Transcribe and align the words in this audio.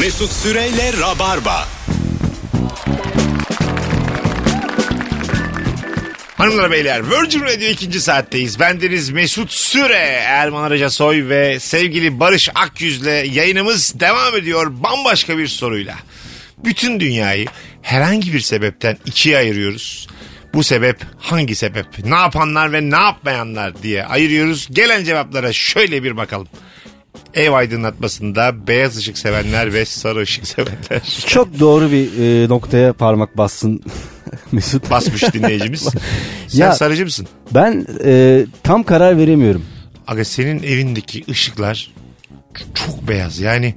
Mesut 0.00 0.32
Süreyle 0.32 0.92
Rabarba. 1.00 1.68
Hanımlar 6.36 6.70
beyler 6.70 7.10
Virgin 7.10 7.40
Radio 7.40 7.66
ikinci 7.66 8.00
saatteyiz. 8.00 8.60
Bendeniz 8.60 9.10
Mesut 9.10 9.52
Süre, 9.52 10.22
Erman 10.26 10.62
Arıca 10.62 10.90
Soy 10.90 11.28
ve 11.28 11.60
sevgili 11.60 12.20
Barış 12.20 12.48
Akyüz'le 12.54 13.24
yayınımız 13.34 14.00
devam 14.00 14.36
ediyor 14.36 14.72
bambaşka 14.82 15.38
bir 15.38 15.48
soruyla. 15.48 15.94
Bütün 16.58 17.00
dünyayı 17.00 17.46
herhangi 17.82 18.32
bir 18.32 18.40
sebepten 18.40 18.96
ikiye 19.06 19.36
ayırıyoruz. 19.36 20.08
Bu 20.54 20.64
sebep 20.64 21.00
hangi 21.18 21.54
sebep? 21.54 21.86
Ne 22.04 22.16
yapanlar 22.16 22.72
ve 22.72 22.90
ne 22.90 22.96
yapmayanlar 22.96 23.82
diye 23.82 24.04
ayırıyoruz. 24.04 24.68
Gelen 24.70 25.04
cevaplara 25.04 25.52
şöyle 25.52 26.02
bir 26.02 26.16
bakalım. 26.16 26.48
Ev 27.34 27.52
aydınlatmasında 27.52 28.66
beyaz 28.66 28.96
ışık 28.96 29.18
sevenler 29.18 29.72
ve 29.72 29.84
sarı 29.84 30.20
ışık 30.20 30.46
sevenler. 30.56 31.24
Çok 31.26 31.60
doğru 31.60 31.90
bir 31.90 32.08
e, 32.44 32.48
noktaya 32.48 32.92
parmak 32.92 33.36
bassın 33.38 33.82
Mesut. 34.52 34.90
Basmış 34.90 35.22
dinleyicimiz. 35.34 35.88
Sen 36.48 36.58
Ya- 36.58 36.72
sarıcı 36.74 37.04
mısın? 37.04 37.28
Ben 37.54 37.86
e, 38.04 38.44
tam 38.62 38.82
karar 38.82 39.18
veremiyorum. 39.18 39.62
Aga 40.06 40.24
senin 40.24 40.62
evindeki 40.62 41.24
ışıklar 41.30 41.90
çok 42.74 43.08
beyaz. 43.08 43.38
Yani 43.40 43.74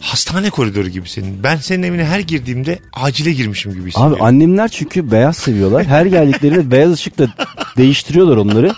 hastane 0.00 0.50
koridoru 0.50 0.88
gibi 0.88 1.08
senin. 1.08 1.42
Ben 1.42 1.56
senin 1.56 1.82
evine 1.82 2.04
her 2.04 2.20
girdiğimde 2.20 2.78
acile 2.92 3.32
girmişim 3.32 3.72
gibi 3.74 3.88
hissediyorum. 3.88 4.16
Abi 4.16 4.22
annemler 4.22 4.68
çünkü 4.68 5.10
beyaz 5.10 5.36
seviyorlar. 5.36 5.84
Her 5.86 6.06
geldiklerinde 6.06 6.70
beyaz 6.70 6.92
ışıkla 6.92 7.28
değiştiriyorlar 7.76 8.36
onları. 8.36 8.72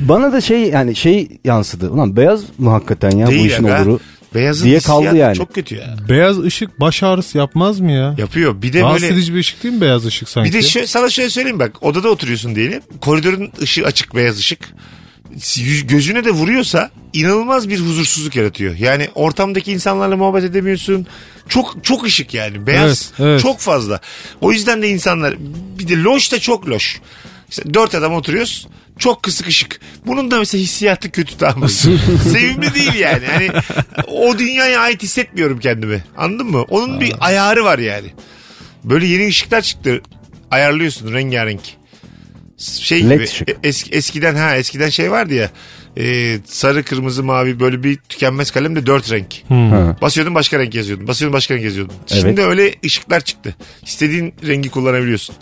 Bana 0.00 0.32
da 0.32 0.40
şey 0.40 0.60
yani 0.70 0.96
şey 0.96 1.28
yansıdı. 1.44 1.90
Ulan 1.90 2.16
beyaz 2.16 2.40
mı 2.58 2.70
hakikaten 2.70 3.10
ya 3.10 3.26
bu 3.26 3.30
Değil 3.30 3.44
işin 3.50 3.64
aga. 3.64 3.82
oluru? 3.82 4.00
Beyazın 4.34 4.64
diye 4.66 4.80
kaldı 4.80 5.16
yani. 5.16 5.36
Çok 5.36 5.54
kötü 5.54 5.74
ya. 5.74 5.96
Beyaz 6.08 6.38
ışık 6.38 6.80
baş 6.80 7.02
ağrısı 7.02 7.38
yapmaz 7.38 7.80
mı 7.80 7.92
ya? 7.92 8.14
Yapıyor. 8.18 8.62
Bir 8.62 8.72
de 8.72 8.80
Rahatsız 8.80 9.02
böyle 9.02 9.14
edici 9.14 9.34
bir 9.34 9.38
ışık 9.38 9.62
değil 9.62 9.74
mi 9.74 9.80
beyaz 9.80 10.06
ışık 10.06 10.28
sanki? 10.28 10.48
bir 10.48 10.54
de 10.54 10.58
şö- 10.58 10.86
sana 10.86 11.10
şöyle 11.10 11.30
söyleyeyim 11.30 11.58
bak. 11.58 11.82
Odada 11.82 12.08
oturuyorsun 12.08 12.54
diyelim. 12.56 12.80
Koridorun 13.00 13.50
ışığı 13.62 13.84
açık 13.86 14.14
beyaz 14.14 14.38
ışık. 14.38 14.74
Gözüne 15.88 16.24
de 16.24 16.30
vuruyorsa 16.30 16.90
inanılmaz 17.12 17.68
bir 17.68 17.80
huzursuzluk 17.80 18.36
yaratıyor. 18.36 18.74
Yani 18.76 19.08
ortamdaki 19.14 19.72
insanlarla 19.72 20.16
muhabbet 20.16 20.44
edemiyorsun. 20.44 21.06
Çok 21.48 21.84
çok 21.84 22.04
ışık 22.04 22.34
yani. 22.34 22.66
Beyaz 22.66 23.12
Evet, 23.18 23.28
evet. 23.30 23.40
çok 23.40 23.58
fazla. 23.58 24.00
O 24.40 24.52
yüzden 24.52 24.82
de 24.82 24.88
insanlar 24.88 25.34
bir 25.78 25.88
de 25.88 25.96
loş 26.02 26.32
da 26.32 26.38
çok 26.38 26.68
loş. 26.68 27.00
İşte 27.50 27.74
dört 27.74 27.94
adam 27.94 28.12
oturuyoruz. 28.14 28.68
Çok 28.98 29.22
kısık 29.22 29.46
ışık. 29.48 29.80
Bunun 30.06 30.30
da 30.30 30.38
mesela 30.38 30.62
hissiyatı 30.62 31.10
kötü 31.10 31.36
tamam 31.36 31.58
mı? 31.58 31.68
Sevimli 32.32 32.74
değil 32.74 32.94
yani. 32.94 33.26
Hani 33.26 33.50
o 34.06 34.38
dünyaya 34.38 34.80
ait 34.80 35.02
hissetmiyorum 35.02 35.58
kendimi. 35.60 36.04
Anladın 36.16 36.46
mı? 36.46 36.62
Onun 36.62 37.00
bir 37.00 37.14
ayarı 37.20 37.64
var 37.64 37.78
yani. 37.78 38.06
Böyle 38.84 39.06
yeni 39.06 39.26
ışıklar 39.28 39.62
çıktı. 39.62 40.00
Ayarlıyorsun 40.50 41.12
rengarenk. 41.12 41.60
Şey 42.58 43.00
gibi 43.02 43.26
e- 43.48 43.56
eski, 43.68 43.90
eskiden 43.90 44.34
ha 44.34 44.56
eskiden 44.56 44.88
şey 44.88 45.10
vardı 45.10 45.34
ya. 45.34 45.50
e, 45.96 46.38
sarı 46.44 46.84
kırmızı 46.84 47.22
mavi 47.24 47.60
böyle 47.60 47.82
bir 47.82 47.96
tükenmez 48.08 48.50
kalemde 48.50 48.86
dört 48.86 49.10
renk. 49.12 49.26
Ha. 49.48 49.96
Basıyordun 50.02 50.34
başka 50.34 50.58
renk 50.58 50.74
yazıyordun. 50.74 51.08
Basıyordun 51.08 51.32
başka 51.32 51.54
renk 51.54 51.64
yazıyordun. 51.64 51.94
Evet. 52.12 52.22
Şimdi 52.22 52.42
öyle 52.42 52.74
ışıklar 52.84 53.20
çıktı. 53.20 53.56
İstediğin 53.82 54.34
rengi 54.46 54.70
kullanabiliyorsun. 54.70 55.34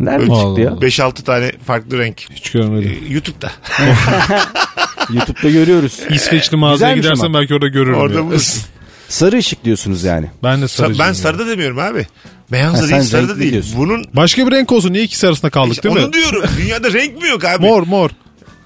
Nerede 0.00 0.22
Öyle 0.22 0.34
çıktı 0.34 0.60
ya? 0.60 0.70
5-6 0.70 1.22
tane 1.24 1.52
farklı 1.66 1.98
renk. 1.98 2.20
Hiç 2.34 2.50
görmedim. 2.50 2.98
E, 3.08 3.12
YouTube'da. 3.12 3.50
YouTube'da 5.12 5.50
görüyoruz. 5.50 6.00
İsveçli 6.10 6.56
mağazaya 6.56 6.94
Güzelmiş 6.94 7.02
gidersen 7.06 7.26
ama. 7.26 7.38
belki 7.40 7.54
orada 7.54 7.68
görürüm. 7.68 7.94
Orada 7.94 8.14
ya. 8.18 8.24
bulursun. 8.24 8.62
Sarı 9.08 9.36
ışık 9.38 9.64
diyorsunuz 9.64 10.04
yani. 10.04 10.26
ben 10.42 10.60
de 10.60 10.64
Sa- 10.64 10.68
sarıcıyım. 10.68 11.08
ben 11.08 11.12
sarıda 11.12 11.46
demiyorum 11.46 11.78
abi. 11.78 12.06
Beyaz 12.52 12.82
da 12.82 12.88
değil 12.88 13.02
sarı 13.02 13.28
da 13.28 13.38
değil. 13.40 13.52
diyorsun. 13.52 13.74
Bunun 13.78 14.04
Başka 14.14 14.46
bir 14.46 14.52
renk 14.52 14.72
olsun. 14.72 14.92
Niye 14.92 15.04
ikisi 15.04 15.26
arasında 15.28 15.50
kaldık 15.50 15.72
İşte 15.72 15.82
değil 15.82 15.96
onu 15.96 16.06
mi? 16.06 16.12
diyorum. 16.12 16.42
Dünyada 16.58 16.92
renk 16.92 17.22
mi 17.22 17.28
yok 17.28 17.44
abi? 17.44 17.66
Mor 17.66 17.82
mor. 17.82 18.10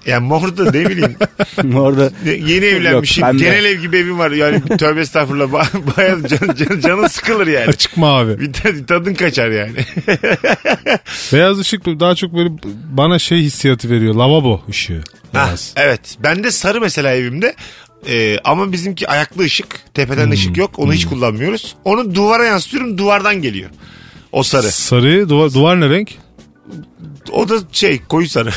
Yani 0.05 0.27
mor 0.27 0.57
da 0.57 0.63
ne 0.71 0.89
bileyim. 0.89 1.15
Orada 1.77 2.11
Yeni 2.25 2.65
evlenmişim. 2.65 3.25
Yok, 3.27 3.39
genel 3.39 3.65
ev 3.65 3.81
gibi 3.81 3.97
evim 3.97 4.19
var. 4.19 4.31
Yani 4.31 4.61
tövbe 4.77 5.01
estağfurullah. 5.01 5.45
Ba- 5.45 5.97
Bayağı 5.97 6.27
can, 6.27 6.55
can, 6.55 6.79
canın 6.79 7.07
sıkılır 7.07 7.47
yani. 7.47 7.65
Açık 7.67 7.97
mavi. 7.97 8.39
Bir 8.39 8.53
tad- 8.53 8.85
tadın 8.85 9.13
kaçar 9.13 9.49
yani. 9.49 9.71
Beyaz 11.33 11.59
ışık 11.59 11.85
daha 11.85 12.15
çok 12.15 12.33
böyle 12.33 12.49
bana 12.89 13.19
şey 13.19 13.37
hissiyatı 13.39 13.89
veriyor. 13.89 14.15
Lavabo 14.15 14.61
ışığı. 14.69 15.01
Ha, 15.33 15.45
Beyaz. 15.45 15.73
evet. 15.75 16.17
Ben 16.23 16.43
de 16.43 16.51
sarı 16.51 16.81
mesela 16.81 17.11
evimde. 17.13 17.55
Ee, 18.09 18.37
ama 18.43 18.71
bizimki 18.71 19.07
ayaklı 19.07 19.43
ışık. 19.43 19.93
Tepeden 19.93 20.25
Hmm. 20.25 20.31
ışık 20.31 20.57
yok. 20.57 20.79
Onu 20.79 20.93
hiç 20.93 21.05
kullanmıyoruz. 21.05 21.75
Onu 21.85 22.15
duvara 22.15 22.45
yansıtıyorum. 22.45 22.97
Duvardan 22.97 23.41
geliyor. 23.41 23.69
O 24.31 24.43
sarı. 24.43 24.71
Sarı 24.71 25.29
duvar, 25.29 25.53
duvar 25.53 25.81
ne 25.81 25.89
renk? 25.89 26.09
O 27.31 27.49
da 27.49 27.55
şey 27.71 28.01
koyu 28.09 28.29
sarı. 28.29 28.49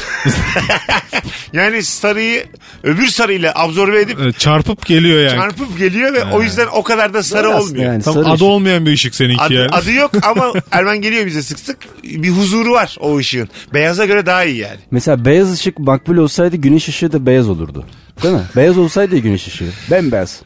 yani 1.52 1.82
sarıyı 1.82 2.44
öbür 2.82 3.06
sarıyla 3.06 3.52
absorbe 3.54 4.00
edip 4.00 4.38
çarpıp 4.38 4.86
geliyor 4.86 5.20
yani. 5.20 5.36
çarpıp 5.36 5.78
geliyor 5.78 6.12
ve 6.14 6.24
o 6.24 6.42
yüzden 6.42 6.66
o 6.72 6.82
kadar 6.82 7.14
da 7.14 7.22
sarı 7.22 7.48
aslında 7.48 7.62
olmuyor. 7.62 7.92
yani 7.92 8.02
Tam 8.02 8.14
sarı 8.14 8.24
adı 8.24 8.34
ışık. 8.34 8.42
olmayan 8.46 8.86
bir 8.86 8.92
ışık 8.92 9.14
seninki 9.14 9.42
Adı, 9.42 9.54
yani. 9.54 9.68
adı 9.70 9.92
yok 9.92 10.10
ama 10.22 10.52
Ermen 10.70 11.00
geliyor 11.00 11.26
bize 11.26 11.42
sık 11.42 11.58
sık. 11.58 11.76
Bir 12.04 12.30
huzuru 12.30 12.72
var 12.72 12.96
o 13.00 13.18
ışığın. 13.18 13.48
Beyaza 13.74 14.04
göre 14.06 14.26
daha 14.26 14.44
iyi 14.44 14.56
yani. 14.58 14.78
Mesela 14.90 15.24
beyaz 15.24 15.52
ışık 15.52 15.78
makbul 15.78 16.16
olsaydı 16.16 16.56
güneş 16.56 16.88
ışığı 16.88 17.12
da 17.12 17.26
beyaz 17.26 17.48
olurdu. 17.48 17.84
Değil 18.22 18.34
mi? 18.34 18.42
beyaz 18.56 18.78
olsaydı 18.78 19.14
ya 19.14 19.20
güneş 19.20 19.46
ışığı. 19.46 19.68
Bembeyaz. 19.90 20.42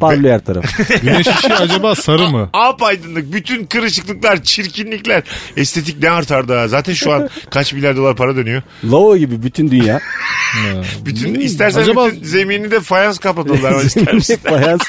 Parlıyor 0.00 0.34
her 0.34 0.44
taraf. 0.44 0.64
Güneş 1.02 1.26
ışığı 1.26 1.54
acaba 1.56 1.94
sarı 1.94 2.28
mı? 2.28 2.50
Ap 2.52 2.82
aydınlık, 2.82 3.32
bütün 3.32 3.66
kırışıklıklar, 3.66 4.42
çirkinlikler. 4.42 5.22
Estetik 5.56 6.02
ne 6.02 6.10
artardı 6.10 6.58
ha. 6.58 6.68
Zaten 6.68 6.92
şu 6.92 7.12
an 7.12 7.28
kaç 7.50 7.72
milyar 7.72 7.96
dolar 7.96 8.16
para 8.16 8.36
dönüyor. 8.36 8.62
Lava 8.84 9.16
gibi 9.16 9.42
bütün 9.42 9.70
dünya. 9.70 10.00
Bütün 11.04 11.34
istersen 11.34 11.80
Acaba- 11.82 12.08
bütün 12.08 12.24
zemini 12.24 12.70
de 12.70 12.80
fayans 12.80 13.18
kapatırlar. 13.18 13.72
ama 13.72 13.82
ister 13.82 14.14
misin? 14.14 14.38
Beyaz. 14.44 14.80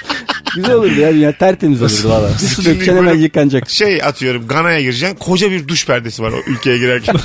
Güzel 0.56 0.73
olurdu 0.73 1.00
ya. 1.00 1.13
Dünya 1.13 1.31
tertemiz 1.38 1.81
olurdu 1.81 1.94
valla. 2.09 2.29
Bir 2.41 2.47
su 2.47 2.66
dökeceksin 2.66 2.97
hemen 2.97 3.16
yıkanacak. 3.17 3.69
Şey 3.69 4.03
atıyorum 4.03 4.47
Gana'ya 4.47 4.81
gireceksin. 4.81 5.16
Koca 5.16 5.51
bir 5.51 5.67
duş 5.67 5.85
perdesi 5.85 6.23
var 6.23 6.31
o 6.31 6.51
ülkeye 6.51 6.78
girerken. 6.78 7.16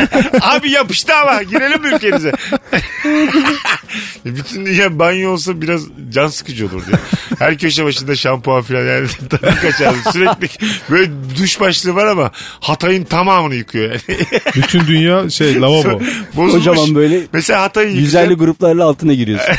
Abi 0.40 0.70
yapıştı 0.70 1.14
ama 1.14 1.42
girelim 1.42 1.82
mi 1.82 1.88
ülkenize? 1.94 2.32
Bütün 4.24 4.66
dünya 4.66 4.98
banyo 4.98 5.30
olsa 5.30 5.60
biraz 5.62 5.82
can 6.10 6.26
sıkıcı 6.28 6.66
olur 6.66 6.82
diye. 6.86 6.96
Her 7.38 7.58
köşe 7.58 7.84
başında 7.84 8.16
şampuan 8.16 8.62
falan 8.62 8.84
yani 8.84 9.06
tadı 9.30 9.54
kaçar. 9.62 9.94
Sürekli 10.12 10.48
böyle 10.90 11.10
duş 11.38 11.60
başlığı 11.60 11.94
var 11.94 12.06
ama 12.06 12.30
Hatay'ın 12.60 13.04
tamamını 13.04 13.54
yıkıyor 13.54 13.84
yani. 13.90 14.18
Bütün 14.56 14.86
dünya 14.86 15.30
şey 15.30 15.60
lavabo. 15.60 16.00
Bozulmuş. 16.36 16.64
Kocaman 16.66 16.94
böyle 16.94 17.20
Mesela 17.32 17.62
Hatay'ı 17.62 17.96
yıkacağım. 17.96 18.34
gruplarla 18.34 18.84
altına 18.84 19.14
giriyorsun. 19.14 19.54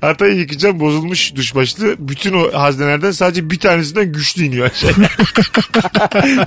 Hatay'ı 0.00 0.34
yıkacağım 0.36 0.80
bozulmuş 0.80 1.34
duş 1.34 1.54
başlığı. 1.54 1.94
Bütün 1.98 2.33
o 2.34 2.52
haznelerden 2.52 3.10
sadece 3.10 3.50
bir 3.50 3.58
tanesinden 3.58 4.12
güçlü 4.12 4.44
iniyor 4.44 4.70
aşağıya. 4.70 5.08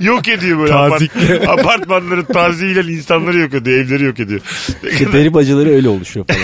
yok 0.00 0.28
ediyor 0.28 0.58
böyle. 0.58 0.70
Tazikle. 0.70 1.34
Apart- 1.34 1.60
apartmanları 1.60 2.24
taziyle 2.24 2.92
insanları 2.92 3.38
yok 3.38 3.54
ediyor. 3.54 3.78
Evleri 3.84 4.04
yok 4.04 4.20
ediyor. 4.20 4.40
İşte 4.92 5.12
deri 5.12 5.34
bacıları 5.34 5.70
öyle 5.70 5.88
oluşuyor 5.88 6.26
falan. 6.26 6.40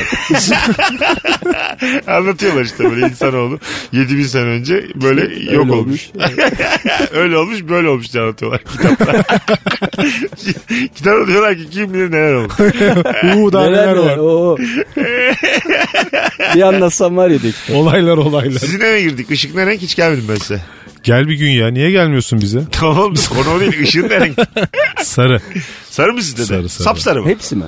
Anlatıyorlar 2.19 2.65
işte 2.65 2.91
böyle 2.91 3.07
insanoğlu 3.07 3.59
7000 3.93 4.23
sene 4.23 4.43
önce 4.45 4.87
böyle 5.03 5.21
yok 5.55 5.65
Öyle 5.65 5.73
olmuş. 5.73 6.11
Öyle 7.15 7.37
olmuş 7.37 7.59
böyle 7.69 7.89
olmuş 7.89 8.13
diye 8.13 8.23
anlatıyorlar 8.23 8.61
kitapta. 8.65 9.25
Kitapta 10.95 11.27
diyorlar 11.27 11.57
ki 11.57 11.71
kim 11.71 11.95
bilir 11.95 12.11
neler 12.13 12.33
olmuş. 12.35 12.53
Uuu 13.37 13.53
daha 13.53 13.65
Neler 13.65 13.87
neler 13.87 13.97
var. 13.97 14.17
Oo. 14.17 14.57
bir 16.55 16.63
anlatsam 16.63 17.17
var 17.17 17.31
ya 17.31 17.43
diye. 17.43 17.53
Olaylar 17.75 18.17
olaylar. 18.17 18.59
Sizin 18.59 18.81
eve 18.81 19.03
girdik. 19.03 19.31
Işık 19.35 19.55
ne 19.55 19.67
renk 19.67 19.83
hiç 19.83 19.95
gelmedim 19.95 20.25
ben 20.29 20.35
size. 20.35 20.61
Gel 21.03 21.29
bir 21.29 21.35
gün 21.35 21.51
ya. 21.51 21.69
Niye 21.69 21.91
gelmiyorsun 21.91 22.41
bize? 22.41 22.61
Tamam 22.73 23.15
konu 23.29 23.51
o 23.51 23.61
değil. 23.61 23.79
Işığın 23.79 24.09
ne 24.09 24.21
renk? 24.21 24.39
Sarı. 25.03 25.41
Sarı 25.91 26.13
mı 26.13 26.23
sizde 26.23 26.43
de? 26.43 26.47
Sarı, 26.47 26.69
sarı. 26.69 26.85
Sapsarı 26.85 27.23
mı? 27.23 27.29
Hepsi 27.29 27.57
mi? 27.57 27.65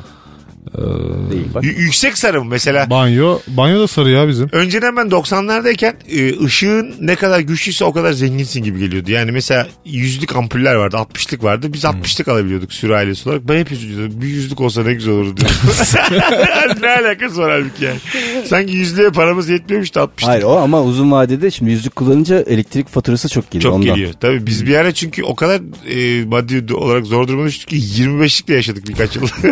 Değil 1.30 1.46
bak. 1.54 1.64
Y- 1.64 1.70
yüksek 1.70 2.18
sarı 2.18 2.44
mı 2.44 2.50
mesela? 2.50 2.90
Banyo. 2.90 3.38
Banyo 3.48 3.80
da 3.80 3.88
sarı 3.88 4.10
ya 4.10 4.28
bizim. 4.28 4.48
Önceden 4.52 4.96
ben 4.96 5.06
90'lardayken 5.06 5.94
e, 6.10 6.44
ışığın 6.44 6.94
ne 7.00 7.16
kadar 7.16 7.40
güçlüyse 7.40 7.84
o 7.84 7.92
kadar 7.92 8.12
zenginsin 8.12 8.62
gibi 8.62 8.78
geliyordu. 8.78 9.10
Yani 9.10 9.32
mesela 9.32 9.66
yüzlük 9.84 10.36
ampuller 10.36 10.74
vardı, 10.74 10.96
60'lık 10.96 11.44
vardı. 11.44 11.72
Biz 11.72 11.84
60'lık 11.84 12.28
alabiliyorduk 12.28 12.72
sürü 12.72 12.94
ailesi 12.94 13.28
olarak. 13.28 13.48
Ben 13.48 13.58
hep 13.58 13.72
üzülüyordum. 13.72 14.20
Bir 14.22 14.26
yüzlük 14.26 14.60
olsa 14.60 14.82
ne 14.82 14.94
güzel 14.94 15.14
olurdu 15.14 15.36
diyorum. 15.36 15.56
ne 16.82 16.88
alakası 16.88 17.38
var 17.38 17.50
halbuki 17.50 17.84
yani. 17.84 17.98
Sanki 18.46 18.72
yüzlüğe 18.72 19.10
paramız 19.10 19.48
yetmiyormuş 19.48 19.94
da 19.94 20.00
60'lık. 20.00 20.28
Hayır 20.28 20.42
o 20.42 20.56
ama 20.56 20.82
uzun 20.82 21.10
vadede 21.10 21.50
şimdi 21.50 21.70
yüzlük 21.70 21.96
kullanınca 21.96 22.40
elektrik 22.40 22.88
faturası 22.88 23.28
çok 23.28 23.50
geliyor. 23.50 23.72
Çok 23.72 23.74
ondan. 23.74 23.94
geliyor. 23.94 24.12
Tabii 24.20 24.46
biz 24.46 24.66
bir 24.66 24.76
ara 24.76 24.94
çünkü 24.94 25.22
o 25.24 25.34
kadar 25.34 25.60
e, 25.90 26.24
maddi 26.24 26.74
olarak 26.74 27.06
zor 27.06 27.28
duruma 27.28 27.46
düştük 27.46 27.68
ki 27.68 27.76
25'likle 27.76 28.52
yaşadık 28.52 28.88
birkaç 28.88 29.16
yıl. 29.16 29.26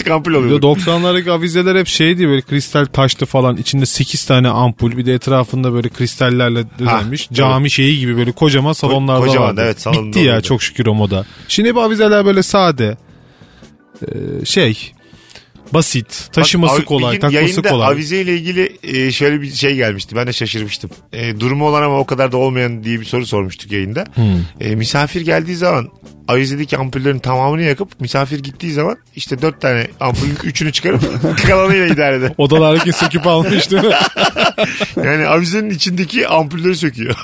25'lik 0.00 0.10
ampul 0.10 0.34
oluyor. 0.34 0.60
90'lardaki 0.62 1.30
avizeler 1.30 1.76
hep 1.76 1.86
şeydi 1.86 2.28
böyle 2.28 2.42
kristal 2.42 2.84
taşlı 2.86 3.26
falan 3.26 3.56
içinde 3.56 3.86
8 3.86 4.24
tane 4.24 4.48
ampul 4.48 4.96
bir 4.96 5.06
de 5.06 5.14
etrafında 5.14 5.72
böyle 5.72 5.88
kristallerle 5.88 6.64
düzenmiş. 6.78 7.28
Cami 7.32 7.70
şeyi 7.70 7.98
gibi 7.98 8.16
böyle 8.16 8.32
kocaman 8.32 8.72
salonlarda 8.72 9.26
kocaman, 9.26 9.48
vardı. 9.48 9.60
evet, 9.64 9.80
salonda 9.80 10.06
Bitti 10.06 10.18
ya 10.18 10.24
oluyordu. 10.24 10.46
çok 10.46 10.62
şükür 10.62 10.86
o 10.86 10.94
moda. 10.94 11.26
Şimdi 11.48 11.74
bu 11.74 11.82
avizeler 11.82 12.24
böyle 12.24 12.42
sade 12.42 12.96
şey 14.44 14.92
basit 15.74 16.28
taşıması 16.32 16.78
Bak, 16.78 16.86
kolay 16.86 17.18
takması 17.18 17.34
yayında 17.44 17.68
kolay. 17.68 17.88
avizeyle 17.88 18.34
ilgili 18.34 18.76
e, 18.82 19.12
şöyle 19.12 19.42
bir 19.42 19.50
şey 19.52 19.74
gelmişti. 19.76 20.16
Ben 20.16 20.26
de 20.26 20.32
şaşırmıştım. 20.32 20.90
E, 21.12 21.40
durumu 21.40 21.68
olan 21.68 21.82
ama 21.82 21.98
o 21.98 22.06
kadar 22.06 22.32
da 22.32 22.36
olmayan 22.36 22.84
diye 22.84 23.00
bir 23.00 23.04
soru 23.04 23.26
sormuştuk 23.26 23.72
yayında. 23.72 24.04
E, 24.60 24.74
misafir 24.74 25.20
geldiği 25.20 25.56
zaman 25.56 25.88
avizedeki 26.28 26.76
ampullerin 26.76 27.18
tamamını 27.18 27.62
yakıp 27.62 28.00
misafir 28.00 28.38
gittiği 28.40 28.72
zaman 28.72 28.96
işte 29.16 29.42
dört 29.42 29.60
tane 29.60 29.86
ampulün 30.00 30.36
üçünü 30.44 30.72
çıkarıp 30.72 31.02
kalanıyla 31.46 31.86
idare 31.86 32.16
eder. 32.16 32.32
Odalardaki 32.38 32.92
söküp 32.92 33.26
almış 33.26 33.70
değil 33.70 33.82
mi? 33.84 33.94
Yani 34.96 35.26
avizenin 35.26 35.70
içindeki 35.70 36.28
ampulleri 36.28 36.76
söküyor. 36.76 37.14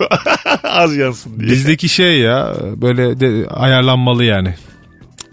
Az 0.62 0.96
yansın 0.96 1.40
diye. 1.40 1.50
Bizdeki 1.50 1.88
şey 1.88 2.18
ya 2.18 2.54
böyle 2.76 3.20
de, 3.20 3.48
ayarlanmalı 3.48 4.24
yani. 4.24 4.54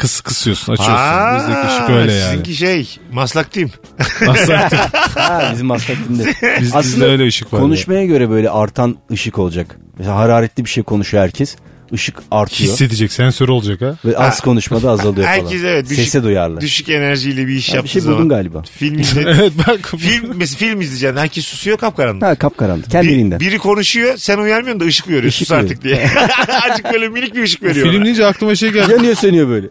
Kıs 0.03 0.21
kısıyorsun 0.21 0.73
açıyorsun. 0.73 0.95
Aa, 0.95 1.35
Bizdeki 1.37 1.67
ışık 1.67 1.89
öyle 1.89 2.13
yani. 2.13 2.29
Sizinki 2.29 2.55
şey 2.55 2.97
maslaktayım. 3.11 3.71
Aslında 4.29 4.69
Ha 5.15 5.49
bizim 5.53 5.67
maslakinde. 5.67 6.23
biz, 6.61 6.67
Aslında 6.75 6.83
bizde 6.83 7.05
öyle 7.05 7.27
ışık 7.27 7.53
var. 7.53 7.57
ya. 7.57 7.63
Konuşmaya 7.63 8.05
göre 8.05 8.29
böyle 8.29 8.49
artan 8.49 8.97
ışık 9.11 9.39
olacak. 9.39 9.77
Mesela 9.97 10.15
hararetli 10.15 10.65
bir 10.65 10.69
şey 10.69 10.83
konuşuyor 10.83 11.23
herkes. 11.23 11.55
Işık 11.93 12.15
artıyor. 12.31 12.71
Hissedecek 12.71 13.11
sensör 13.13 13.49
olacak 13.49 13.81
ha. 13.81 13.97
Ve 14.05 14.17
az 14.17 14.41
konuşmada 14.41 14.91
azalıyor 14.91 15.27
falan. 15.27 15.37
Herkes 15.37 15.63
evet 15.63 15.89
düşük, 15.89 16.03
Sese 16.05 16.23
duyarlı. 16.23 16.61
düşük 16.61 16.89
enerjiyle 16.89 17.47
bir 17.47 17.53
iş 17.53 17.69
Ya 17.69 17.73
bir 17.73 17.77
yaptığı 17.77 17.91
şey 17.91 18.01
zaman. 18.01 18.17
buldun 18.17 18.29
galiba. 18.29 18.61
Film, 18.61 18.99
izle, 18.99 19.21
Evet 19.21 19.51
bak. 19.67 19.93
film, 19.97 20.31
mesela 20.35 20.57
film 20.57 20.81
izleyeceksin. 20.81 21.17
Herkes 21.17 21.45
susuyor 21.45 21.77
kapkaranlık. 21.77 22.23
Ha 22.23 22.35
kapkaranlık. 22.35 22.85
Bir- 22.85 22.91
Kendiliğinden. 22.91 23.39
biri 23.39 23.57
konuşuyor 23.57 24.17
sen 24.17 24.37
uyarmıyorsun 24.37 24.79
da 24.79 24.85
ışık 24.85 25.07
veriyor. 25.07 25.23
Işık 25.23 25.47
Sus 25.47 25.51
artık 25.51 25.83
diye. 25.83 26.09
Azıcık 26.69 26.93
böyle 26.93 27.09
minik 27.09 27.35
bir 27.35 27.43
ışık 27.43 27.63
veriyor. 27.63 27.91
Film 27.91 28.03
deyince 28.05 28.25
aklıma 28.25 28.55
şey 28.55 28.69
geldi. 28.71 28.91
Yanıyor 28.91 29.15
sönüyor 29.15 29.49
böyle. 29.49 29.67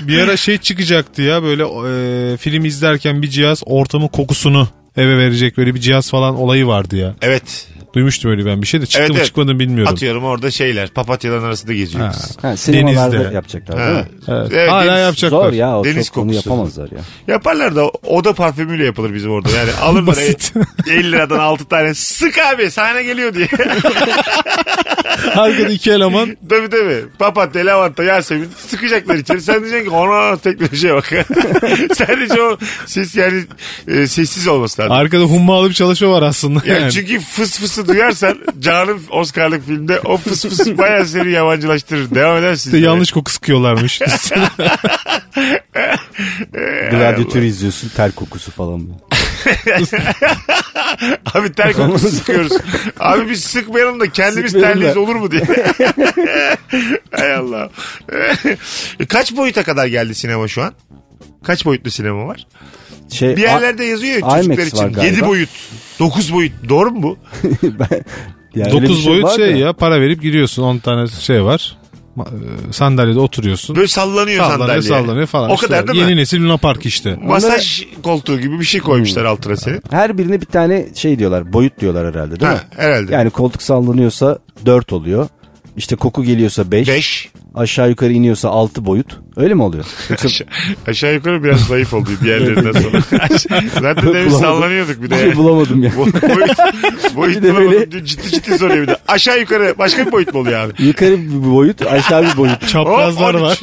Bir 0.00 0.18
ara 0.18 0.36
şey 0.36 0.58
çıkacaktı 0.58 1.22
ya 1.22 1.42
böyle 1.42 1.62
e, 1.62 2.36
film 2.36 2.64
izlerken 2.64 3.22
bir 3.22 3.28
cihaz 3.28 3.62
ortamın 3.66 4.08
kokusunu 4.08 4.68
eve 4.96 5.16
verecek 5.18 5.56
böyle 5.58 5.74
bir 5.74 5.80
cihaz 5.80 6.10
falan 6.10 6.36
olayı 6.36 6.66
vardı 6.66 6.96
ya. 6.96 7.14
Evet. 7.22 7.68
Duymuştum 7.96 8.30
öyle 8.30 8.46
ben 8.46 8.62
bir 8.62 8.66
şey 8.66 8.80
de 8.80 8.86
çıktı 8.86 8.98
Evet, 9.00 9.10
mı 9.10 9.16
evet. 9.16 9.26
çıkmadı 9.26 9.54
mı 9.54 9.60
bilmiyorum. 9.60 9.92
Atıyorum 9.92 10.24
orada 10.24 10.50
şeyler 10.50 10.88
papatyaların 10.88 11.42
arasında 11.44 11.72
geziyor 11.72 12.12
Ha. 12.42 12.56
sinemalarda 12.56 13.12
Denizde. 13.18 13.34
yapacaklar 13.34 13.78
Ha. 13.78 13.86
değil 13.86 13.96
mi? 13.98 14.04
Evet. 14.28 14.48
Evet, 14.52 14.70
Hala 14.70 14.86
deniz- 14.92 15.00
yapacaklar. 15.04 15.38
Zor 15.44 15.52
ya 15.52 15.78
o 15.78 15.84
Deniz 15.84 16.06
çok 16.06 16.16
onu 16.16 16.34
yapamazlar 16.34 16.84
ya. 16.92 16.98
Yaparlar 17.28 17.76
da 17.76 17.88
oda 17.88 18.32
parfümüyle 18.32 18.84
yapılır 18.84 19.14
bizim 19.14 19.30
orada. 19.30 19.48
Yani 19.50 19.70
alırlar 19.82 20.06
Basit. 20.06 20.52
50 20.90 21.12
liradan 21.12 21.38
6 21.38 21.64
tane 21.64 21.94
sık 21.94 22.38
abi 22.38 22.70
sahne 22.70 23.02
geliyor 23.02 23.34
diye. 23.34 23.48
Arkada 25.36 25.68
iki 25.68 25.90
eleman 25.90 26.36
tabii 26.48 26.70
tabii. 26.70 27.04
Papatya, 27.18 27.66
lavanta, 27.66 28.02
yasemin 28.04 28.48
sıkacaklar 28.68 29.14
içeri. 29.14 29.40
Sen 29.40 29.60
diyeceksin 29.60 29.88
ki 29.90 29.94
ona 29.96 30.36
teknolojiye 30.36 30.94
bak. 30.94 31.04
Sadece 31.94 32.42
o 32.42 32.58
ses 32.86 33.16
yani 33.16 33.42
e, 33.88 34.06
sessiz 34.06 34.48
olması 34.48 34.82
lazım. 34.82 34.92
arkada 34.96 35.22
hummalı 35.22 35.68
bir 35.68 35.74
çalışma 35.74 36.10
var 36.10 36.22
aslında. 36.22 36.62
Yani 36.66 36.80
Yani. 36.80 36.92
çünkü 36.92 37.20
fıs 37.20 37.58
fısı 37.60 37.85
duyarsan 37.88 38.38
Can'ın 38.60 39.00
Oscar'lık 39.10 39.66
filmde 39.66 40.00
o 40.00 40.16
fıs 40.16 40.42
fıs 40.48 40.66
bayağı 40.78 41.06
seni 41.06 41.30
yabancılaştırır. 41.32 42.10
Devam 42.14 42.36
edersin. 42.36 42.70
İşte 42.70 42.78
yanlış 42.86 43.12
koku 43.12 43.30
sıkıyorlarmış. 43.32 44.00
Gladyatör 46.90 47.42
izliyorsun 47.42 47.88
ter 47.88 48.12
kokusu 48.12 48.50
falan. 48.50 48.82
Abi 51.34 51.52
ter 51.52 51.72
kokusu 51.72 52.08
sıkıyoruz. 52.16 52.52
Abi 53.00 53.30
biz 53.30 53.44
sıkmayalım 53.44 54.00
da 54.00 54.10
kendimiz 54.12 54.52
Sıkmayalım 54.52 54.80
terliyiz 54.80 54.96
da. 54.96 55.00
olur 55.00 55.14
mu 55.16 55.30
diye. 55.30 55.42
Hay 57.16 57.34
Allah. 57.34 57.70
Kaç 59.08 59.36
boyuta 59.36 59.62
kadar 59.62 59.86
geldi 59.86 60.14
sinema 60.14 60.48
şu 60.48 60.62
an? 60.62 60.72
Kaç 61.44 61.64
boyutlu 61.64 61.90
sinema 61.90 62.26
var? 62.26 62.46
Şey, 63.12 63.36
Bir 63.36 63.42
yerlerde 63.42 63.84
yazıyor 63.84 64.12
ya 64.12 64.18
IMAX 64.40 64.46
çocuklar 64.46 64.66
için. 64.66 64.78
galiba. 64.92 65.04
7 65.04 65.26
boyut, 65.26 65.48
9 65.98 66.32
boyut. 66.32 66.52
Doğru 66.68 66.90
mu 66.90 67.02
bu? 67.02 67.18
ben, 67.62 68.04
yani 68.54 68.72
öyle 68.72 68.82
bir 68.82 68.88
9 68.88 69.06
boyut 69.06 69.24
var 69.24 69.36
şey 69.36 69.54
da. 69.54 69.58
ya 69.58 69.72
para 69.72 70.00
verip 70.00 70.22
giriyorsun 70.22 70.62
10 70.62 70.78
tane 70.78 71.08
şey 71.08 71.44
var. 71.44 71.76
E, 72.18 72.72
Sandalyede 72.72 73.18
oturuyorsun. 73.18 73.76
Böyle 73.76 73.88
sallanıyor 73.88 74.44
Sallanıyor 74.44 74.58
sandalye. 74.58 74.82
sallanıyor 74.82 75.26
falan. 75.26 75.50
O 75.50 75.54
İşte 75.54 75.66
kadar 75.66 75.86
değil 75.88 75.98
Yeni 75.98 76.14
mi? 76.14 76.20
nesil 76.20 76.40
Luna 76.40 76.56
Park 76.56 76.86
işte. 76.86 77.16
Masaj 77.22 77.82
koltuğu 78.02 78.40
gibi 78.40 78.60
bir 78.60 78.64
şey 78.64 78.80
koymuşlar 78.80 79.24
altına 79.24 79.56
senin. 79.56 79.82
Her 79.90 80.18
birine 80.18 80.40
bir 80.40 80.46
tane 80.46 80.86
şey 80.94 81.18
diyorlar. 81.18 81.52
Boyut 81.52 81.80
diyorlar 81.80 82.14
herhalde 82.14 82.40
değil 82.40 82.50
Ha, 82.52 82.54
mi? 82.56 82.60
herhalde. 82.76 83.14
Yani 83.14 83.30
koltuk 83.30 83.62
sallanıyorsa 83.62 84.38
4 84.66 84.92
oluyor. 84.92 85.28
İşte 85.76 85.96
koku 85.96 86.24
geliyorsa 86.24 86.70
5. 86.70 86.88
5. 86.88 87.30
Aşağı 87.56 87.88
yukarı 87.88 88.12
iniyorsa 88.12 88.48
6 88.48 88.86
boyut. 88.86 89.18
Öyle 89.36 89.54
mi 89.54 89.62
oluyor? 89.62 89.84
Yoksa 90.10 90.26
Aşağı, 90.28 90.46
aşağı 90.86 91.14
yukarı 91.14 91.44
biraz 91.44 91.60
zayıf 91.60 91.94
oldu 91.94 92.08
diğerlerinden 92.24 92.80
sonra. 92.80 93.00
Zaten 93.80 93.96
demin 93.96 94.14
Bulamadım. 94.30 94.40
sallanıyorduk 94.40 95.02
bir 95.02 95.10
de. 95.10 95.18
şey 95.18 95.36
bulamadım 95.36 95.82
ya. 95.82 95.90
Bo- 95.90 96.28
boyut, 96.36 97.16
boyut 97.16 97.36
Bir 97.36 97.42
de 97.42 97.50
bulamadım. 97.54 97.72
böyle- 97.72 98.04
Ciddi 98.06 98.30
ciddi 98.30 98.58
soruyor 98.58 98.82
bir 98.82 98.86
de. 98.88 98.96
Aşağı 99.08 99.40
yukarı 99.40 99.74
başka 99.78 100.06
bir 100.06 100.12
boyut 100.12 100.34
mu 100.34 100.40
oluyor 100.40 100.60
abi? 100.60 100.72
Yukarı 100.82 101.18
bir 101.18 101.50
boyut, 101.50 101.86
aşağı 101.86 102.22
bir 102.22 102.36
boyut. 102.36 102.68
Çaprazlar 102.68 103.34
var. 103.34 103.58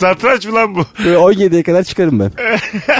Satranç 0.00 0.46
mı 0.46 0.54
lan 0.54 0.74
bu? 0.74 0.84
Böyle 1.04 1.16
17'ye 1.16 1.62
kadar 1.62 1.82
çıkarım 1.84 2.20
ben. 2.20 2.30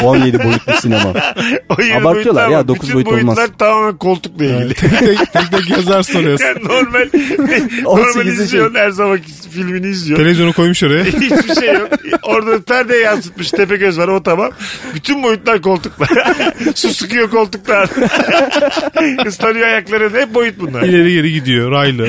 17 0.03 0.45
boyutlu 0.45 0.73
sinema. 0.81 1.11
Abartıyorlar 1.11 2.15
boyutlar 2.15 2.49
ya, 2.49 2.59
var. 2.59 2.69
dokuz 2.69 2.83
Bütün 2.83 2.95
boyut 2.95 3.09
olmaz. 3.09 3.37
boyutlar 3.37 3.59
tamamen 3.59 3.97
koltukla 3.97 4.45
ilgili. 4.45 4.75
tek 4.75 4.99
tek 4.99 5.33
tek 5.33 5.51
tek 5.51 5.71
yazar 5.71 6.03
soruyorsun. 6.03 6.47
Yani 6.47 6.65
normal, 6.65 7.09
normal 7.83 8.05
18'i 8.05 8.43
izliyorsun 8.43 8.75
her 8.75 8.91
zaman 8.91 9.19
filmini 9.51 9.89
izliyorsun. 9.89 10.25
Televizyonu 10.25 10.53
koymuş 10.53 10.83
oraya. 10.83 11.05
Hiçbir 11.05 11.55
şey 11.55 11.75
yok. 11.75 11.89
Orada 12.23 12.63
perdeye 12.63 13.01
yansıtmış 13.01 13.51
tepe 13.51 13.77
göz 13.77 13.99
var 13.99 14.09
o 14.09 14.23
tamam. 14.23 14.51
Bütün 14.95 15.23
boyutlar 15.23 15.63
koltuklar. 15.63 16.09
Su 16.75 16.95
sıkıyor 16.95 17.31
koltuklar. 17.31 17.89
Islanıyor 19.27 19.67
ayakları. 19.67 20.21
Hep 20.21 20.35
boyut 20.35 20.61
bunlar. 20.61 20.83
İleri 20.83 21.13
geri 21.13 21.33
gidiyor 21.33 21.71
raylı. 21.71 22.09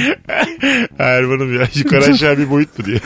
Erman'ım 1.00 1.60
ya 1.60 1.68
yukarı 1.76 2.06
aşağı 2.06 2.38
bir 2.38 2.50
boyut 2.50 2.80
mu 2.80 2.86
diyor. 2.86 3.00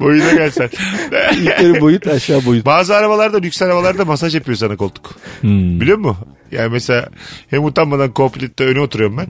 Boyuna 0.00 0.32
gelsen. 0.32 0.70
Yukarı 1.40 1.80
boyut, 1.80 2.06
aşağı 2.06 2.44
boyut. 2.44 2.66
Bazı 2.66 2.96
arabalarda 2.96 3.38
lüks 3.38 3.62
arabalarda 3.62 4.04
masaj 4.04 4.34
yapıyor 4.34 4.56
sana 4.56 4.76
koltuk. 4.76 5.14
Biliyor 5.42 5.98
musun? 5.98 6.26
Yani 6.52 6.68
mesela 6.72 7.08
hem 7.50 7.64
utanmadan 7.64 8.12
kokpitte 8.12 8.64
öne 8.64 8.80
oturuyorum 8.80 9.16
ben. 9.16 9.26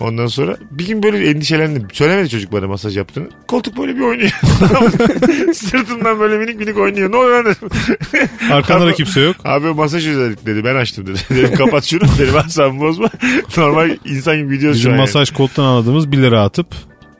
Ondan 0.00 0.26
sonra 0.26 0.56
bir 0.70 0.86
gün 0.86 1.02
böyle 1.02 1.30
endişelendim. 1.30 1.88
Söylemedi 1.92 2.28
çocuk 2.28 2.52
bana 2.52 2.66
masaj 2.66 2.96
yaptığını. 2.96 3.28
Koltuk 3.48 3.78
böyle 3.78 3.96
bir 3.96 4.00
oynuyor. 4.00 4.30
Sırtından 5.54 6.20
böyle 6.20 6.38
minik 6.38 6.58
minik 6.58 6.78
oynuyor. 6.78 7.12
Ne 7.12 7.16
oluyor 7.16 7.44
lan 7.44 7.54
dedim. 7.54 7.68
Arkanda 8.52 8.86
da 8.86 8.92
kimse 8.92 9.20
yok. 9.20 9.36
Abi 9.44 9.68
o 9.68 9.74
masaj 9.74 10.06
özellik 10.08 10.46
dedi. 10.46 10.64
Ben 10.64 10.74
açtım 10.74 11.06
dedi. 11.06 11.18
Dedim 11.30 11.54
kapat 11.56 11.84
şunu. 11.84 12.02
Dedim 12.18 12.36
asabımı 12.36 12.80
bozma. 12.80 13.10
Normal 13.56 13.96
insan 14.04 14.36
gibi 14.36 14.54
gidiyoruz 14.54 14.78
şu 14.78 14.80
Bizim 14.80 14.90
an. 14.92 14.96
yani. 14.96 15.00
masaj 15.06 15.30
koltuğundan 15.30 15.68
anladığımız 15.68 16.12
1 16.12 16.16
lira 16.18 16.42
atıp 16.42 16.66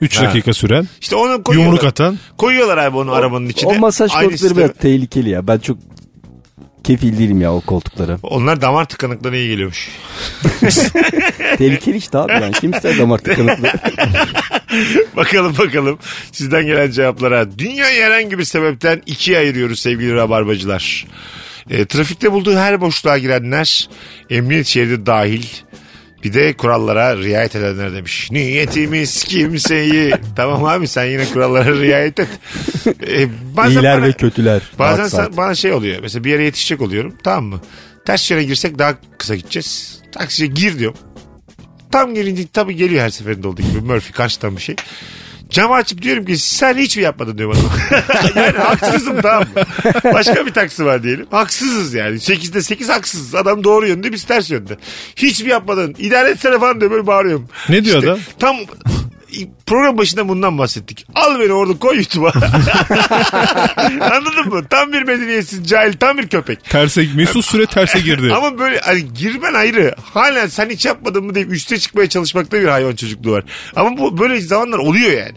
3 0.01 0.19
Ha. 0.21 0.25
dakika 0.25 0.53
süren 0.53 0.87
İşte 1.01 1.17
onu 1.17 1.43
koyuyorlar. 1.43 1.71
yumruk 1.73 1.85
atan. 1.89 2.19
Koyuyorlar 2.39 2.79
abi 2.79 2.97
onu 2.97 3.13
arabanın 3.13 3.49
içine. 3.49 3.71
O 3.71 3.79
masaj 3.79 4.13
koltukları 4.13 4.57
biraz 4.57 4.71
tehlikeli 4.81 5.31
ya. 5.31 5.47
Ben 5.47 5.59
çok 5.59 5.79
kefil 6.85 7.19
değilim 7.19 7.41
ya 7.41 7.55
o 7.55 7.61
koltuklara. 7.61 8.19
Onlar 8.23 8.61
damar 8.61 8.85
tıkanıklığına 8.85 9.37
iyi 9.37 9.49
geliyormuş. 9.49 9.89
Tehlikeli 11.59 11.97
işte 11.97 12.19
abi 12.19 12.33
yani. 12.33 12.53
Kim 12.53 12.73
ister 12.73 12.99
damar 12.99 13.19
tıkanıklığı? 13.19 13.73
bakalım 15.17 15.59
bakalım 15.59 15.99
sizden 16.33 16.67
gelen 16.67 16.91
cevaplara. 16.91 17.59
Dünyayı 17.59 18.03
herhangi 18.03 18.39
bir 18.39 18.45
sebepten 18.45 19.03
ikiye 19.07 19.39
ayırıyoruz 19.39 19.81
sevgili 19.81 20.15
rabarbacılar. 20.15 21.07
E, 21.71 21.87
trafikte 21.87 22.33
bulduğu 22.33 22.57
her 22.57 22.81
boşluğa 22.81 23.19
girenler, 23.19 23.89
emniyet 24.31 24.67
şeridi 24.67 25.07
dahil 25.07 25.45
bir 26.25 26.33
de 26.35 26.53
kurallara 26.53 27.17
riayet 27.17 27.57
edenler 27.57 27.93
demiş. 27.95 28.29
Niyetimiz 28.31 29.25
kimseyi. 29.25 30.15
tamam 30.37 30.65
abi 30.65 30.89
sen 30.89 31.05
yine 31.05 31.25
kurallara 31.25 31.81
riayet 31.81 32.21
et. 32.21 32.29
E, 33.09 33.29
bazen 33.57 33.71
İyiler 33.71 33.99
bana- 33.99 34.07
ve 34.07 34.13
kötüler. 34.13 34.63
Bazen 34.79 35.09
sen- 35.09 35.37
bana 35.37 35.55
şey 35.55 35.73
oluyor. 35.73 35.99
Mesela 36.03 36.25
bir 36.25 36.31
yere 36.31 36.45
yetişecek 36.45 36.81
oluyorum. 36.81 37.15
Tamam 37.25 37.45
mı? 37.45 37.61
Ters 38.07 38.31
yöne 38.31 38.45
girsek 38.45 38.79
daha 38.79 38.95
kısa 39.19 39.35
gideceğiz. 39.35 40.01
Taksiye 40.13 40.49
gir 40.49 40.79
diyorum. 40.79 40.99
Tam 41.93 42.15
gelince 42.15 42.47
tabii 42.53 42.77
geliyor 42.77 43.03
her 43.03 43.11
seferinde 43.11 43.49
olduğu 43.49 43.63
gibi. 43.63 43.81
Murphy 43.81 44.13
karşıdan 44.13 44.57
bir 44.57 44.63
şey. 44.63 44.77
Camı 45.53 45.75
açıp 45.75 46.03
diyorum 46.03 46.25
ki 46.25 46.37
sen 46.39 46.77
hiç 46.77 46.97
mi 46.97 47.03
yapmadın 47.03 47.39
diyor 47.39 47.55
bana. 47.55 48.01
yani 48.45 48.59
haksızım 48.59 49.21
tamam 49.21 49.43
mı? 49.43 49.63
Başka 50.15 50.47
bir 50.47 50.53
taksi 50.53 50.85
var 50.85 51.03
diyelim. 51.03 51.27
Haksızız 51.31 51.95
yani. 51.95 52.17
8'de 52.17 52.63
8 52.63 52.89
haksızız. 52.89 53.35
Adam 53.35 53.65
doğru 53.65 53.87
yönde 53.87 54.13
biz 54.13 54.25
ters 54.25 54.51
yönde. 54.51 54.77
Hiç 55.17 55.43
mi 55.43 55.49
yapmadın? 55.49 55.95
İdare 55.99 56.31
etsene 56.31 56.59
falan 56.59 56.81
diyor 56.81 56.91
böyle 56.91 57.07
bağırıyorum. 57.07 57.49
Ne 57.69 57.85
diyor 57.85 57.97
İşte 57.97 58.11
adam? 58.11 58.21
Tam 58.39 58.57
program 59.67 59.99
başında 59.99 60.29
bundan 60.29 60.59
bahsettik. 60.59 61.07
Al 61.15 61.41
beni 61.41 61.53
orada 61.53 61.79
koy 61.79 61.97
YouTube'a. 61.97 62.33
Anladın 64.17 64.49
mı? 64.49 64.67
Tam 64.71 64.93
bir 64.93 65.03
medeniyetsiz 65.03 65.69
cahil 65.69 65.93
tam 65.93 66.19
bir 66.19 66.29
köpek. 66.29 66.65
Terse, 66.65 67.07
Mesut 67.15 67.45
Süre 67.45 67.67
terse 67.67 68.01
girdi. 68.01 68.35
Ama 68.35 68.59
böyle 68.59 68.81
hani 68.81 69.15
girmen 69.15 69.55
ayrı. 69.55 69.95
Hala 70.15 70.49
sen 70.49 70.71
hiç 70.71 70.87
yapmadın 70.87 71.25
mı 71.25 71.35
deyip 71.35 71.53
üste 71.53 71.79
çıkmaya 71.79 72.09
çalışmakta 72.09 72.61
bir 72.61 72.69
hayvan 72.69 72.97
çocukluğu 72.97 73.33
var. 73.33 73.45
Ama 73.77 73.99
bu 73.99 74.19
böyle 74.19 74.41
zamanlar 74.41 74.79
oluyor 74.79 75.13
yani. 75.13 75.35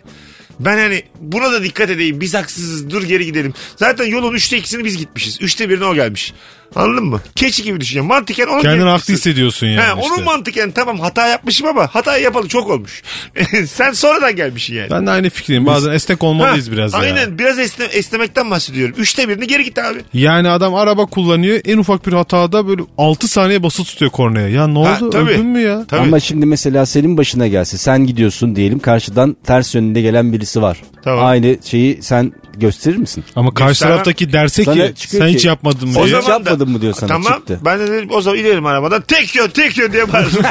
Ben 0.60 0.78
hani 0.78 1.04
buna 1.20 1.52
da 1.52 1.64
dikkat 1.64 1.90
edeyim. 1.90 2.22
Biz 2.22 2.34
haksızız. 2.34 2.90
Dur 2.90 3.04
geri 3.04 3.26
gidelim. 3.26 3.54
Zaten 3.76 4.06
yolun 4.06 4.34
üçte 4.34 4.58
ikisini 4.58 4.86
biz 4.86 4.98
gitmişiz. 4.98 5.42
Üçte 5.42 5.70
birine 5.70 5.86
o 5.86 5.96
gelmiş. 5.96 6.34
Anladın 6.76 7.06
mı? 7.06 7.22
Keçi 7.36 7.64
gibi 7.64 7.82
düşünüyorum. 7.82 8.08
Mantıken 8.08 8.48
onun 8.48 8.62
Kendini 8.62 8.90
haklı 8.90 9.14
hissediyorsun 9.14 9.68
yani. 9.68 9.82
He, 9.82 10.02
işte. 10.02 10.14
Onun 10.14 10.24
mantıken 10.24 10.72
tamam 10.72 11.00
hata 11.00 11.28
yapmışım 11.28 11.68
ama 11.68 11.88
hatayı 11.88 12.24
yapalı 12.24 12.48
çok 12.48 12.70
olmuş. 12.70 13.04
Sen 13.68 13.92
sonradan 13.92 14.36
gelmişsin 14.36 14.76
yani. 14.76 14.90
Ben 14.90 15.08
de 15.08 15.12
aynı 15.12 15.30
fikriyim. 15.30 15.66
Bazen 15.66 15.92
esnek 15.92 16.24
olmalıyız 16.24 16.68
Ha, 16.68 16.72
biraz 16.72 16.94
ya. 16.94 17.00
Aynen 17.00 17.40
biraz 17.40 17.60
esne, 17.60 17.86
esnemekten 17.86 18.52
bahsediyorum. 18.52 18.96
Üçte 18.98 19.30
birini 19.30 19.48
geri 19.48 19.64
git 19.64 19.78
abi. 19.80 20.00
Yani 20.14 20.50
adam 20.50 20.76
araba 20.76 21.06
kullanıyor. 21.06 21.60
En 21.66 21.78
ufak 21.78 22.08
bir 22.08 22.14
hatada 22.14 22.68
böyle 22.68 22.82
6 22.98 23.28
saniye 23.28 23.64
basılı 23.64 23.86
tutuyor 23.86 24.12
kornaya. 24.12 24.50
Ya 24.50 24.68
ne 24.68 24.86
Ha, 24.88 24.96
oldu? 24.98 25.10
tabii. 25.10 25.32
Öldün 25.32 25.46
mü 25.46 25.60
ya? 25.62 25.86
Tabii. 25.88 26.02
Ama 26.02 26.20
şimdi 26.20 26.46
mesela 26.46 26.86
senin 26.86 27.18
başına 27.18 27.48
gelse 27.48 27.78
sen 27.78 28.06
gidiyorsun 28.08 28.56
diyelim 28.56 28.80
karşıdan 28.80 29.38
ters 29.46 29.76
yönünde 29.76 30.02
gelen 30.02 30.34
birisi 30.34 30.45
var. 30.56 30.82
Tamam. 31.04 31.26
Aynı 31.26 31.58
şeyi 31.64 32.02
sen 32.04 32.34
gösterir 32.58 32.98
misin? 32.98 33.24
Ama 33.36 33.54
karşı 33.54 33.70
Göstermem. 33.70 33.94
taraftaki 33.96 34.34
derse 34.34 34.64
ki 34.64 34.66
Sana 34.66 34.96
çıkıyor 34.96 35.24
sen 35.24 35.30
ki- 35.32 35.36
hiç 35.38 35.46
yapmadın 35.46 35.90
mı 35.90 36.00
O 36.00 36.08
zaman- 36.08 36.22
Hiç 36.22 36.30
yapmadın 36.30 36.70
mı 36.70 36.82
diyor 36.82 36.94
sana, 36.94 37.08
Tamam 37.08 37.34
çıktı. 37.34 37.60
ben 37.66 37.80
de 37.80 37.88
dedim 37.92 38.10
o 38.12 38.22
zaman 38.22 38.40
inerim 38.40 38.66
arabadan 38.66 39.02
tek 39.02 39.36
yön 39.36 39.48
tek 39.48 39.78
yön 39.78 39.94
diye 39.94 40.14
bağırırım. 40.14 40.44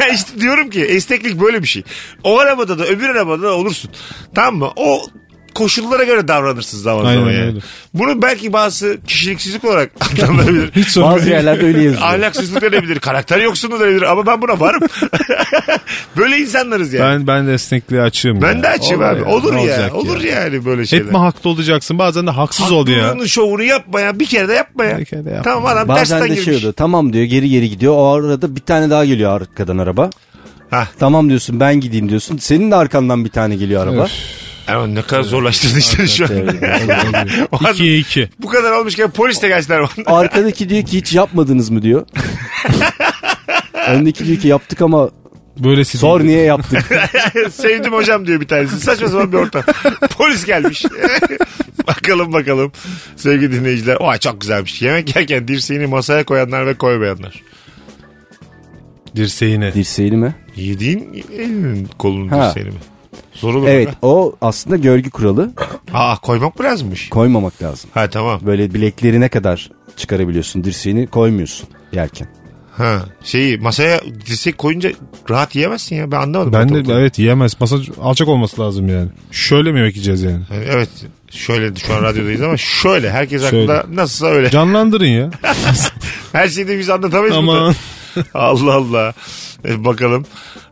ya 0.00 0.06
işte 0.14 0.40
diyorum 0.40 0.70
ki 0.70 0.84
esneklik 0.84 1.40
böyle 1.40 1.62
bir 1.62 1.68
şey. 1.68 1.82
O 2.24 2.38
arabada 2.38 2.78
da 2.78 2.84
öbür 2.86 3.08
arabada 3.08 3.42
da 3.42 3.52
olursun. 3.54 3.90
Tamam 4.34 4.56
mı? 4.56 4.70
O 4.76 5.02
koşullara 5.54 6.04
göre 6.04 6.28
davranırsın 6.28 6.78
zaman 6.78 7.04
Aynen 7.04 7.20
zaman 7.20 7.32
yani. 7.32 7.46
öyle. 7.46 7.58
Bunu 7.94 8.22
belki 8.22 8.52
bazı 8.52 8.98
kişiliksizlik 9.06 9.64
olarak 9.64 9.90
adlandırabilir. 10.00 10.70
Hiç 10.76 10.88
sorun 10.88 11.08
Bazı 11.08 11.20
değil. 11.20 11.30
yerlerde 11.36 11.66
öyle 11.66 11.82
yazıyor. 11.82 12.02
Ahlaksızlık 12.02 12.62
denebilir, 12.62 12.98
karakter 12.98 13.38
yoksunluğu 13.40 13.80
denebilir 13.80 14.02
ama 14.02 14.26
ben 14.26 14.42
buna 14.42 14.60
varım. 14.60 14.82
böyle 16.16 16.38
insanlarız 16.38 16.92
yani. 16.92 17.04
Ben, 17.04 17.18
Ben, 17.18 17.26
ben 17.26 17.46
de 17.46 17.54
esnekliğe 17.54 18.02
açığım 18.02 18.40
ya. 18.42 18.62
de 18.62 18.68
açayım 18.68 19.00
Olur 19.02 19.10
abi. 19.10 19.20
ya, 19.20 19.26
olur 19.26 19.54
ne 19.54 19.62
ya. 19.64 19.74
olacak 19.74 19.94
Olur 19.94 20.20
yani 20.20 20.64
böyle 20.64 20.86
şeyler. 20.86 21.04
Hep 21.04 21.12
mi 21.12 21.18
haklı 21.18 21.50
olacaksın? 21.50 21.98
Bazen 21.98 22.26
de 22.26 22.30
haksız 22.30 22.72
ol 22.72 22.88
ya. 22.88 23.04
Haklılığının 23.04 23.26
şovunu 23.26 23.62
yapma 23.62 24.00
ya. 24.00 24.20
Bir 24.20 24.26
kere 24.26 24.48
de 24.48 24.52
yapma 24.52 24.84
ya. 24.84 24.98
Bir 24.98 25.04
kere 25.04 25.24
de 25.24 25.30
yapma. 25.30 25.42
Tamam 25.42 25.66
adam 25.66 25.88
Bazen 25.88 26.04
tersten 26.18 26.22
de 26.30 26.34
şey 26.34 26.44
girmiş. 26.44 26.58
oluyor 26.58 26.72
tamam 26.72 27.12
diyor 27.12 27.24
geri 27.24 27.48
geri 27.50 27.70
gidiyor. 27.70 27.94
O 27.96 28.12
arada 28.12 28.56
bir 28.56 28.60
tane 28.60 28.90
daha 28.90 29.04
geliyor 29.04 29.30
arkadan 29.40 29.78
araba. 29.78 30.10
Hah. 30.70 30.86
Tamam 30.98 31.28
diyorsun 31.28 31.60
ben 31.60 31.80
gideyim 31.80 32.08
diyorsun. 32.08 32.36
Senin 32.38 32.70
de 32.70 32.76
arkandan 32.76 33.24
bir 33.24 33.30
tane 33.30 33.56
geliyor 33.56 33.86
araba. 33.88 34.06
Ama 34.68 34.86
ne 34.86 35.02
kadar 35.02 35.22
zorlaştırdın 35.22 35.78
işleri 35.78 36.08
şu 36.08 36.24
an. 36.24 36.30
2'ye 36.30 37.98
2. 37.98 38.28
bu 38.42 38.48
kadar 38.48 38.72
olmuşken 38.72 39.10
polis 39.10 39.42
de 39.42 39.48
gelsinler 39.48 39.80
bana. 39.82 39.90
Arkadaki 40.18 40.68
diyor 40.68 40.82
ki 40.86 40.96
hiç 40.98 41.12
yapmadınız 41.12 41.70
mı 41.70 41.82
diyor. 41.82 42.06
Öndeki 43.88 44.26
diyor 44.26 44.38
ki 44.38 44.48
yaptık 44.48 44.82
ama 44.82 45.10
Böylesi 45.58 45.98
sor 45.98 46.20
değil. 46.20 46.30
niye 46.30 46.42
yaptık. 46.44 47.00
Sevdim 47.52 47.92
hocam 47.92 48.26
diyor 48.26 48.40
bir 48.40 48.48
tanesi. 48.48 48.80
Saçma 48.80 49.08
sapan 49.08 49.32
bir 49.32 49.36
ortam. 49.36 49.62
Polis 50.18 50.44
gelmiş. 50.44 50.84
bakalım 51.86 52.32
bakalım 52.32 52.72
sevgili 53.16 53.52
dinleyiciler. 53.52 53.96
Vay 54.00 54.18
çok 54.18 54.40
güzelmiş. 54.40 54.82
Yemek 54.82 55.16
yerken 55.16 55.48
dirseğini 55.48 55.86
masaya 55.86 56.24
koyanlar 56.24 56.66
ve 56.66 56.74
koymayanlar. 56.74 57.42
Dirseğine. 59.16 59.74
Dirseğini 59.74 60.16
mi? 60.16 60.34
Yediğin 60.56 61.24
elinin 61.32 61.88
kolunun 61.98 62.28
Ha. 62.28 62.48
dirseğini 62.48 62.70
mi? 62.70 62.78
Zor 63.32 63.54
olur 63.54 63.68
Evet 63.68 63.88
mu? 63.88 63.94
o 64.02 64.36
aslında 64.40 64.76
görgü 64.76 65.10
kuralı 65.10 65.50
Aa 65.94 66.16
koymak 66.16 66.58
mı 66.58 66.64
lazımmış? 66.64 67.08
koymamak 67.08 67.62
lazım. 67.62 67.90
Ha 67.94 68.10
tamam. 68.10 68.40
Böyle 68.46 68.74
bileklerine 68.74 69.28
kadar 69.28 69.70
çıkarabiliyorsun 69.96 70.64
dirseğini 70.64 71.06
koymuyorsun 71.06 71.68
yerken. 71.92 72.28
Ha 72.76 73.04
şeyi 73.24 73.58
masaya 73.58 74.00
dirsek 74.26 74.58
koyunca 74.58 74.90
rahat 75.30 75.54
yiyemezsin 75.54 75.96
ya. 75.96 76.10
Ben 76.10 76.16
anlamadım. 76.20 76.52
Ben 76.52 76.68
de 76.68 76.72
ortalıkta. 76.72 77.00
evet 77.00 77.18
yiyemez. 77.18 77.60
Masa 77.60 77.76
alçak 78.02 78.28
olması 78.28 78.60
lazım 78.60 78.88
yani. 78.88 79.08
Şöyle 79.30 79.72
mi 79.72 79.78
yemek 79.78 79.92
yiyeceğiz 79.94 80.22
yani? 80.22 80.40
Evet 80.70 80.88
şöyle 81.30 81.74
şu 81.76 81.94
an 81.94 82.02
radyodayız 82.02 82.42
ama 82.42 82.56
şöyle 82.56 83.10
herkes 83.10 83.50
Şöyle. 83.50 83.72
aklında 83.72 84.02
nasılsa 84.02 84.26
öyle. 84.26 84.50
Canlandırın 84.50 85.04
ya. 85.06 85.30
Her 86.32 86.48
şeyi 86.48 86.68
de 86.68 86.78
biz 86.78 86.90
anlatamayız 86.90 87.36
Aman. 87.36 87.74
Allah 88.34 88.74
Allah. 88.74 89.12
E, 89.64 89.84
bakalım. 89.84 90.26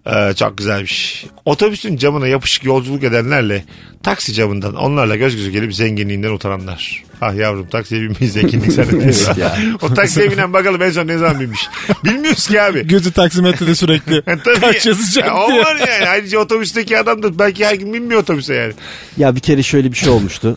Ee, 0.07 0.35
çok 0.35 0.59
güzelmiş. 0.59 1.27
Otobüsün 1.45 1.97
camına 1.97 2.29
yapışık 2.29 2.65
yolculuk 2.65 3.05
edenlerle 3.05 3.65
taksi 4.03 4.33
camından 4.33 4.75
onlarla 4.75 5.17
göz 5.17 5.37
göze 5.37 5.51
gelip 5.51 5.75
zenginliğinden 5.75 6.31
utananlar. 6.31 7.03
Ah 7.21 7.35
yavrum 7.35 7.67
taksiye 7.69 8.01
binmeyi 8.01 8.31
zenginlik 8.31 8.73
zannediyorsun. 8.73 9.27
Evet 9.27 9.39
ya. 9.39 9.57
o 9.83 9.95
taksiye 9.95 10.31
binen 10.31 10.53
bakalım 10.53 10.83
en 10.83 10.91
son 10.91 11.07
ne 11.07 11.19
zaman 11.19 11.41
binmiş. 11.41 11.61
Bilmiyoruz 12.05 12.47
ki 12.49 12.63
abi. 12.63 12.87
Gözü 12.87 13.13
taksimetrede 13.13 13.75
sürekli. 13.75 14.23
Kaç 14.61 14.87
yazacak 14.87 15.27
Ya, 15.27 15.35
o 15.35 15.59
var 15.59 15.77
yani. 15.89 16.09
Ayrıca 16.09 16.39
otobüsteki 16.39 16.99
adam 16.99 17.23
da 17.23 17.39
belki 17.39 17.67
her 17.67 17.75
gün 17.75 17.95
binmiyor 17.95 18.21
otobüse 18.21 18.55
yani. 18.55 18.73
Ya 19.17 19.35
bir 19.37 19.41
kere 19.41 19.63
şöyle 19.63 19.93
bir 19.93 19.97
şey 19.97 20.09
olmuştu. 20.09 20.57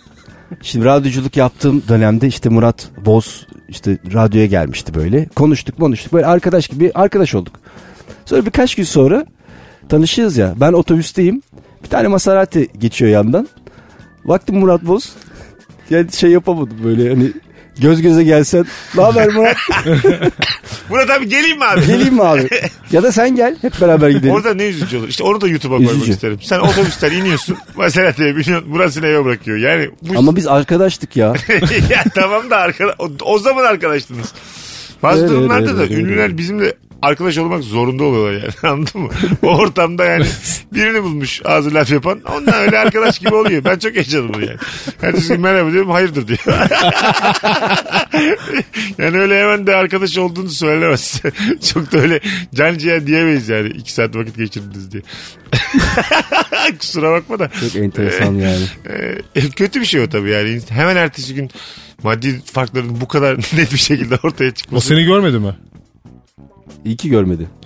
Şimdi 0.62 0.86
radyoculuk 0.86 1.38
yaptığım 1.38 1.84
dönemde 1.88 2.28
işte 2.28 2.50
Murat 2.50 2.90
Boz 3.06 3.48
işte 3.70 3.98
radyoya 4.14 4.46
gelmişti 4.46 4.94
böyle. 4.94 5.26
Konuştuk 5.26 5.80
konuştuk 5.80 6.14
böyle 6.14 6.26
arkadaş 6.26 6.68
gibi 6.68 6.92
arkadaş 6.96 7.36
olduk. 7.36 7.60
Sonra 8.26 8.46
birkaç 8.46 8.76
gün 8.76 8.84
sonra 8.84 9.26
tanışıyoruz 9.90 10.38
ya. 10.38 10.54
Ben 10.60 10.74
otobüsteyim. 10.74 11.42
Bir 11.84 11.90
tane 11.90 12.08
Maserati 12.08 12.68
geçiyor 12.80 13.12
yandan. 13.12 13.48
Baktım 14.26 14.60
Murat 14.60 14.82
Boz. 14.86 15.14
Yani 15.90 16.12
şey 16.12 16.32
yapamadım 16.32 16.78
böyle 16.84 17.10
hani 17.10 17.32
göz 17.78 18.02
göze 18.02 18.24
gelsen. 18.24 18.66
Ne 18.96 19.02
haber 19.02 19.28
Murat? 19.28 19.58
Murat 20.90 21.10
abi 21.10 21.30
geleyim 21.30 21.58
mi 21.58 21.66
abi? 21.66 21.86
Geleyim 21.86 22.14
mi 22.14 22.24
abi? 22.24 22.50
Ya 22.92 23.04
da 23.04 23.12
sen 23.12 23.36
gel 23.36 23.56
hep 23.62 23.82
beraber 23.82 24.10
gidelim. 24.10 24.34
Orada 24.34 24.54
ne 24.54 24.66
üzücü 24.68 24.98
olur. 24.98 25.08
İşte 25.08 25.24
onu 25.24 25.42
da 25.42 25.48
YouTube'a 25.48 25.78
koymak 25.78 25.96
Üzücü. 25.96 26.12
isterim. 26.12 26.40
Sen 26.42 26.60
otobüsten 26.60 27.12
iniyorsun. 27.12 27.58
Maserati'ye 27.76 28.36
biniyorsun. 28.36 28.72
Burasını 28.74 29.08
eve 29.08 29.26
bırakıyor. 29.26 29.58
Yani 29.58 29.90
bu 30.02 30.20
Ama 30.20 30.36
biz 30.36 30.48
arkadaştık 30.48 31.16
ya. 31.16 31.28
ya 31.90 32.04
tamam 32.16 32.50
da 32.50 32.58
arkada, 32.58 32.96
o, 33.00 33.12
o 33.22 33.40
zaman 33.40 33.64
arkadaştınız. 33.66 34.34
Bazı 35.04 35.30
durumlarda 35.30 35.68
öyle, 35.68 35.78
da 35.78 35.82
öyle, 35.82 35.94
ünlüler 35.94 36.24
öyle. 36.24 36.38
bizimle 36.38 36.74
arkadaş 37.06 37.38
olmak 37.38 37.64
zorunda 37.64 38.04
oluyorlar 38.04 38.34
yani 38.34 38.54
anladın 38.74 39.02
mı? 39.02 39.10
O 39.44 39.48
ortamda 39.48 40.06
yani 40.06 40.26
birini 40.74 41.04
bulmuş 41.04 41.42
ağzı 41.46 41.74
laf 41.74 41.92
yapan 41.92 42.22
ondan 42.38 42.54
öyle 42.56 42.80
arkadaş 42.80 43.20
gibi 43.20 43.36
oluyor. 43.36 43.64
Ben 43.64 43.80
çok 43.80 43.96
yaşadım 43.96 44.32
bunu 44.34 44.46
yani. 44.46 44.58
Ertesi 45.02 45.28
gün 45.28 45.42
merhaba 45.42 45.72
diyorum 45.72 45.92
hayırdır 45.92 46.28
diyor. 46.28 46.40
yani 48.98 49.20
öyle 49.20 49.40
hemen 49.42 49.68
de 49.68 49.76
arkadaş 49.76 50.18
olduğunu 50.18 50.50
söylemez. 50.50 51.22
çok 51.74 51.92
da 51.92 51.98
öyle 51.98 52.20
can 52.56 52.78
ciğer 52.78 53.08
diyemeyiz 53.08 53.50
yani. 53.50 53.70
iki 53.70 53.94
saat 53.94 54.16
vakit 54.16 54.38
geçirdiniz 54.38 54.92
diye. 54.92 55.04
Kusura 56.80 57.12
bakma 57.12 57.40
da. 57.40 57.50
Çok 57.62 57.76
enteresan 57.76 58.34
yani. 58.34 58.66
Ee, 59.36 59.50
kötü 59.50 59.80
bir 59.82 59.86
şey 59.86 60.02
o 60.02 60.10
tabii 60.10 60.30
yani. 60.30 60.60
Hemen 60.70 60.96
ertesi 60.96 61.36
gün 61.36 61.50
maddi 62.04 62.42
farkların 62.54 63.02
bu 63.02 63.08
kadar 63.08 63.38
net 63.38 63.74
bir 63.74 63.78
şekilde 63.78 64.16
ortaya 64.24 64.50
O 64.50 64.54
çıkması. 64.54 64.88
seni 64.88 65.04
görmedi 65.04 65.40
mi? 65.40 65.56
İyi 66.86 66.98
ki 66.98 67.10
görmedi. 67.10 67.48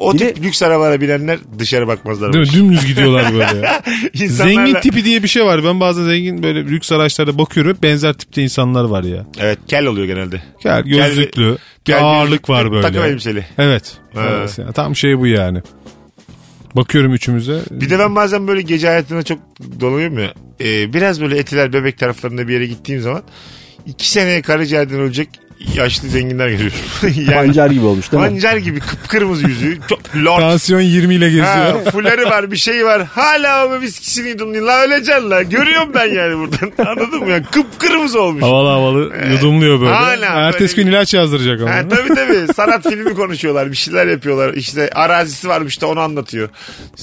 O 0.00 0.12
Bir 0.14 0.18
tip 0.18 0.42
lüks 0.42 0.62
arabalara 0.62 1.00
binenler 1.00 1.38
dışarı 1.58 1.88
bakmazlar. 1.88 2.32
Değil 2.32 2.46
mi? 2.46 2.52
Dümdüz 2.52 2.86
gidiyorlar 2.86 3.32
böyle 3.32 3.66
ya. 3.66 3.82
İnsanlarla- 4.14 4.28
Zengin 4.28 4.74
tipi 4.74 5.04
diye 5.04 5.22
bir 5.22 5.28
şey 5.28 5.44
var. 5.44 5.64
Ben 5.64 5.80
bazen 5.80 6.04
zengin 6.04 6.42
böyle 6.42 6.64
lüks 6.64 6.92
araçlarda 6.92 7.38
bakıyorum. 7.38 7.74
Hep 7.74 7.82
benzer 7.82 8.12
tipte 8.12 8.42
insanlar 8.42 8.84
var 8.84 9.04
ya. 9.04 9.26
Evet 9.38 9.58
kel 9.68 9.86
oluyor 9.86 10.06
genelde. 10.06 10.42
Gel 10.62 10.82
gözlüklü. 10.82 11.52
Bir 11.52 11.58
Gel 11.84 12.02
ağırlık 12.02 12.30
gözlüklü, 12.30 12.54
var 12.54 12.72
böyle. 12.72 12.82
Takım 12.82 13.02
elbiseli. 13.02 13.44
Evet. 13.58 13.92
Ha. 14.14 14.26
Evet. 14.30 14.58
Tam 14.74 14.96
şey 14.96 15.18
bu 15.18 15.26
yani. 15.26 15.62
Bakıyorum 16.76 17.14
üçümüze. 17.14 17.60
Bir 17.70 17.90
de 17.90 17.98
ben 17.98 18.16
bazen 18.16 18.48
böyle 18.48 18.62
gece 18.62 18.86
hayatına 18.86 19.22
çok 19.22 19.38
dolanıyorum 19.80 20.18
ya. 20.18 20.32
Ee, 20.60 20.92
biraz 20.92 21.20
böyle 21.20 21.38
etiler 21.38 21.72
bebek 21.72 21.98
taraflarında 21.98 22.48
bir 22.48 22.52
yere 22.52 22.66
gittiğim 22.66 23.00
zaman 23.00 23.22
iki 23.86 24.10
seneye 24.10 24.42
karaciğerden 24.42 25.00
ölecek 25.00 25.28
yaşlı 25.74 26.08
zenginler 26.08 26.48
görüyorum. 26.48 26.78
yani 27.02 27.34
Pancar 27.34 27.70
gibi 27.70 27.84
olmuş 27.84 28.12
değil 28.12 28.22
mi? 28.22 28.28
pancar 28.28 28.56
gibi 28.56 28.80
kıpkırmızı 28.80 29.48
yüzü. 29.48 29.78
Çok 29.88 30.00
lord 30.16 30.40
Tansiyon 30.40 30.80
20 30.80 31.14
ile 31.14 31.26
geziyor. 31.26 31.46
Ha, 31.46 31.90
fuları 31.90 32.24
var 32.24 32.50
bir 32.52 32.56
şey 32.56 32.84
var. 32.84 33.04
Hala 33.04 33.66
o 33.66 33.80
viskisini 33.80 34.28
yudumluyor. 34.28 34.66
La 34.66 34.82
öleceksin 34.84 35.30
la. 35.30 35.42
Görüyorum 35.42 35.88
ben 35.94 36.06
yani 36.06 36.38
buradan. 36.38 36.72
Anladın 36.86 37.20
mı? 37.20 37.30
Yani 37.30 37.44
kıpkırmızı 37.50 38.20
olmuş. 38.22 38.42
Havalı 38.42 38.68
havalı 38.68 39.12
yudumluyor 39.32 39.80
böyle. 39.80 39.92
Hala 39.92 40.26
Ertesi 40.26 40.76
böyle 40.76 40.82
gün 40.88 40.92
ilaç 40.96 41.14
yazdıracak 41.14 41.60
ama. 41.60 41.70
Ha, 41.74 41.88
tabii 41.90 42.14
tabii. 42.14 42.52
Sanat 42.56 42.88
filmi 42.88 43.14
konuşuyorlar. 43.14 43.70
Bir 43.70 43.76
şeyler 43.76 44.06
yapıyorlar. 44.06 44.54
İşte 44.54 44.90
arazisi 44.94 45.48
varmış 45.48 45.80
da 45.80 45.86
onu 45.86 46.00
anlatıyor. 46.00 46.48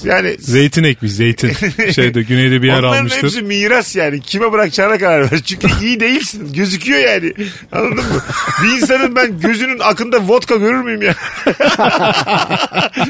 Yani 0.04 0.36
Zeytin 0.38 0.84
ekmiş 0.84 1.12
zeytin. 1.12 1.52
Şeyde 1.92 2.22
güneyde 2.22 2.62
bir 2.62 2.66
yer 2.66 2.78
Onların 2.78 2.98
almıştır. 2.98 3.22
hepsi 3.22 3.42
miras 3.42 3.96
yani. 3.96 4.20
Kime 4.20 4.52
bırakacağına 4.52 4.98
karar 4.98 5.32
ver. 5.32 5.40
Çünkü 5.44 5.66
iyi 5.82 6.00
değilsin. 6.00 6.52
Gözüküyor 6.52 6.98
yani. 7.00 7.32
Anladın 7.72 7.96
mı? 7.96 8.22
Bir 8.62 8.68
insanın 8.68 9.16
ben 9.16 9.40
gözünün 9.40 9.78
akında 9.78 10.28
vodka 10.28 10.56
görür 10.56 10.82
müyüm 10.82 11.02
ya? 11.02 11.14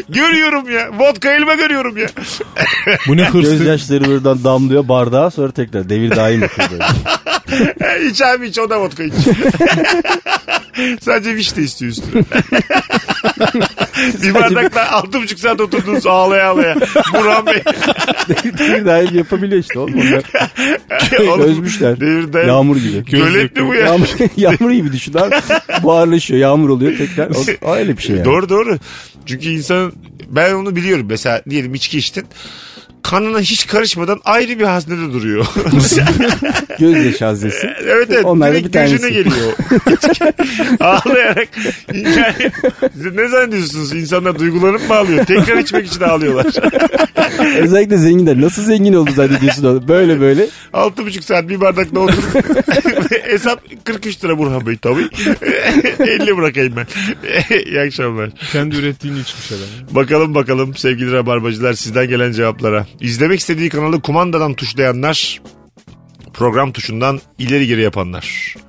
görüyorum 0.08 0.70
ya. 0.70 0.88
Vodka 0.98 1.32
elime 1.32 1.56
görüyorum 1.56 1.96
ya. 1.96 2.06
Bu 3.08 3.16
ne 3.16 3.24
hırslı. 3.24 3.50
Gözyaşları 3.56 4.04
buradan 4.04 4.44
damlıyor 4.44 4.88
bardağa 4.88 5.30
sonra 5.30 5.52
tekrar 5.52 5.88
devir 5.88 6.16
daim 6.16 6.42
yapıyor 6.42 6.70
iç 8.10 8.22
abi 8.22 8.46
iç 8.48 8.58
o 8.58 8.70
da 8.70 8.80
vodka 8.80 9.02
iç. 9.02 9.14
Sadece 11.00 11.34
vişne 11.34 11.62
istiyor 11.62 11.92
üstüne. 11.92 12.22
bir 14.22 14.34
bardakla 14.34 14.92
altı 14.92 15.22
buçuk 15.22 15.38
saat 15.38 15.60
oturdunuz 15.60 16.06
ağlaya 16.06 16.48
ağlaya. 16.48 16.74
Burhan 17.14 17.46
Bey. 17.46 17.62
devir 18.58 18.86
daim 18.86 19.16
yapabiliyor 19.16 19.62
işte 19.62 19.78
oğlum 19.78 19.94
onlar. 19.94 20.22
Oğlum, 21.28 21.40
Özmüşler. 21.40 22.00
Devir 22.00 22.32
daim. 22.32 22.48
Yağmur 22.48 22.76
gibi. 22.76 23.04
Gölet 23.04 23.56
mi 23.56 23.68
bu 23.68 23.74
ya? 23.74 23.86
Yağmur, 23.86 24.08
yağmur 24.36 24.70
gibi 24.70 24.92
düşün 24.92 25.14
abi. 25.14 25.34
Buharlaşıyor 25.82 26.40
yağmur 26.40 26.68
oluyor 26.68 26.98
tekrar. 26.98 27.28
O, 27.30 27.68
o 27.68 27.74
öyle 27.74 27.96
bir 27.96 28.02
şey 28.02 28.16
yani. 28.16 28.24
Doğru 28.24 28.48
doğru. 28.48 28.78
Çünkü 29.26 29.48
insan 29.48 29.92
ben 30.28 30.54
onu 30.54 30.76
biliyorum. 30.76 31.06
Mesela 31.08 31.42
diyelim 31.50 31.74
içki 31.74 31.98
içtin. 31.98 32.26
Kanına 33.10 33.40
hiç 33.40 33.66
karışmadan 33.66 34.20
ayrı 34.24 34.58
bir 34.58 34.64
haznede 34.64 35.12
duruyor. 35.12 35.46
Gözyaşı 36.78 37.24
haznesi. 37.24 37.66
evet 37.84 38.08
evet. 38.10 38.24
Onlar 38.24 38.54
bir 38.54 38.72
tanesi. 38.72 39.12
geliyor. 39.12 39.52
Ağlayarak. 40.80 41.48
Yani, 41.94 42.52
siz 42.92 43.14
ne 43.14 43.28
zannediyorsunuz? 43.28 43.92
İnsanlar 43.92 44.38
duygularını 44.38 44.78
mı 44.78 44.94
ağlıyor? 44.94 45.24
Tekrar 45.24 45.56
içmek 45.58 45.86
için 45.86 46.00
ağlıyorlar. 46.00 46.46
Özellikle 47.58 47.96
zenginler. 47.96 48.40
Nasıl 48.40 48.62
zengin 48.62 48.92
oldu 48.92 49.10
zannediyorsun 49.14 49.64
onu? 49.64 49.88
Böyle 49.88 50.20
böyle. 50.20 50.46
Altı 50.72 51.06
buçuk 51.06 51.24
saat 51.24 51.48
bir 51.48 51.60
bardakla 51.60 52.00
oturup 52.00 52.34
hesap 53.22 53.62
43 53.84 54.24
lira 54.24 54.38
Burhan 54.38 54.66
Bey 54.66 54.76
tabii. 54.76 55.08
50 56.00 56.36
bırakayım 56.36 56.74
ben. 56.76 56.86
İyi 57.66 57.80
akşamlar. 57.80 58.30
Kendi 58.52 58.76
ürettiğini 58.76 59.18
içmiş 59.18 59.52
adam. 59.52 59.94
Bakalım 59.96 60.34
bakalım 60.34 60.76
sevgili 60.76 61.12
rabarbacılar 61.12 61.72
sizden 61.72 62.08
gelen 62.08 62.32
cevaplara. 62.32 62.86
İzlemek 63.00 63.40
istediği 63.40 63.68
kanalı 63.68 64.00
kumandadan 64.00 64.54
tuşlayanlar, 64.54 65.40
program 66.34 66.72
tuşundan 66.72 67.20
ileri 67.38 67.66
geri 67.66 67.82
yapanlar. 67.82 68.54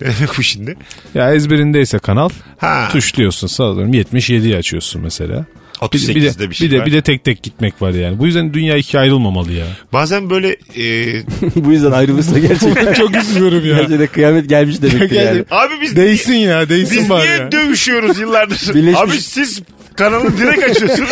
Ne 0.00 0.08
demek 0.08 0.38
bu 0.38 0.42
şimdi? 0.42 0.76
Ya 1.14 1.34
ezberindeyse 1.34 1.98
kanal 1.98 2.28
Ha, 2.58 2.88
tuşluyorsun 2.92 3.46
sallıyorum 3.46 3.92
77'yi 3.94 4.56
açıyorsun 4.56 5.02
mesela. 5.02 5.44
Bir, 5.82 5.98
38'de 5.98 6.14
bir, 6.14 6.20
bir, 6.22 6.38
de, 6.38 6.50
bir, 6.50 6.54
şey 6.54 6.70
de, 6.70 6.78
var. 6.78 6.86
bir 6.86 6.92
de 6.92 7.02
tek 7.02 7.24
tek 7.24 7.42
gitmek 7.42 7.82
var 7.82 7.90
yani. 7.90 8.18
Bu 8.18 8.26
yüzden 8.26 8.54
dünya 8.54 8.76
ikiye 8.76 9.00
ayrılmamalı 9.02 9.52
ya. 9.52 9.66
Bazen 9.92 10.30
böyle 10.30 10.48
e, 10.76 11.22
Bu 11.56 11.72
yüzden 11.72 11.90
ayrılırsa 11.92 12.38
gerçekten. 12.38 12.92
Çok 13.02 13.16
üzülüyorum 13.16 13.66
ya. 13.66 13.76
Gerçekten 13.76 14.06
kıyamet 14.06 14.48
gelmiş 14.48 14.82
demektir 14.82 15.10
yani. 15.20 15.44
abi 15.50 15.74
biz 15.82 15.96
Değsin 15.96 16.32
ya 16.34 16.68
değsin 16.68 16.98
biz 17.00 17.10
bari 17.10 17.26
niye 17.26 17.36
ya. 17.38 17.52
dövüşüyoruz 17.52 18.18
yıllardır? 18.18 18.74
Birleşmiş- 18.74 19.00
Abi 19.00 19.20
siz 19.20 19.62
kanalı 19.96 20.38
direkt 20.38 20.64
açıyorsunuz. 20.70 21.10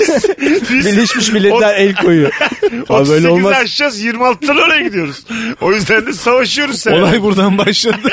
biz, 0.00 0.24
biz 0.70 0.86
Birleşmiş 0.86 1.32
Milletler 1.32 1.74
el 1.76 1.94
koyuyor. 1.94 2.32
Abi 2.62 2.76
38'i 2.76 3.08
böyle 3.08 3.28
olmaz. 3.28 3.52
açacağız 3.56 4.04
26'dan 4.04 4.56
oraya 4.56 4.80
gidiyoruz. 4.82 5.24
O 5.60 5.72
yüzden 5.72 6.06
de 6.06 6.12
savaşıyoruz 6.12 6.78
sen. 6.80 6.92
Olay 6.92 7.22
buradan 7.22 7.58
başladı. 7.58 8.12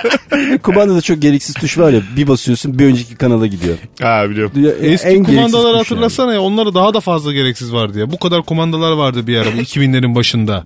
Kumandada 0.63 1.01
çok 1.01 1.21
gereksiz 1.21 1.55
tuş 1.55 1.77
var 1.77 1.93
ya 1.93 2.01
bir 2.17 2.27
basıyorsun 2.27 2.79
bir 2.79 2.85
önceki 2.85 3.15
kanala 3.15 3.47
gidiyor. 3.47 3.75
Ha 4.01 4.29
biliyorum. 4.29 4.51
Dünya- 4.55 4.71
Eski 5.05 5.17
en 5.17 5.23
kumandaları 5.23 5.63
tuş 5.63 5.65
yani. 5.65 5.77
hatırlasana 5.77 6.33
ya 6.33 6.41
onlara 6.41 6.73
daha 6.73 6.93
da 6.93 6.99
fazla 6.99 7.33
gereksiz 7.33 7.73
vardı 7.73 7.99
ya. 7.99 8.11
Bu 8.11 8.19
kadar 8.19 8.43
kumandalar 8.43 8.91
vardı 8.91 9.27
bir 9.27 9.37
ara 9.37 9.53
bu 9.53 9.57
2000'lerin 9.61 10.15
başında. 10.15 10.63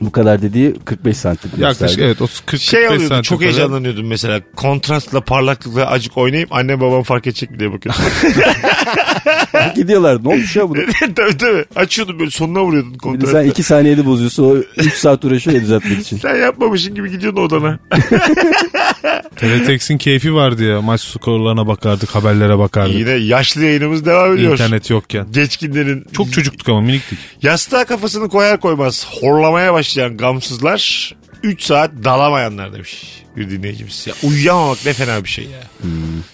Bu 0.00 0.12
kadar 0.12 0.42
dediği 0.42 0.74
45 0.84 1.16
santim. 1.16 1.50
Yaklaşık 1.58 1.98
evet 1.98 2.22
30 2.22 2.40
40 2.46 2.60
Şey 2.60 2.80
45 2.80 2.88
alıyordum 2.88 3.08
santim 3.08 3.22
çok 3.22 3.38
kadar. 3.40 3.52
heyecanlanıyordum 3.52 4.06
mesela. 4.06 4.40
Kontrastla 4.56 5.20
parlaklıkla 5.20 5.86
acık 5.90 6.18
oynayıp 6.18 6.52
anne 6.52 6.80
babam 6.80 7.02
fark 7.02 7.26
edecek 7.26 7.50
mi 7.50 7.60
diye 7.60 7.72
bakıyordum. 7.72 8.02
Gidiyorlar 9.76 10.24
ne 10.24 10.28
olmuş 10.28 10.56
ya 10.56 10.68
bu? 10.68 10.74
tabii 11.16 11.36
tabii. 11.38 11.64
Açıyordum 11.76 12.18
böyle 12.18 12.30
sonuna 12.30 12.62
vuruyordun 12.62 12.94
kontrastla. 12.94 13.32
sen 13.38 13.42
Sen, 13.44 13.50
2 13.50 13.62
saniyede 13.62 14.06
bozuyorsun 14.06 14.44
o 14.44 14.56
3 14.82 14.92
saat 14.94 15.24
uğraşıyor 15.24 15.56
ya 15.56 15.62
düzeltmek 15.62 15.98
için. 16.00 16.20
yapmamışsın 16.40 16.94
gibi 16.94 17.10
gidiyordun 17.10 17.42
odana. 17.42 17.78
Teletext'in 19.36 19.98
keyfi 19.98 20.34
vardı 20.34 20.64
ya. 20.64 20.82
Maç 20.82 21.00
skorlarına 21.00 21.66
bakardık, 21.66 22.14
haberlere 22.14 22.58
bakardık. 22.58 22.94
Yine 22.94 23.10
yaşlı 23.10 23.64
yayınımız 23.64 24.06
devam 24.06 24.34
ediyor. 24.36 24.52
İnternet 24.52 24.90
yokken. 24.90 25.26
Geçkinlerin 25.32 26.04
Çok 26.12 26.32
çocuktuk 26.32 26.68
ama 26.68 26.80
miniktik. 26.80 27.18
yastığa 27.42 27.84
kafasını 27.84 28.28
koyar 28.28 28.60
koymaz 28.60 29.06
horlamaya 29.20 29.74
başlayan 29.86 30.16
gamsızlar 30.16 31.14
3 31.42 31.62
saat 31.62 31.90
dalamayanlar 32.04 32.72
demiş 32.72 33.22
bir 33.36 33.50
dinleyicimiz. 33.50 34.06
Ya 34.06 34.14
uyuyamamak 34.22 34.86
ne 34.86 34.92
fena 34.92 35.24
bir 35.24 35.28
şey 35.28 35.44
ya. 35.44 35.60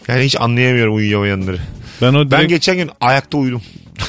Yani 0.09 0.25
hiç 0.25 0.37
anlayamıyorum 0.41 0.95
uyuyamayanları. 0.95 1.59
Ben 2.03 2.15
o 2.15 2.31
Ben 2.31 2.31
direkt 2.31 2.49
geçen 2.49 2.77
gün 2.77 2.91
ayakta 3.01 3.39
uyudum. 3.39 3.63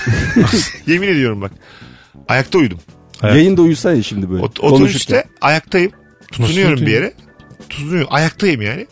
Yemin 0.87 1.07
ediyorum 1.07 1.41
bak. 1.41 1.51
Ayakta 2.27 2.57
uyudum. 2.57 2.79
Evet. 3.23 3.35
Yayında 3.35 3.61
uyusan 3.61 3.95
ya 3.95 4.03
şimdi 4.03 4.29
böyle. 4.29 4.43
Ot- 4.43 4.59
otobüste 4.59 5.23
ayaktayım. 5.41 5.91
Tutunuyorum 6.31 6.81
bir 6.81 6.91
yere. 6.91 7.13
Tutunuyorum. 7.69 8.07
Ayaktayım 8.11 8.61
yani. 8.61 8.87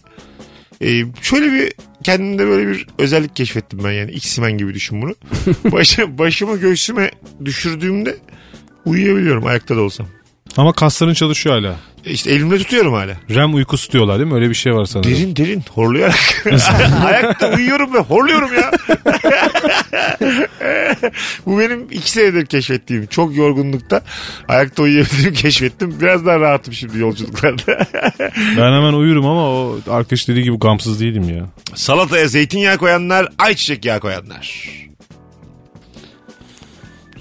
Ee, 0.82 1.04
şöyle 1.22 1.52
bir 1.52 1.74
kendimde 2.04 2.48
böyle 2.48 2.68
bir 2.68 2.88
özellik 2.98 3.36
keşfettim 3.36 3.80
ben 3.84 3.92
yani. 3.92 4.12
X-Men 4.12 4.58
gibi 4.58 4.74
düşün 4.74 5.02
bunu. 5.02 5.16
Başa, 5.72 6.18
başımı 6.18 6.58
göğsüme 6.58 7.12
düşürdüğümde 7.46 8.18
uyuyabiliyorum 8.86 9.46
ayakta 9.46 9.76
da 9.76 9.82
olsam. 9.82 10.08
Ama 10.58 10.74
kasların 10.74 11.14
çalışıyor 11.14 11.56
hala. 11.56 11.76
E 12.06 12.12
İşte 12.12 12.32
elimde 12.32 12.58
tutuyorum 12.58 12.94
hala. 12.94 13.14
REM 13.30 13.56
uykusu 13.56 13.92
diyorlar 13.92 14.20
değil 14.20 14.30
mi? 14.30 14.36
Öyle 14.36 14.50
bir 14.50 14.56
şey 14.56 14.74
var 14.74 14.86
sanırım. 14.86 15.12
Derin 15.12 15.36
derin 15.36 15.64
horlayarak. 15.74 16.46
Ayakta 17.06 17.54
uyuyorum 17.56 17.94
ve 17.94 18.00
horluyorum 18.00 18.54
ya. 18.54 18.72
Bu 21.46 21.60
benim 21.60 21.88
iki 21.92 22.12
senedir 22.12 22.46
keşfettiğim. 22.46 23.06
Çok 23.06 23.36
yorgunlukta 23.36 24.02
ayakta 24.48 24.84
uyuyabildiğimi 24.84 25.34
keşfettim. 25.34 25.96
Biraz 26.02 26.26
daha 26.26 26.40
rahatım 26.40 26.74
şimdi 26.74 26.98
yolculuklarda. 27.00 27.88
Ben 28.58 28.74
hemen 28.74 28.94
uyurum 28.94 29.26
ama 29.26 29.42
o 29.50 29.80
arkadaş 29.90 30.28
dediği 30.28 30.44
gibi 30.44 30.60
gamsız 30.60 31.00
değilim 31.00 31.38
ya. 31.38 31.46
Salataya 31.76 32.28
zeytinyağı 32.28 32.78
koyanlar, 32.78 33.28
ayçiçek 33.40 33.86
yağı 33.86 34.00
koyanlar. 34.00 34.70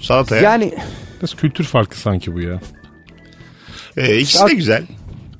Salataya. 0.01 0.41
Yani 0.41 0.73
Biraz 1.21 1.35
kültür 1.35 1.63
farkı 1.63 1.99
sanki 1.99 2.33
bu 2.33 2.41
ya. 2.41 2.59
Ee, 3.97 4.17
ikisi 4.17 4.47
de 4.47 4.53
güzel. 4.53 4.83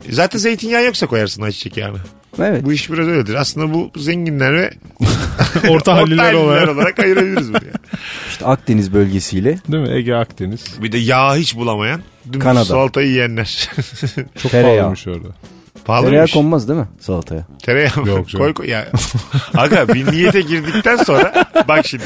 Zaten 0.10 0.40
zeytinyağı 0.40 0.84
yoksa 0.86 1.08
koyarsın 1.08 1.42
ayçiçek 1.42 1.78
yağını. 1.78 1.98
evet. 2.40 2.66
Bu 2.66 2.74
iş 2.74 2.92
biraz 2.92 3.08
öyledir. 3.08 3.36
Aslında 3.36 3.74
bu 3.74 3.92
zenginler 3.96 4.54
ve 4.54 4.72
Orta 5.70 5.94
halliler 5.96 6.34
olarak. 6.34 6.70
olarak 6.70 7.00
ayırabiliriz 7.00 7.50
bunu. 7.50 7.58
yani. 7.66 7.76
İşte 8.30 8.46
Akdeniz 8.46 8.94
bölgesiyle 8.94 9.58
Değil 9.72 9.84
mi? 9.84 9.94
Ege 9.96 10.14
Akdeniz. 10.14 10.64
Bir 10.82 10.92
de 10.92 10.98
yağ 10.98 11.36
hiç 11.36 11.56
bulamayan. 11.56 12.02
Dümdüz 12.26 12.40
Kanada. 12.40 12.66
salatayı 12.66 13.08
yiyenler. 13.10 13.70
Çok 14.42 14.52
Tereyağı. 14.52 14.76
pahalıymış 14.76 15.08
orada. 15.08 15.20
tereyağı 15.20 15.36
Pahalıymış. 15.86 16.32
konmaz 16.34 16.68
değil 16.70 16.80
mi 16.80 16.88
salataya? 17.00 17.46
Tereyağı? 17.64 17.92
Yok 17.98 18.30
canım. 18.30 18.46
koy 18.46 18.54
koy. 18.54 18.70
Ya. 18.70 18.88
Aga 19.58 19.88
bir 19.88 20.12
niyete 20.12 20.42
girdikten 20.42 20.98
sonra 20.98 21.46
bak 21.68 21.88
şimdi. 21.88 22.04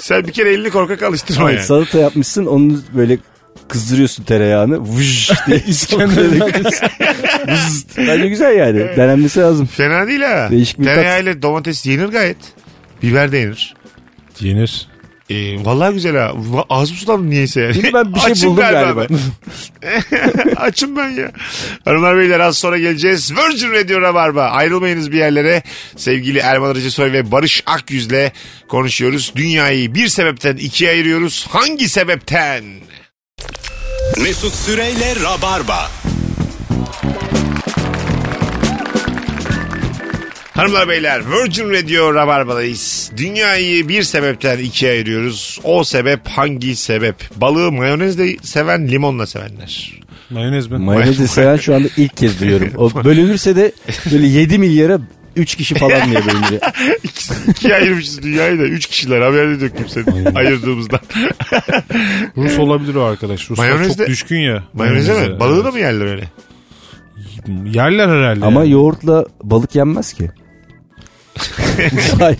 Sen 0.00 0.26
bir 0.26 0.32
kere 0.32 0.52
elini 0.52 0.70
korkak 0.70 1.02
alıştırma 1.02 1.44
Hayır, 1.44 1.56
yani. 1.58 1.66
salata 1.66 1.98
yapmışsın 1.98 2.46
onu 2.46 2.80
böyle 2.94 3.18
kızdırıyorsun 3.68 4.24
tereyağını. 4.24 4.78
Vuş 4.78 5.30
diye 5.46 5.62
İskender'e 5.66 6.28
Vız. 7.52 7.86
Bence 7.98 8.28
güzel 8.28 8.56
yani. 8.58 8.78
Denenmesi 8.96 9.40
lazım. 9.40 9.66
Fena 9.66 10.06
değil 10.06 10.20
ha. 10.20 10.48
Değişik 10.50 10.78
bir 10.78 10.84
tat. 10.84 10.94
Tereyağıyla 10.94 11.42
domates 11.42 11.86
yenir 11.86 12.06
gayet. 12.06 12.36
Biber 13.02 13.32
de 13.32 13.38
yenir. 13.38 13.74
Yenir. 14.40 14.88
Ee, 15.30 15.64
vallahi 15.64 15.94
güzel 15.94 16.16
ha. 16.16 16.32
Va- 16.52 16.64
Ağzım 16.70 16.96
sulandı 16.96 17.30
niyeyse 17.30 17.60
yani. 17.60 17.74
Şimdi 17.74 17.92
ben 17.94 18.14
bir 18.14 18.20
şey 18.20 18.32
Açım 18.32 18.50
buldum 18.50 18.64
galiba. 18.70 19.06
ben. 19.10 19.18
Açım 20.56 20.96
ben 20.96 21.08
ya. 21.08 21.32
Hanımlar 21.84 22.16
beyler 22.18 22.40
az 22.40 22.58
sonra 22.58 22.78
geleceğiz. 22.78 23.32
Virgin 23.36 23.72
Radio 23.72 24.00
Rabarba. 24.00 24.42
Ayrılmayınız 24.42 25.12
bir 25.12 25.16
yerlere. 25.18 25.62
Sevgili 25.96 26.38
Erman 26.38 26.68
Arıcı 26.70 26.90
Soy 26.90 27.12
ve 27.12 27.32
Barış 27.32 27.62
Akyüz'le 27.66 28.32
konuşuyoruz. 28.68 29.32
Dünyayı 29.36 29.94
bir 29.94 30.08
sebepten 30.08 30.56
ikiye 30.56 30.90
ayırıyoruz. 30.90 31.46
Hangi 31.50 31.88
sebepten? 31.88 32.64
Mesut 34.20 34.54
Süreyle 34.54 35.14
Rabarba. 35.24 35.90
Hanımlar 40.54 40.88
beyler 40.88 41.22
Virgin 41.30 41.70
Radio 41.70 42.14
Rabarba'dayız. 42.14 43.10
Dünyayı 43.16 43.88
bir 43.88 44.02
sebepten 44.02 44.58
ikiye 44.58 44.92
ayırıyoruz. 44.92 45.60
O 45.64 45.84
sebep 45.84 46.28
hangi 46.28 46.76
sebep? 46.76 47.16
Balığı 47.36 47.72
mayonezle 47.72 48.36
seven 48.42 48.88
limonla 48.88 49.26
sevenler. 49.26 49.92
Mayonez 50.30 50.66
mi? 50.70 50.78
Mayonezi 50.78 51.28
seven 51.28 51.56
şu 51.56 51.74
anda 51.74 51.88
ilk 51.96 52.16
kez 52.16 52.40
duyuyorum. 52.40 52.70
O 52.76 52.90
bölünürse 53.04 53.56
de 53.56 53.72
böyle 54.12 54.26
7 54.26 54.58
milyara 54.58 55.00
3 55.36 55.54
kişi 55.56 55.74
falan 55.74 56.10
diye 56.10 56.26
bölünüyor. 56.26 56.60
İkisi, 57.02 57.34
ikiye 57.50 57.74
ayırmışız 57.74 58.22
dünyayı 58.22 58.58
da. 58.58 58.62
Üç 58.62 58.86
kişiler 58.86 59.20
haberde 59.20 59.64
yok 59.64 59.76
kimsenin 59.76 60.34
ayırdığımızdan. 60.34 61.00
Rus 62.36 62.58
olabilir 62.58 62.94
o 62.94 63.02
arkadaş. 63.04 63.50
Ruslar 63.50 63.64
Mayonez 63.64 63.98
de- 63.98 64.02
çok 64.02 64.06
düşkün 64.06 64.38
ya. 64.40 64.64
Mayoneze 64.74 65.28
mi? 65.28 65.40
Balığı 65.40 65.64
da 65.64 65.70
mı 65.70 65.78
yerler 65.78 66.06
öyle? 66.06 66.24
yerler 67.64 68.08
herhalde. 68.08 68.44
Ama 68.44 68.60
yani. 68.60 68.72
yoğurtla 68.72 69.24
balık 69.42 69.74
yenmez 69.74 70.12
ki. 70.12 70.30
Hayır. 72.18 72.38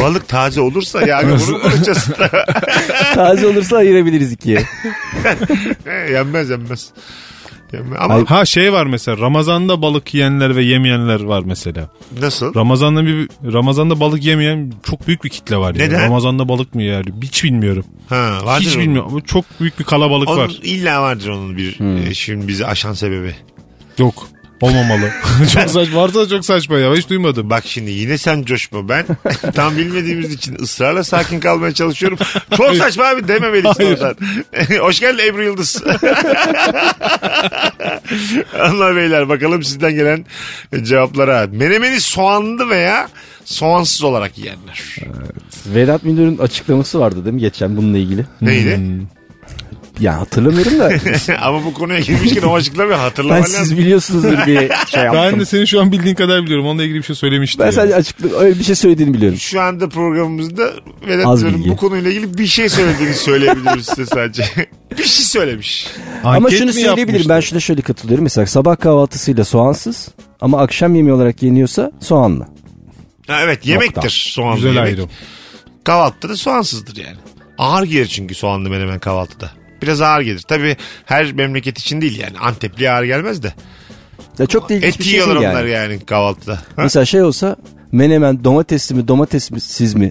Balık 0.00 0.28
taze 0.28 0.60
olursa 0.60 1.02
ya 1.06 1.22
bunu 1.24 1.62
konuşacağız. 1.62 2.08
Taze 3.14 3.46
olursa 3.46 3.76
ayırabiliriz 3.76 4.32
ikiye. 4.32 4.62
Yenmez 6.12 6.50
yenmez. 6.50 6.88
Yenmez. 7.72 7.98
Ama 8.00 8.14
Hayır. 8.14 8.26
Ha 8.26 8.44
şey 8.44 8.72
var 8.72 8.86
mesela 8.86 9.18
Ramazan'da 9.18 9.82
balık 9.82 10.14
yiyenler 10.14 10.56
ve 10.56 10.62
yemeyenler 10.64 11.20
var 11.22 11.42
mesela. 11.46 11.88
nasıl? 12.20 12.54
Ramazan'da 12.54 13.06
bir 13.06 13.28
Ramazan'da 13.52 14.00
balık 14.00 14.24
yemeyen 14.24 14.72
çok 14.82 15.06
büyük 15.06 15.24
bir 15.24 15.28
kitle 15.28 15.56
var 15.56 15.74
yani. 15.74 15.88
Neden? 15.88 16.02
Ramazan'da 16.02 16.48
balık 16.48 16.74
mı 16.74 16.82
yer? 16.82 17.04
Hiç 17.22 17.44
bilmiyorum. 17.44 17.84
Ha, 18.08 18.38
vardır 18.44 18.66
Hiç 18.66 18.74
onun. 18.76 18.84
bilmiyorum 18.84 19.10
ama 19.12 19.20
çok 19.20 19.44
büyük 19.60 19.78
bir 19.78 19.84
kalabalık 19.84 20.28
Onun, 20.28 20.38
var. 20.38 20.58
illa 20.62 21.02
vardır 21.02 21.28
onun 21.28 21.56
bir 21.56 21.80
e, 22.08 22.14
şimdi 22.14 22.48
bizi 22.48 22.66
aşan 22.66 22.92
sebebi. 22.92 23.34
Yok. 23.98 24.28
Olmamalı. 24.60 25.10
çok 25.54 25.70
saçma. 25.70 26.02
Varsa 26.02 26.28
çok 26.28 26.44
saçma 26.44 26.78
ya. 26.78 26.94
Hiç 26.94 27.08
duymadım. 27.08 27.50
Bak 27.50 27.62
şimdi 27.66 27.90
yine 27.90 28.18
sen 28.18 28.42
coşma. 28.42 28.88
Ben 28.88 29.06
tam 29.54 29.76
bilmediğimiz 29.76 30.32
için 30.32 30.56
ısrarla 30.62 31.04
sakin 31.04 31.40
kalmaya 31.40 31.74
çalışıyorum. 31.74 32.18
Çok 32.56 32.76
saçma 32.76 33.04
abi 33.04 33.28
dememelisin 33.28 33.84
oradan. 33.84 34.16
Hoş 34.80 35.00
geldin 35.00 35.22
Ebru 35.26 35.44
Yıldız. 35.44 35.82
Allah 38.60 38.96
beyler 38.96 39.28
bakalım 39.28 39.62
sizden 39.62 39.94
gelen 39.94 40.24
cevaplara. 40.82 41.46
Menemeni 41.52 42.00
soğanlı 42.00 42.70
veya 42.70 43.08
soğansız 43.44 44.02
olarak 44.02 44.38
yiyenler. 44.38 44.96
Vedat 45.66 46.04
Milor'un 46.04 46.38
açıklaması 46.38 47.00
vardı 47.00 47.24
değil 47.24 47.34
mi 47.34 47.40
geçen 47.40 47.76
bununla 47.76 47.98
ilgili? 47.98 48.26
Neydi? 48.40 48.76
Hmm. 48.76 49.19
Ya 50.00 50.20
hatırlamıyorum 50.20 50.78
da. 50.78 50.90
Ama 51.40 51.64
bu 51.64 51.74
konuya 51.74 52.00
girmişken 52.00 52.42
o 52.42 52.54
açıklamıyor. 52.54 52.98
ben 52.98 53.02
Hatırlaman 53.02 53.42
siz 53.42 53.54
lazım. 53.54 53.78
biliyorsunuzdur 53.78 54.32
bir 54.38 54.44
şey 54.44 54.54
yaptım. 55.02 55.12
Ben 55.14 55.40
de 55.40 55.44
senin 55.44 55.64
şu 55.64 55.80
an 55.80 55.92
bildiğin 55.92 56.14
kadar 56.14 56.42
biliyorum. 56.44 56.66
Onunla 56.66 56.82
ilgili 56.84 56.98
bir 56.98 57.02
şey 57.02 57.16
söylemişti. 57.16 57.58
Ben 57.58 57.70
sadece 57.70 57.94
açıkla 57.94 58.38
öyle 58.38 58.58
bir 58.58 58.64
şey 58.64 58.74
söylediğini 58.74 59.14
biliyorum. 59.14 59.38
Şu 59.38 59.60
anda 59.60 59.88
programımızda 59.88 60.70
Vedat 61.08 61.26
Az 61.26 61.42
Milor'un 61.42 61.58
bilgi. 61.60 61.70
bu 61.70 61.76
konuyla 61.76 62.10
ilgili 62.10 62.38
bir 62.38 62.46
şey 62.46 62.68
söylediğini 62.68 63.14
söyleyebiliriz 63.14 63.86
size 63.86 64.06
sadece. 64.06 64.44
bir 64.98 65.04
şey 65.04 65.24
söylemiş. 65.26 65.86
ama 66.24 66.36
Anket 66.36 66.58
şunu 66.58 66.66
mi 66.66 66.72
söyleyebilirim. 66.72 67.08
yapmıştı? 67.08 67.28
Ben 67.28 67.40
şuna 67.40 67.60
şöyle 67.60 67.82
katılıyorum. 67.82 68.22
Mesela 68.24 68.46
sabah 68.46 68.76
kahvaltısıyla 68.80 69.44
soğansız 69.44 70.08
ama 70.40 70.58
akşam 70.60 70.94
yemeği 70.94 71.14
olarak 71.14 71.42
yeniyorsa 71.42 71.92
soğanlı. 72.00 72.46
Ha, 73.26 73.40
evet 73.44 73.66
yemektir 73.66 74.30
soğanlı 74.34 74.56
Güzel 74.56 74.68
yemek. 74.74 74.84
ayrım. 74.84 75.08
Kahvaltıda 75.84 76.32
da 76.32 76.36
soğansızdır 76.36 76.96
yani. 76.96 77.16
Ağır 77.58 77.82
gelir 77.82 78.06
çünkü 78.06 78.34
soğanlı 78.34 78.70
menemen 78.70 78.98
kahvaltıda. 78.98 79.50
Biraz 79.82 80.00
ağır 80.00 80.20
gelir. 80.20 80.40
Tabii 80.48 80.76
her 81.04 81.32
memleket 81.32 81.78
için 81.78 82.00
değil 82.00 82.18
yani. 82.18 82.38
Antepli 82.38 82.90
ağır 82.90 83.04
gelmez 83.04 83.42
de. 83.42 83.54
Ya 84.38 84.46
çok 84.46 84.68
da 84.68 84.74
ilginç 84.74 84.94
Et 84.94 84.98
bir 84.98 85.04
şey 85.04 85.12
yiyorlar 85.12 85.40
değil 85.40 85.50
onlar 85.50 85.64
yani. 85.64 85.92
yani, 85.92 86.04
kahvaltıda. 86.04 86.54
Ha? 86.54 86.62
Mesela 86.76 87.04
şey 87.04 87.22
olsa 87.22 87.56
menemen 87.92 88.44
domatesli 88.44 88.94
mi 88.94 89.08
domatessiz 89.08 89.94
mi 89.94 90.10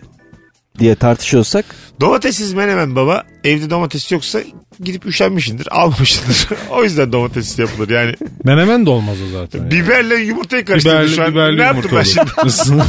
diye 0.79 0.95
tartışıyorsak 0.95 1.65
Domatessiz 2.01 2.53
menemen 2.53 2.95
baba. 2.95 3.23
Evde 3.43 3.69
domates 3.69 4.11
yoksa 4.11 4.39
gidip 4.83 5.05
üşenmişindir. 5.05 5.67
Almamışındır. 5.71 6.47
o 6.69 6.83
yüzden 6.83 7.11
domatessiz 7.11 7.59
yapılır 7.59 7.89
yani. 7.89 8.15
Menemen 8.43 8.85
de 8.85 8.89
olmaz 8.89 9.17
o 9.27 9.31
zaten. 9.31 9.59
yani. 9.59 9.71
Biberle 9.71 10.15
yumurtayı 10.15 10.65
karıştırdı 10.65 10.95
Biberli, 10.95 11.15
şu 11.15 11.23
an. 11.23 11.31
biberli 11.31 11.57
ne 11.57 11.63
yaptım 11.63 11.91
ben 11.93 12.05
yumurta 12.05 12.49
şimdi? 12.49 12.83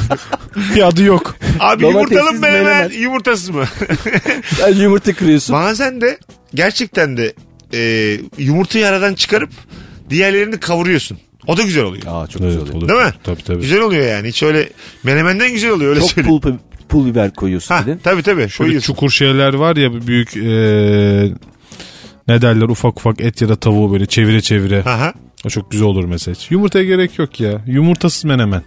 bir 0.75 0.89
adı 0.89 1.03
yok. 1.03 1.37
Abi 1.61 1.85
yumurtalı 1.85 2.33
menemen, 2.33 2.65
menemen. 2.65 2.91
yumurtasız 3.01 3.51
mı? 3.51 3.65
sadece 4.59 4.83
yumurta 4.83 5.13
kırıyorsun. 5.15 5.57
Bazen 5.57 6.01
de 6.01 6.19
gerçekten 6.55 7.17
de 7.17 7.35
e, 7.75 8.17
yumurtayı 8.39 8.87
aradan 8.87 9.15
çıkarıp 9.15 9.51
diğerlerini 10.11 10.61
kavuruyorsun. 10.61 11.19
O 11.47 11.57
da 11.57 11.63
güzel 11.63 11.85
oluyor. 11.85 12.03
Aa 12.07 12.27
çok 12.27 12.43
güzel 12.43 12.61
oluyor. 12.63 12.75
olur. 12.75 12.89
Değil 12.89 13.01
mi? 13.01 13.13
Tabii 13.25 13.43
tabii. 13.43 13.61
Güzel 13.61 13.81
oluyor 13.81 14.07
yani. 14.07 14.29
Hiç 14.29 14.43
öyle 14.43 14.69
menemenden 15.03 15.53
güzel 15.53 15.71
oluyor 15.71 15.91
öyle 15.91 16.01
Çok 16.01 16.11
söyleyeyim. 16.11 16.41
pul, 16.41 16.53
pul 16.91 17.07
biber 17.07 17.35
koyuyorsun 17.35 17.75
Ha, 17.75 17.83
bir 17.83 17.87
de. 17.87 17.99
tabii 18.05 18.23
tabii. 18.23 18.41
Şöyle 18.49 18.57
Koyuyorsun. 18.69 18.93
çukur 18.95 19.11
şeyler 19.11 19.55
var 19.55 19.77
ya 19.77 20.07
büyük 20.07 20.37
eee 20.37 21.33
ne 22.29 22.43
derler 22.43 22.63
ufak 22.69 22.99
ufak 22.99 23.21
et 23.21 23.43
ya 23.43 23.49
da 23.49 23.57
tavuğu 23.57 23.93
böyle 23.93 24.07
çevire 24.07 24.41
çevire. 24.41 24.83
Aha. 24.85 25.13
O 25.47 25.49
çok 25.49 25.71
güzel 25.71 25.87
olur 25.87 26.05
mesela. 26.05 26.35
Yumurtaya 26.51 26.85
gerek 26.85 27.19
yok 27.19 27.41
ya. 27.41 27.61
Yumurtasız 27.67 28.25
menemen. 28.25 28.63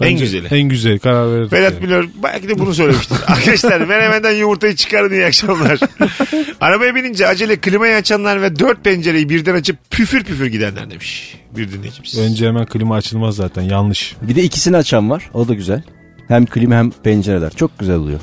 En 0.00 0.18
güzeli. 0.18 0.46
En 0.50 0.62
güzeli 0.68 0.98
karar 0.98 1.32
verirdik. 1.32 1.52
Vedat 1.52 1.72
yani. 1.72 1.86
Milor 1.86 2.08
belki 2.22 2.48
de 2.48 2.58
bunu 2.58 2.74
söylemiştir. 2.74 3.16
Arkadaşlar 3.26 3.80
menemenden 3.80 4.32
yumurtayı 4.32 4.76
çıkarın 4.76 5.12
iyi 5.12 5.24
akşamlar. 5.24 5.78
Arabaya 6.60 6.94
binince 6.94 7.26
acele 7.26 7.56
klimayı 7.56 7.96
açanlar 7.96 8.42
ve 8.42 8.58
dört 8.58 8.84
pencereyi 8.84 9.28
birden 9.28 9.54
açıp 9.54 9.90
püfür 9.90 10.24
püfür 10.24 10.46
gidenler 10.46 10.90
demiş. 10.90 11.34
Bir 11.56 11.72
dinleyicimiz. 11.72 12.18
Önce 12.18 12.46
hemen 12.48 12.66
klima 12.66 12.94
açılmaz 12.96 13.36
zaten 13.36 13.62
yanlış. 13.62 14.16
Bir 14.22 14.34
de 14.36 14.42
ikisini 14.42 14.76
açan 14.76 15.10
var. 15.10 15.30
O 15.34 15.48
da 15.48 15.54
güzel. 15.54 15.82
Hem 16.28 16.46
klima 16.46 16.74
hem 16.74 16.90
pencereler. 16.90 17.50
Çok 17.50 17.78
güzel 17.78 17.96
oluyor. 17.96 18.20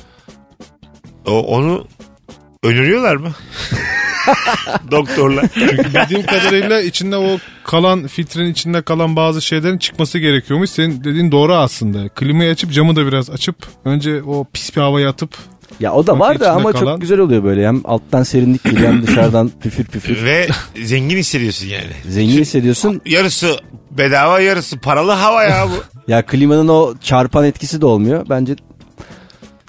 O, 1.25 1.31
onu 1.31 1.87
öneriyorlar 2.63 3.15
mı? 3.15 3.31
Doktorlar. 4.91 5.45
Çünkü 5.53 5.77
bildiğim 5.77 6.25
kadarıyla 6.25 6.81
içinde 6.81 7.17
o 7.17 7.37
kalan 7.63 8.07
filtrenin 8.07 8.51
içinde 8.51 8.81
kalan 8.81 9.15
bazı 9.15 9.41
şeylerin 9.41 9.77
çıkması 9.77 10.19
gerekiyormuş. 10.19 10.69
Senin 10.69 11.03
dediğin 11.03 11.31
doğru 11.31 11.53
aslında. 11.53 12.09
Klimayı 12.09 12.51
açıp 12.51 12.71
camı 12.71 12.95
da 12.95 13.07
biraz 13.07 13.29
açıp 13.29 13.55
önce 13.85 14.23
o 14.23 14.45
pis 14.53 14.75
bir 14.75 14.81
havayı 14.81 15.09
atıp 15.09 15.37
Ya 15.79 15.93
o 15.93 16.07
da 16.07 16.19
var 16.19 16.39
da 16.39 16.51
ama 16.51 16.71
kalan- 16.71 16.85
çok 16.85 17.01
güzel 17.01 17.19
oluyor 17.19 17.43
böyle. 17.43 17.67
Hem 17.67 17.81
alttan 17.85 18.23
serinlik 18.23 18.63
geliyor 18.63 18.87
hem 18.93 19.07
dışarıdan 19.07 19.51
püfür 19.61 19.83
püfür. 19.85 20.23
ve 20.25 20.47
zengin 20.83 21.17
hissediyorsun 21.17 21.67
yani. 21.67 21.91
Zengin 22.09 22.39
hissediyorsun. 22.41 23.01
Yarısı 23.05 23.59
bedava 23.91 24.39
yarısı 24.39 24.77
paralı 24.79 25.11
hava 25.11 25.43
ya 25.43 25.67
bu. 25.69 25.83
Ya 26.07 26.25
klimanın 26.25 26.67
o 26.67 26.93
çarpan 27.01 27.45
etkisi 27.45 27.81
de 27.81 27.85
olmuyor. 27.85 28.25
Bence 28.29 28.55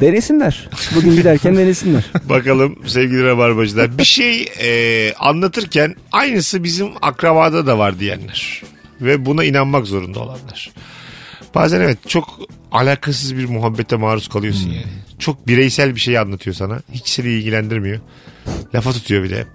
denesinler. 0.00 0.68
Bugün 0.94 1.16
giderken 1.16 1.56
denesinler. 1.56 2.04
Bakalım 2.28 2.78
sevgili 2.86 3.24
rabarbacılar. 3.24 3.98
Bir 3.98 4.04
şey 4.04 4.42
e, 4.62 5.12
anlatırken 5.14 5.94
aynısı 6.12 6.64
bizim 6.64 6.88
akrabada 7.02 7.66
da 7.66 7.78
var 7.78 7.98
diyenler. 8.00 8.62
Ve 9.00 9.26
buna 9.26 9.44
inanmak 9.44 9.86
zorunda 9.86 10.20
olanlar. 10.20 10.70
Bazen 11.54 11.80
evet 11.80 11.98
çok 12.08 12.38
alakasız 12.72 13.36
bir 13.36 13.48
muhabbete 13.48 13.96
maruz 13.96 14.28
kalıyorsun 14.28 14.68
yani. 14.70 15.03
Çok 15.18 15.48
bireysel 15.48 15.94
bir 15.94 16.00
şey 16.00 16.18
anlatıyor 16.18 16.57
sana. 16.57 16.81
Hiç 16.92 17.09
seni 17.09 17.29
ilgilendirmiyor. 17.29 18.00
Lafa 18.74 18.92
tutuyor 18.92 19.24
bir 19.24 19.31
de. 19.31 19.46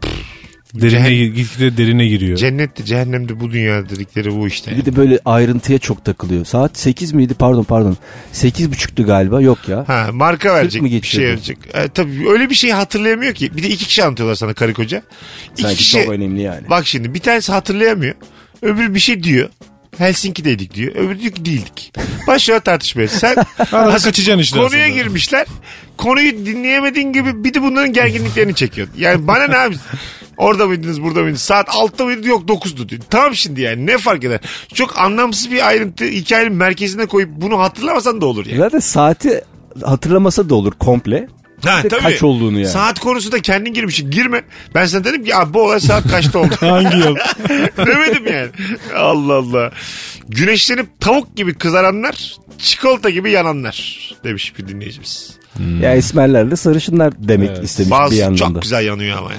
Derine 0.73 1.25
gitgide 1.25 1.77
derine 1.77 2.07
giriyor. 2.07 2.37
Cennette 2.37 2.85
cehennemde 2.85 3.39
bu 3.39 3.51
dünya 3.51 3.89
dedikleri 3.89 4.35
bu 4.35 4.47
işte. 4.47 4.77
Bir 4.77 4.85
de 4.85 4.95
böyle 4.95 5.19
ayrıntıya 5.25 5.79
çok 5.79 6.05
takılıyor. 6.05 6.45
Saat 6.45 6.77
8 6.77 7.13
miydi? 7.13 7.33
Pardon 7.33 7.63
pardon. 7.63 7.97
8.30'tu 8.33 9.05
galiba. 9.05 9.41
Yok 9.41 9.69
ya. 9.69 9.89
Ha 9.89 10.09
marka 10.13 10.55
verecek 10.55 10.81
mı 10.81 10.87
bir 10.87 10.91
şey 10.91 10.99
geçiyordu? 10.99 11.31
verecek. 11.31 11.57
E, 11.73 11.87
tabii 11.87 12.29
öyle 12.29 12.49
bir 12.49 12.55
şey 12.55 12.71
hatırlayamıyor 12.71 13.33
ki. 13.33 13.57
Bir 13.57 13.63
de 13.63 13.67
iki 13.69 13.85
kişi 13.85 14.03
anlatıyorlar 14.03 14.35
sana 14.35 14.53
karı 14.53 14.73
koca. 14.73 15.03
İki 15.53 15.61
Sanki 15.61 15.77
kişi 15.77 15.91
çok 15.91 16.09
önemli 16.09 16.41
yani. 16.41 16.69
Bak 16.69 16.87
şimdi 16.87 17.13
bir 17.13 17.19
tanesi 17.19 17.51
hatırlayamıyor. 17.51 18.15
Öbürü 18.61 18.93
bir 18.95 18.99
şey 18.99 19.23
diyor. 19.23 19.49
Helsinki'deydik 19.97 20.73
diyor. 20.73 20.95
Öbürü 20.95 21.19
diyor 21.21 21.33
ki 21.33 21.45
değildik. 21.45 21.93
Başlıyor 22.27 22.59
tartışmaya. 22.59 23.07
Sen 23.07 23.35
Arada 23.71 23.97
kaçacaksın 23.97 24.39
işte 24.41 24.57
konuya 24.59 24.83
aslında. 24.85 24.87
girmişler. 25.01 25.45
Konuyu 25.97 26.31
dinleyemediğin 26.45 27.13
gibi 27.13 27.43
bir 27.43 27.53
de 27.53 27.61
bunların 27.61 27.93
gerginliklerini 27.93 28.55
çekiyorsun. 28.55 28.95
Yani 28.97 29.27
bana 29.27 29.47
ne 29.47 29.57
abi? 29.57 29.75
Orada 30.37 30.67
mıydınız 30.67 31.01
burada 31.01 31.19
mıydınız? 31.21 31.41
Saat 31.41 31.67
6'da 31.67 32.05
mıydı 32.05 32.27
yok 32.27 32.49
9'du 32.49 32.89
diyor. 32.89 33.01
Tamam 33.09 33.35
şimdi 33.35 33.61
yani 33.61 33.85
ne 33.85 33.97
fark 33.97 34.23
eder? 34.23 34.39
Çok 34.73 34.99
anlamsız 34.99 35.51
bir 35.51 35.67
ayrıntı 35.67 36.05
hikayenin 36.05 36.53
merkezine 36.53 37.05
koyup 37.05 37.29
bunu 37.31 37.59
hatırlamasan 37.59 38.21
da 38.21 38.25
olur 38.25 38.45
yani. 38.45 38.57
Zaten 38.57 38.79
saati 38.79 39.41
hatırlamasa 39.83 40.49
da 40.49 40.55
olur 40.55 40.71
komple. 40.79 41.27
Ha, 41.65 41.81
Bir 41.83 41.89
de 41.89 41.97
kaç 41.97 42.23
olduğunu 42.23 42.59
yani. 42.59 42.67
Saat 42.71 42.99
konusunda 42.99 43.41
kendin 43.41 43.73
girmişsin. 43.73 44.11
Girme. 44.11 44.41
Ben 44.75 44.85
sana 44.85 45.03
dedim 45.03 45.23
ki 45.25 45.35
abi 45.35 45.53
bu 45.53 45.61
olay 45.61 45.79
saat 45.79 46.07
kaçta 46.11 46.39
oldu? 46.39 46.55
Hangi 46.59 46.97
yıl? 46.97 47.15
Demedim 47.77 48.27
yani. 48.33 48.49
Allah 48.95 49.33
Allah. 49.33 49.71
Güneşlenip 50.29 50.99
tavuk 50.99 51.35
gibi 51.35 51.53
kızaranlar, 51.53 52.35
çikolata 52.57 53.09
gibi 53.09 53.31
yananlar 53.31 53.99
demiş 54.23 54.53
bir 54.57 54.67
dinleyicimiz. 54.67 55.39
Ya 55.81 55.95
esmerlerle 55.95 56.55
sarışınlar 56.55 57.13
demek 57.17 57.63
istemiş 57.63 57.87
bir 57.91 57.91
Bazı 57.91 58.15
yandan 58.15 58.35
çok 58.35 58.55
da. 58.55 58.59
güzel 58.59 58.85
yanıyor 58.85 59.17
ama 59.17 59.31
ya. 59.31 59.37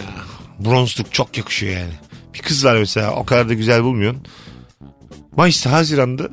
Bronzluk 0.59 1.13
çok 1.15 1.37
yakışıyor 1.39 1.73
yani. 1.73 1.93
Bir 2.35 2.39
kız 2.39 2.65
var 2.65 2.77
mesela 2.77 3.13
o 3.15 3.25
kadar 3.25 3.49
da 3.49 3.55
güzel 3.55 3.83
bulmuyorsun. 3.85 4.23
Mayıs'ta 5.37 5.73
Haziran'da 5.73 6.29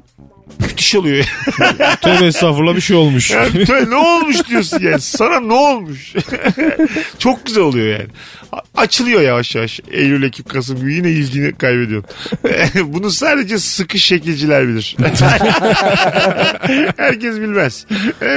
müthiş 0.59 0.95
oluyor. 0.95 1.25
Tövbe 2.01 2.25
estağfurullah 2.25 2.75
bir 2.75 2.81
şey 2.81 2.95
olmuş. 2.97 3.31
Yani, 3.31 3.47
tö- 3.49 3.89
ne 3.89 3.95
olmuş 3.95 4.47
diyorsun 4.47 4.79
yani. 4.81 5.01
Sana 5.01 5.39
ne 5.39 5.53
olmuş? 5.53 6.13
Çok 7.19 7.45
güzel 7.45 7.63
oluyor 7.63 7.87
yani. 7.87 8.07
Açılıyor 8.75 9.21
yavaş 9.21 9.55
yavaş. 9.55 9.79
Eylül, 9.91 10.23
Ekim, 10.23 10.45
Kasım 10.45 10.79
gibi 10.79 10.93
yine 10.93 11.09
ilgini 11.09 11.57
kaybediyorsun. 11.57 12.09
Bunu 12.93 13.11
sadece 13.11 13.59
sıkı 13.59 13.99
şekilciler 13.99 14.67
bilir. 14.67 14.95
Herkes 16.97 17.35
bilmez. 17.35 17.85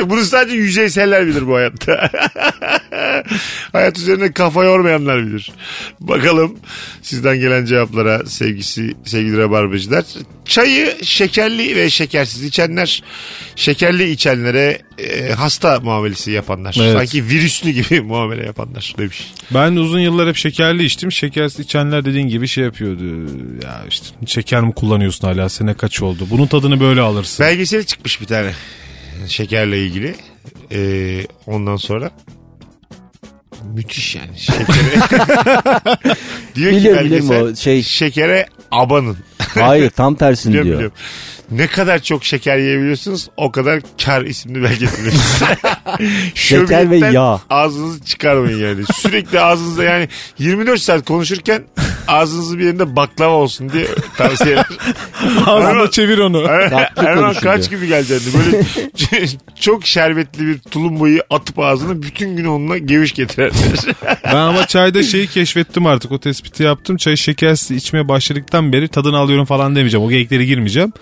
Bunu 0.05 0.25
sadece 0.25 0.57
yüzeyseller 0.57 1.27
bilir 1.27 1.47
bu 1.47 1.57
hayatta. 1.57 2.11
Hayat 3.73 3.99
üzerine 3.99 4.33
kafa 4.33 4.65
yormayanlar 4.65 5.27
bilir. 5.27 5.53
Bakalım 6.01 6.57
sizden 7.03 7.41
gelen 7.41 7.65
cevaplara 7.65 8.27
sevgisi 8.27 8.95
sevgili 9.05 9.39
rabarbacılar. 9.39 10.05
Çayı 10.45 10.97
şekerli 11.03 11.77
ve 11.77 11.91
şekersiz 11.91 12.45
içenler, 12.45 13.03
şekerli 13.57 14.11
içenlere 14.11 14.79
e, 14.99 15.33
hasta 15.33 15.81
muamelesi 15.81 16.31
yapanlar. 16.31 16.77
Evet. 16.81 16.93
Sanki 16.93 17.25
virüslü 17.25 17.71
gibi 17.71 18.01
muamele 18.05 18.47
yapanlar 18.47 18.95
demiş. 18.99 19.33
Ben 19.55 19.77
uzun 19.77 20.01
yıllar 20.01 20.29
hep 20.29 20.37
şekerli 20.37 20.85
içtim. 20.85 21.13
Şekersiz 21.13 21.61
içenler 21.61 22.05
dediğin 22.05 22.29
gibi 22.29 22.49
şey 22.49 22.65
yapıyordu. 22.65 23.05
Ya 23.65 23.85
işte 23.89 24.07
şeker 24.27 24.61
mi 24.61 24.73
kullanıyorsun 24.73 25.29
hala 25.29 25.49
sene 25.49 25.75
kaç 25.75 26.03
oldu? 26.03 26.27
Bunun 26.31 26.47
tadını 26.47 26.81
böyle 26.81 27.01
alırsın. 27.01 27.47
Belgeseli 27.47 27.87
çıkmış 27.87 28.21
bir 28.21 28.27
tane 28.27 28.53
şekerle 29.29 29.87
ilgili. 29.87 30.15
Ee, 30.73 31.27
ondan 31.47 31.77
sonra 31.77 32.11
müthiş 33.75 34.15
yani 34.17 34.39
şekere. 34.39 34.67
diyor 36.55 36.71
ki 36.73 36.77
Biliyorum, 36.77 37.05
biliyorum 37.05 37.29
belgesel, 37.31 37.43
o 37.43 37.57
şey- 37.57 37.83
şekere 37.83 38.47
abanın. 38.71 39.17
Hayır 39.55 39.91
tam 39.91 40.15
tersini 40.15 40.51
Biliyorum, 40.51 40.67
diyor. 40.69 40.79
biliyorum. 40.79 40.97
Ne 41.51 41.67
kadar 41.67 41.99
çok 42.03 42.25
şeker 42.25 42.59
yiyebiliyorsunuz 42.59 43.29
o 43.37 43.53
kadar 43.53 43.81
kar 44.05 44.23
isimli 44.23 44.63
belgeseli. 44.63 45.11
Şeker 46.35 46.91
ve 46.91 46.97
yağ. 46.99 47.41
Ağzınızı 47.51 48.05
çıkarmayın 48.05 48.59
yani. 48.59 48.83
Sürekli 48.95 49.41
ağzınızda 49.41 49.85
yani 49.85 50.09
24 50.39 50.81
saat 50.81 51.05
konuşurken 51.05 51.63
ağzınızı 52.11 52.59
bir 52.59 52.65
yerinde 52.65 52.97
baklava 52.97 53.35
olsun 53.35 53.73
diye 53.73 53.87
tavsiye 54.17 54.53
eder. 54.53 54.67
Ağzına 55.47 55.91
çevir 55.91 56.19
onu. 56.19 56.43
Tatlı 56.71 57.05
Erman 57.05 57.23
konuşun 57.25 57.41
kaç 57.41 57.71
diyor. 57.71 57.81
gibi 57.81 57.89
gelecekti 57.89 58.31
böyle 58.39 58.65
çok 59.61 59.87
şerbetli 59.87 60.47
bir 60.47 60.59
tulumbayı 60.59 61.23
atıp 61.31 61.59
ağzına 61.59 62.03
bütün 62.03 62.37
gün 62.37 62.45
onunla 62.45 62.79
geviş 62.79 63.13
getirer. 63.13 63.53
Ben 64.25 64.35
ama 64.35 64.67
çayda 64.67 65.03
şeyi 65.03 65.27
keşfettim 65.27 65.87
artık. 65.87 66.13
O 66.13 66.21
tespiti 66.21 66.63
yaptım. 66.63 66.97
Çayı 66.97 67.17
şekersiz 67.17 67.77
içmeye 67.77 68.09
başladıktan 68.09 68.73
beri 68.73 68.89
tadını 68.89 69.19
alıyorum 69.19 69.45
falan 69.45 69.77
demeyeceğim. 69.77 70.07
O 70.07 70.11
geyiklere 70.11 70.45
girmeyeceğim. 70.45 70.93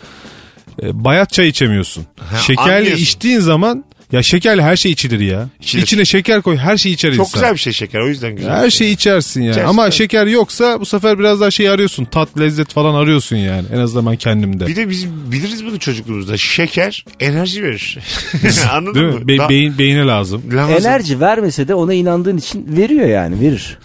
E, 0.83 1.05
bayat 1.05 1.33
çay 1.33 1.49
içemiyorsun. 1.49 2.07
Şekerli 2.47 2.71
anlıyorsun. 2.73 3.03
içtiğin 3.03 3.41
zaman 3.41 3.85
ya 4.13 4.23
şekerli 4.23 4.63
her 4.63 4.77
şey 4.77 4.93
içilir 4.93 5.21
ya. 5.21 5.49
İçilir. 5.61 5.83
İçine 5.83 6.05
şeker 6.05 6.43
koy 6.43 6.57
her 6.57 6.77
şeyi 6.77 6.95
içer 6.95 7.13
çok 7.15 7.27
insan. 7.27 7.41
güzel 7.41 7.55
bir 7.55 7.59
şey 7.59 7.73
şeker 7.73 8.01
o 8.01 8.09
yüzden 8.09 8.37
güzel. 8.37 8.51
Her 8.53 8.71
şeyi 8.71 8.95
içersin 8.95 9.41
yani. 9.43 9.51
İçersin, 9.51 9.69
Ama 9.69 9.83
evet. 9.85 9.93
şeker 9.95 10.27
yoksa 10.27 10.81
bu 10.81 10.87
sefer 10.87 11.19
biraz 11.19 11.41
daha 11.41 11.51
şey 11.51 11.69
arıyorsun. 11.69 12.05
Tat, 12.05 12.41
lezzet 12.41 12.73
falan 12.73 12.95
arıyorsun 12.95 13.37
yani. 13.37 13.65
En 13.75 13.79
azından 13.79 14.07
ben 14.13 14.17
kendimde. 14.17 14.67
Bir 14.67 14.77
de 14.77 14.89
biz 14.91 15.07
biliriz 15.33 15.65
bunu 15.65 15.79
çocukluğumuzda. 15.79 16.37
Şeker 16.37 17.05
enerji 17.21 17.63
verir. 17.63 17.99
Anladın 18.73 18.95
Değil 18.95 19.07
mı? 19.07 19.21
mi? 19.21 19.29
Be- 19.29 19.49
beyin, 19.49 19.79
beyine 19.79 20.07
lazım. 20.07 20.43
lazım. 20.53 20.75
Enerji 20.77 21.21
vermese 21.21 21.69
de 21.69 21.75
ona 21.75 21.95
inandığın 21.95 22.37
için 22.37 22.77
veriyor 22.77 23.07
yani 23.07 23.41
verir. 23.41 23.79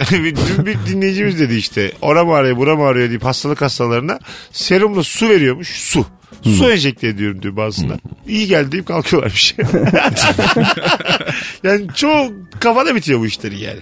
Dün 0.10 0.66
bir 0.66 0.76
dinleyicimiz 0.88 1.40
dedi 1.40 1.54
işte 1.54 1.92
oram 2.00 2.30
ağrıyor 2.30 2.56
buram 2.56 2.82
ağrıyor 2.82 3.08
deyip 3.08 3.24
hastalık 3.24 3.62
hastalarına 3.62 4.18
serumla 4.52 5.02
su 5.02 5.28
veriyormuş 5.28 5.68
su. 5.68 6.06
Su 6.42 6.72
enjekte 6.72 7.08
ediyorum 7.08 7.42
diyor 7.42 7.56
bazısına. 7.56 7.94
İyi 8.26 8.46
geldi 8.46 8.72
deyip 8.72 8.86
kalkıyorlarmış. 8.86 9.54
yani 11.62 11.86
çok 11.94 12.32
kafada 12.60 12.94
bitiyor 12.94 13.20
bu 13.20 13.26
işleri 13.26 13.60
yani. 13.60 13.80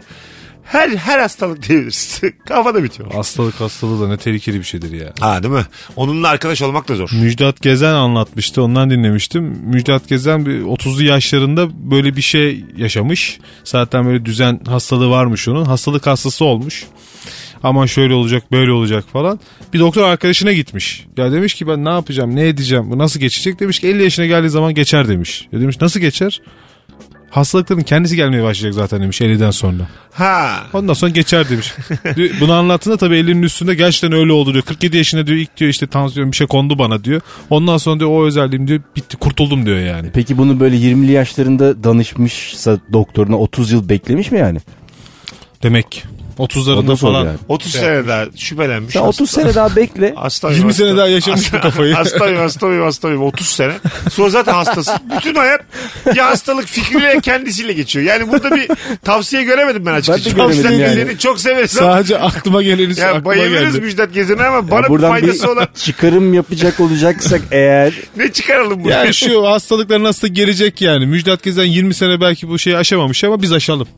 Her 0.71 0.89
her 0.89 1.19
hastalık 1.19 1.69
diyebiliriz. 1.69 2.21
kafada 2.49 2.85
bitiyor. 2.85 3.13
Hastalık 3.13 3.61
hastalığı 3.61 4.05
da 4.05 4.09
ne 4.09 4.17
tehlikeli 4.17 4.59
bir 4.59 4.65
şeydir 4.65 4.93
ya. 5.01 5.13
Ha 5.21 5.43
değil 5.43 5.55
mi? 5.55 5.65
Onunla 5.97 6.29
arkadaş 6.29 6.63
olmak 6.63 6.89
da 6.89 6.95
zor. 6.95 7.11
Müjdat 7.23 7.61
Gezen 7.61 7.95
anlatmıştı 7.95 8.63
ondan 8.63 8.91
dinlemiştim. 8.91 9.45
Müjdat 9.45 10.09
Gezen 10.09 10.47
bir 10.47 10.63
30'lu 10.63 11.03
yaşlarında 11.03 11.91
böyle 11.91 12.17
bir 12.17 12.23
şey 12.23 12.65
yaşamış. 12.77 13.39
Zaten 13.65 14.07
böyle 14.07 14.25
düzen 14.25 14.61
hastalığı 14.67 15.11
varmış 15.11 15.49
onun. 15.49 15.65
Hastalık 15.65 16.07
hastası 16.07 16.45
olmuş. 16.45 16.87
Aman 17.63 17.87
şöyle 17.87 18.15
olacak 18.15 18.53
böyle 18.53 18.73
olacak 18.73 19.05
falan. 19.13 19.41
Bir 19.73 19.79
doktor 19.79 20.03
arkadaşına 20.03 20.53
gitmiş. 20.53 21.07
Ya 21.17 21.33
demiş 21.33 21.55
ki 21.55 21.69
ben 21.69 21.85
ne 21.85 21.91
yapacağım 21.91 22.37
ne 22.37 22.49
edeceğim 22.49 22.91
bu 22.91 22.99
nasıl 22.99 23.21
geçecek 23.21 23.61
demiş 23.61 23.81
ki 23.81 23.89
50 23.89 24.03
yaşına 24.03 24.27
geldiği 24.27 24.51
zaman 24.51 24.75
geçer 24.75 25.09
demiş. 25.09 25.49
Ya 25.53 25.61
demiş 25.61 25.81
nasıl 25.81 26.01
geçer? 26.01 26.41
Hastalıkların 27.31 27.81
kendisi 27.81 28.17
gelmeye 28.17 28.43
başlayacak 28.43 28.75
zaten 28.75 29.03
demiş 29.03 29.21
50'den 29.21 29.51
sonra. 29.51 29.83
Ha. 30.13 30.67
Ondan 30.73 30.95
sonra 30.95 31.11
geçer 31.11 31.49
demiş. 31.51 31.75
Bunu 32.41 32.53
anlattığında 32.53 32.97
tabii 32.97 33.17
elinin 33.17 33.43
üstünde 33.43 33.75
gerçekten 33.75 34.13
öyle 34.13 34.33
oldu 34.33 34.53
diyor. 34.53 34.65
47 34.65 34.97
yaşında 34.97 35.27
diyor 35.27 35.39
ilk 35.39 35.57
diyor 35.57 35.71
işte 35.71 35.87
tansiyon 35.87 36.33
bir 36.33 36.37
şey 36.37 36.47
kondu 36.47 36.79
bana 36.79 37.05
diyor. 37.05 37.21
Ondan 37.51 37.79
sonra 37.79 38.01
diyor 38.01 38.11
o 38.11 38.27
özelliğim 38.27 38.69
diyor 38.69 38.81
bitti 38.97 39.17
kurtuldum 39.17 39.67
diyor 39.67 39.79
yani. 39.79 40.11
Peki 40.15 40.39
bunu 40.39 40.61
böyle 40.61 40.77
20'li 40.77 41.13
yaşlarında 41.13 41.85
danışmışsa 41.85 42.79
doktoruna 42.93 43.37
30 43.37 43.73
yıl 43.73 43.89
beklemiş 43.89 44.31
mi 44.31 44.39
yani? 44.39 44.59
Demek 45.63 46.05
30'larında 46.41 46.89
da 46.89 46.97
zor 46.97 47.09
falan. 47.09 47.25
yani. 47.25 47.39
30 47.49 47.73
sene 47.73 48.09
daha 48.09 48.25
şüphelenmiş. 48.37 48.93
Sen 48.93 49.01
30 49.01 49.31
sene 49.31 49.55
daha 49.55 49.77
bekle. 49.77 50.15
Hastayım, 50.17 50.57
20 50.57 50.71
hasta- 50.71 50.85
sene 50.85 50.97
daha 50.97 51.09
yaşamış 51.09 51.53
bu 51.53 51.61
kafayı. 51.61 51.95
hastayım 51.95 52.39
hastayım 52.39 52.83
hastayım 52.83 53.23
30 53.23 53.47
sene. 53.47 53.73
Sonra 54.13 54.31
zaten 54.31 54.53
hastasın. 54.53 54.95
Bütün 55.19 55.35
hayat 55.35 55.61
ya 56.15 56.27
hastalık 56.27 56.67
fikriyle 56.67 57.21
kendisiyle 57.23 57.73
geçiyor. 57.73 58.07
Yani 58.07 58.33
burada 58.33 58.57
bir 58.57 58.69
tavsiye 59.05 59.43
göremedim 59.43 59.87
ben 59.87 59.95
açıkçası. 59.95 60.25
Ben 60.25 60.31
de 60.31 60.37
göremedim 60.37 60.63
Tavsiye 60.63 61.05
yani. 61.05 61.19
Çok 61.19 61.41
severiz. 61.41 61.71
Sadece 61.71 62.19
aklıma 62.19 62.63
geleni 62.63 63.01
Ya 63.01 63.09
aklıma 63.09 63.25
bayılırız 63.25 63.75
geldi. 63.75 63.85
Müjdat 63.85 64.15
Gezen'e 64.15 64.43
ama 64.43 64.57
Ya 64.57 64.71
bana 64.71 64.85
bir 64.85 64.89
buradan 64.89 65.17
bir 65.17 65.21
faydası 65.21 65.51
olan 65.53 65.69
çıkarım 65.75 66.35
yapacak 66.35 66.81
olacaksak 66.81 67.41
eğer 67.51 67.93
ne 68.17 68.33
çıkaralım 68.33 68.85
buradan? 68.85 68.99
Yani 69.05 69.15
şu 69.15 69.47
hastalıklar 69.47 70.03
nasıl 70.03 70.29
gelecek 70.29 70.83
yani. 70.83 71.07
Müjdat 71.07 71.43
Gezen 71.43 71.65
20 71.65 71.95
sene 71.95 72.21
belki 72.21 72.49
bu 72.49 72.59
şeyi 72.59 72.77
aşamamış 72.77 73.25
ama 73.25 73.43
biz 73.43 73.53
aşalım. 73.53 73.89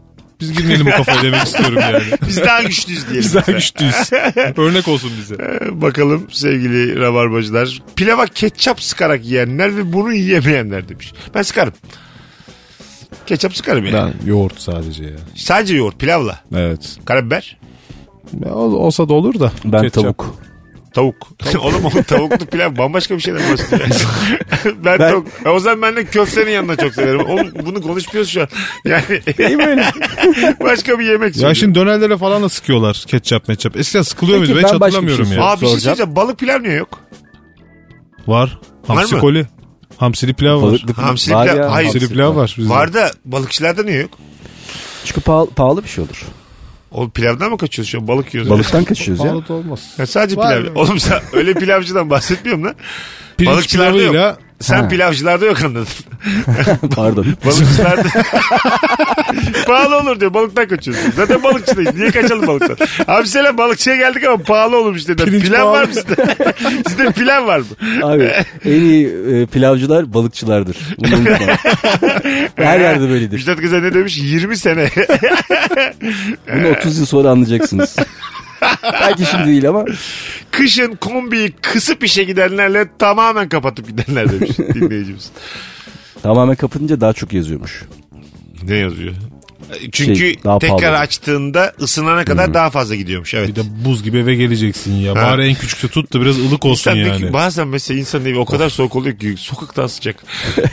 Biz 0.43 0.53
girmeyelim 0.59 0.87
bu 0.87 0.91
kafaya 0.91 1.23
demek 1.23 1.43
istiyorum 1.43 1.79
yani. 1.81 2.03
Biz 2.29 2.41
daha 2.41 2.63
güçlüyüz 2.63 3.05
diyelim. 3.05 3.23
Biz 3.25 3.35
daha 3.35 3.53
güçlüyüz. 3.53 4.13
Örnek 4.57 4.89
olsun 4.89 5.11
bize. 5.21 5.35
Ee, 5.35 5.81
Bakalım 5.83 6.27
sevgili 6.31 7.01
rabarbacılar. 7.01 7.83
Pilava 7.97 8.27
ketçap 8.27 8.83
sıkarak 8.83 9.25
yiyenler 9.25 9.77
ve 9.77 9.93
bunu 9.93 10.13
yiyemeyenler 10.13 10.89
demiş. 10.89 11.13
Ben 11.35 11.43
sıkarım. 11.43 11.73
Ketçap 13.27 13.57
sıkarım 13.57 13.87
yani. 13.87 13.95
Ben 14.25 14.29
yoğurt 14.31 14.61
sadece 14.61 15.05
ya. 15.05 15.11
Sadece 15.37 15.77
yoğurt 15.77 15.99
pilavla. 15.99 16.41
Evet. 16.55 16.97
Karabiber. 17.05 17.59
Ya, 18.45 18.55
ol- 18.55 18.75
olsa 18.75 19.09
da 19.09 19.15
olur 19.15 19.41
da. 19.41 19.53
ben 19.65 19.83
Ketçap. 19.83 20.03
tavuk. 20.03 20.35
Tavuk. 20.95 21.29
Oğlum 21.61 21.85
o 21.85 22.03
tavuklu 22.03 22.47
pilav 22.47 22.77
bambaşka 22.77 23.15
bir 23.17 23.21
şeyden 23.21 23.53
bahsediyor. 23.53 23.89
ben, 24.65 24.99
Ben- 24.99 25.11
tavuk. 25.11 25.27
E, 25.45 25.49
O 25.49 25.61
zaman 25.61 25.83
ben 25.83 25.97
de 25.97 26.05
köftenin 26.05 26.51
yanına 26.51 26.77
çok 26.77 26.95
severim. 26.95 27.27
Oğlum, 27.27 27.51
bunu 27.67 27.83
konuşmuyoruz 27.83 28.31
şu 28.31 28.41
an. 28.41 28.49
Yani 28.85 29.03
Değil 29.39 29.57
mi 29.57 29.67
öyle? 29.67 29.91
başka 30.65 30.99
bir 30.99 31.05
yemek 31.05 31.37
Ya 31.37 31.55
şimdi 31.55 31.75
dönerlere 31.75 32.17
falan 32.19 32.43
da 32.43 32.49
sıkıyorlar 32.49 33.05
ketçap 33.07 33.49
metçap. 33.49 33.77
Eskiden 33.77 34.03
sıkılıyor 34.03 34.39
muydu? 34.39 34.53
Ben 34.57 34.63
hiç 34.69 34.73
hatırlamıyorum 34.73 35.27
şey 35.27 35.37
ya. 35.37 35.45
Aa 35.45 35.61
bir 35.61 35.67
şey 35.67 35.79
söyleyeceğim. 35.79 36.17
Balık 36.17 36.39
pilav 36.39 36.63
niye 36.63 36.75
yok? 36.75 37.01
Var. 38.27 38.59
Hamsi 38.87 39.19
koli. 39.19 39.47
Hamsili 39.97 40.35
pilav 40.35 40.57
var. 40.57 40.63
Balıklı 40.63 41.03
Hamsili 41.03 41.35
var 41.35 41.47
pilav- 41.47 41.57
ya, 41.57 41.73
hayır. 41.73 41.87
Hamsili 41.89 42.09
pilav 42.09 42.37
var. 42.37 42.55
bizde. 42.59 42.71
Var 42.71 42.95
da 42.95 43.11
balıkçılarda 43.25 43.83
niye 43.83 43.97
yok? 43.99 44.11
Çünkü 45.05 45.21
pahalı, 45.21 45.51
pahalı 45.51 45.85
bir 45.85 45.89
şey 45.89 46.05
olur. 46.05 46.23
O 46.95 47.09
pilavdan 47.09 47.51
mı 47.51 47.59
kaçıyoruz 47.59 47.91
şu 47.91 47.99
an? 47.99 48.09
Balık 48.09 48.35
yiyoruz. 48.35 48.51
Balıktan 48.51 48.85
kaçıyoruz 48.85 49.25
ya. 49.25 49.49
Da 49.49 49.53
olmaz. 49.55 49.81
Ya 49.99 50.07
sadece 50.07 50.37
Var 50.37 50.59
pilav. 50.61 50.73
mı? 50.73 50.79
Oğlum 50.81 50.99
sen 50.99 51.21
öyle 51.33 51.55
pilavcıdan 51.55 52.11
bahsetmiyorum 52.11 52.65
lan. 52.65 52.75
Pirinç 53.37 53.53
Balıkçılarda 53.53 53.93
pilavıyla 53.93 54.39
Sen 54.63 54.77
Ha. 54.83 54.89
pilavcılarda 54.89 55.47
yok 55.47 55.63
anladın. 55.65 55.87
Pardon. 56.97 57.27
Balıkçılarda 57.45 58.03
pahalı 59.67 59.97
olur 59.99 60.21
diyor. 60.21 60.35
Balıktan 60.35 60.69
kaçıyorsun. 60.69 61.11
Zaten 61.17 61.43
balıkçıdayız. 61.43 61.95
Niye 61.95 62.11
kaçalım 62.11 62.47
balıktan? 62.47 62.87
Abi 63.09 63.29
selam 63.29 63.59
balıkçıya 63.59 63.97
geldik 63.97 64.25
ama 64.25 64.37
pahalı 64.43 64.77
olurmuş 64.77 65.09
dediler. 65.09 65.27
Pirinç 65.29 65.43
Pilav 65.45 65.59
pahalı. 65.59 65.73
var 65.73 65.85
mı 65.85 65.95
sizde? 65.95 66.37
sizde 66.89 67.11
pilav 67.13 67.47
var 67.47 67.59
mı? 67.59 67.65
Abi 68.03 68.31
en 68.65 68.71
iyi 68.81 69.07
e, 69.33 69.47
pilavcılar 69.47 70.15
balıkçılardır. 70.15 70.77
Bunu 70.99 71.17
unutma. 71.17 71.47
Her 72.57 72.81
yerde 72.81 73.09
böyledir. 73.11 73.33
Müjdat 73.33 73.61
Kıza 73.61 73.79
ne 73.81 73.95
demiş? 73.95 74.19
20 74.19 74.57
sene. 74.57 74.89
Bunu 76.55 76.69
30 76.69 76.99
yıl 76.99 77.07
sonra 77.07 77.29
anlayacaksınız. 77.31 77.97
Belki 78.83 79.25
şimdi 79.27 79.47
değil 79.47 79.69
ama 79.69 79.85
Kışın 80.51 80.95
kombiyi 80.97 81.53
kısıp 81.63 82.05
işe 82.05 82.25
gidenlerle 82.25 82.89
tamamen 82.99 83.49
kapatıp 83.49 83.89
gidenler 83.89 84.33
demiş 84.33 84.59
dinleyicimiz. 84.75 85.31
tamamen 86.23 86.57
kapatınca 86.57 87.01
daha 87.01 87.13
çok 87.13 87.33
yazıyormuş. 87.33 87.83
Ne 88.63 88.75
yazıyor? 88.77 89.15
Çünkü 89.93 90.17
Şey, 90.17 90.39
daha 90.45 90.59
tekrar 90.59 90.79
pahalı. 90.79 90.99
açtığında 90.99 91.73
ısınana 91.81 92.25
kadar 92.25 92.55
daha 92.55 92.71
fazla 92.71 92.95
gidiyormuş. 92.95 93.35
Evet. 93.35 93.49
bir 93.49 93.55
de 93.57 93.61
buz 93.85 94.03
gibi 94.03 94.19
eve 94.19 94.35
geleceksin 94.35 94.95
ya. 94.95 95.13
Ha. 95.13 95.17
Bari 95.17 95.47
en 95.49 95.55
küçükte 95.55 95.89
tut 95.89 96.13
da 96.13 96.21
biraz 96.21 96.39
ılık 96.39 96.65
olsun 96.65 96.91
Sen 96.91 96.97
yani. 96.97 97.19
peki 97.21 97.33
bazen 97.33 97.69
mesela 97.69 98.01
insanın 98.01 98.25
evi 98.25 98.39
o 98.39 98.45
kadar 98.45 98.71
soğuk 98.71 98.97
oluyor 98.97 99.17
ki 99.19 99.35
sokakta 99.39 99.89
sıcak. 99.89 100.17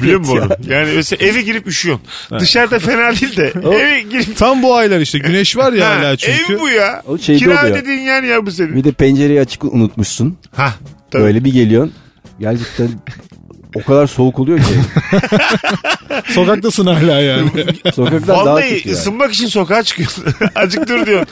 Biliyor 0.02 0.20
musun? 0.20 0.40
Yani 0.70 0.92
mesela 0.96 1.26
eve 1.28 1.42
girip 1.42 1.68
üşüyorsun. 1.68 2.06
Dışarıda 2.40 2.80
fena 2.80 3.12
değil 3.22 3.38
de 3.38 3.54
eve 3.66 4.02
girip 4.02 4.38
Tam 4.38 4.64
bu 4.64 4.76
aylar 4.76 5.00
işte 5.00 5.20
güneş 5.20 5.58
var 5.58 5.74
ya 5.74 5.90
Ha, 5.90 5.96
hala 6.00 6.18
çünkü. 6.18 6.54
Ev 6.54 6.60
bu 6.60 6.70
ya. 6.70 7.04
O 7.08 7.18
şeyde 7.18 7.40
Kira 7.40 7.62
oluyor. 7.62 7.78
ödediğin 7.78 8.00
yer 8.00 8.24
ya 8.24 8.46
bu 8.46 8.52
senin. 8.52 8.76
Bir 8.76 8.84
de 8.84 8.92
pencereyi 8.92 9.42
açık 9.42 9.64
unutmuşsun. 9.64 10.38
Ha. 10.56 10.74
Tabii. 11.12 11.24
Böyle 11.24 11.44
bir 11.46 11.54
geliyorsun. 11.54 11.94
Gerçekten 12.40 12.90
O 13.76 13.84
kadar 13.84 14.08
soğuk 14.08 14.40
oluyor 14.40 14.60
ki. 14.60 14.66
Sokaktasın 16.34 16.86
hala 16.86 17.22
yani. 17.22 17.50
Sokaktan 17.96 18.28
daha 18.28 18.46
Vallahi 18.46 18.70
kötü 18.70 18.90
yani. 18.90 18.98
ısınmak 18.98 19.34
için 19.34 19.48
sokağa 19.48 19.84
çıkıyorsun. 19.84 20.26
Azıcık 20.56 20.90
dur 20.90 21.06
diyorsun. 21.06 21.28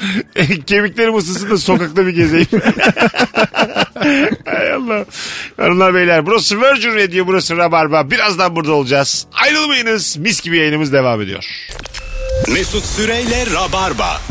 Kemiklerim 0.65 1.17
ısınsın 1.17 1.49
da 1.49 1.57
sokakta 1.57 2.05
bir 2.05 2.11
gezeyim. 2.11 2.47
Hay 4.45 4.71
Allah. 4.73 5.05
Hanımlar 5.57 5.93
beyler 5.93 6.25
burası 6.25 6.61
Virgin 6.61 6.95
Radio 6.95 7.27
burası 7.27 7.57
Rabarba. 7.57 8.11
Birazdan 8.11 8.55
burada 8.55 8.71
olacağız. 8.73 9.25
Ayrılmayınız. 9.43 10.17
Mis 10.17 10.41
gibi 10.41 10.57
yayınımız 10.57 10.93
devam 10.93 11.21
ediyor. 11.21 11.45
Mesut 12.47 12.85
Süreyle 12.85 13.45
Rabarba. 13.53 14.21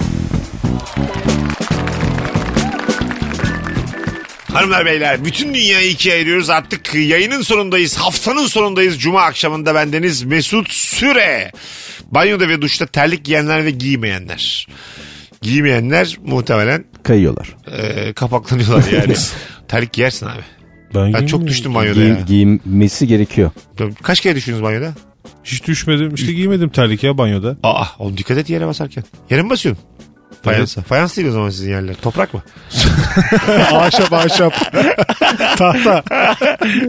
Hanımlar 4.56 4.86
beyler 4.86 5.24
bütün 5.24 5.54
dünyayı 5.54 5.90
ikiye 5.90 6.14
ayırıyoruz. 6.14 6.50
Artık 6.50 6.94
yayının 6.94 7.42
sonundayız. 7.42 7.96
Haftanın 7.96 8.46
sonundayız. 8.46 8.98
Cuma 9.00 9.22
akşamında 9.22 9.74
bendeniz 9.74 10.22
Mesut 10.22 10.70
Süre. 10.70 11.52
Banyoda 12.10 12.48
ve 12.48 12.62
duşta 12.62 12.86
terlik 12.86 13.24
giyenler 13.24 13.64
ve 13.64 13.70
giymeyenler. 13.70 14.66
Giymeyenler 15.42 16.16
muhtemelen 16.24 16.84
Kayıyorlar. 17.02 17.48
e, 17.78 18.12
kapaklanıyorlar 18.12 18.84
yani. 18.92 19.14
terlik 19.68 19.92
giyersin 19.92 20.26
abi. 20.26 20.42
Ben 20.94 21.26
çok 21.26 21.46
düştüm 21.46 21.74
banyoda 21.74 22.00
Giy- 22.00 22.08
ya. 22.08 22.20
giyinmesi 22.26 23.06
gerekiyor. 23.06 23.50
Kaç 24.02 24.20
kere 24.20 24.36
düştünüz 24.36 24.62
banyoda? 24.62 24.94
Hiç 25.44 25.66
düşmedim. 25.66 26.14
İşte 26.14 26.32
giymedim 26.32 26.68
terlik 26.68 27.04
ya 27.04 27.18
banyoda. 27.18 27.56
Aa 27.62 27.84
oğlum 27.98 28.16
dikkat 28.16 28.38
et 28.38 28.50
yere 28.50 28.66
basarken. 28.66 29.04
Yere 29.30 29.42
mi 29.42 29.50
basıyorsun? 29.50 29.84
Fayansa. 30.52 30.82
Fayans 30.82 31.16
değil 31.16 31.28
o 31.28 31.32
zaman 31.32 31.50
sizin 31.50 31.70
yerler. 31.70 31.94
Toprak 32.02 32.35
mı? 32.35 32.42
ahşap 33.72 34.12
ahşap. 34.12 34.52
Tahta. 35.59 36.02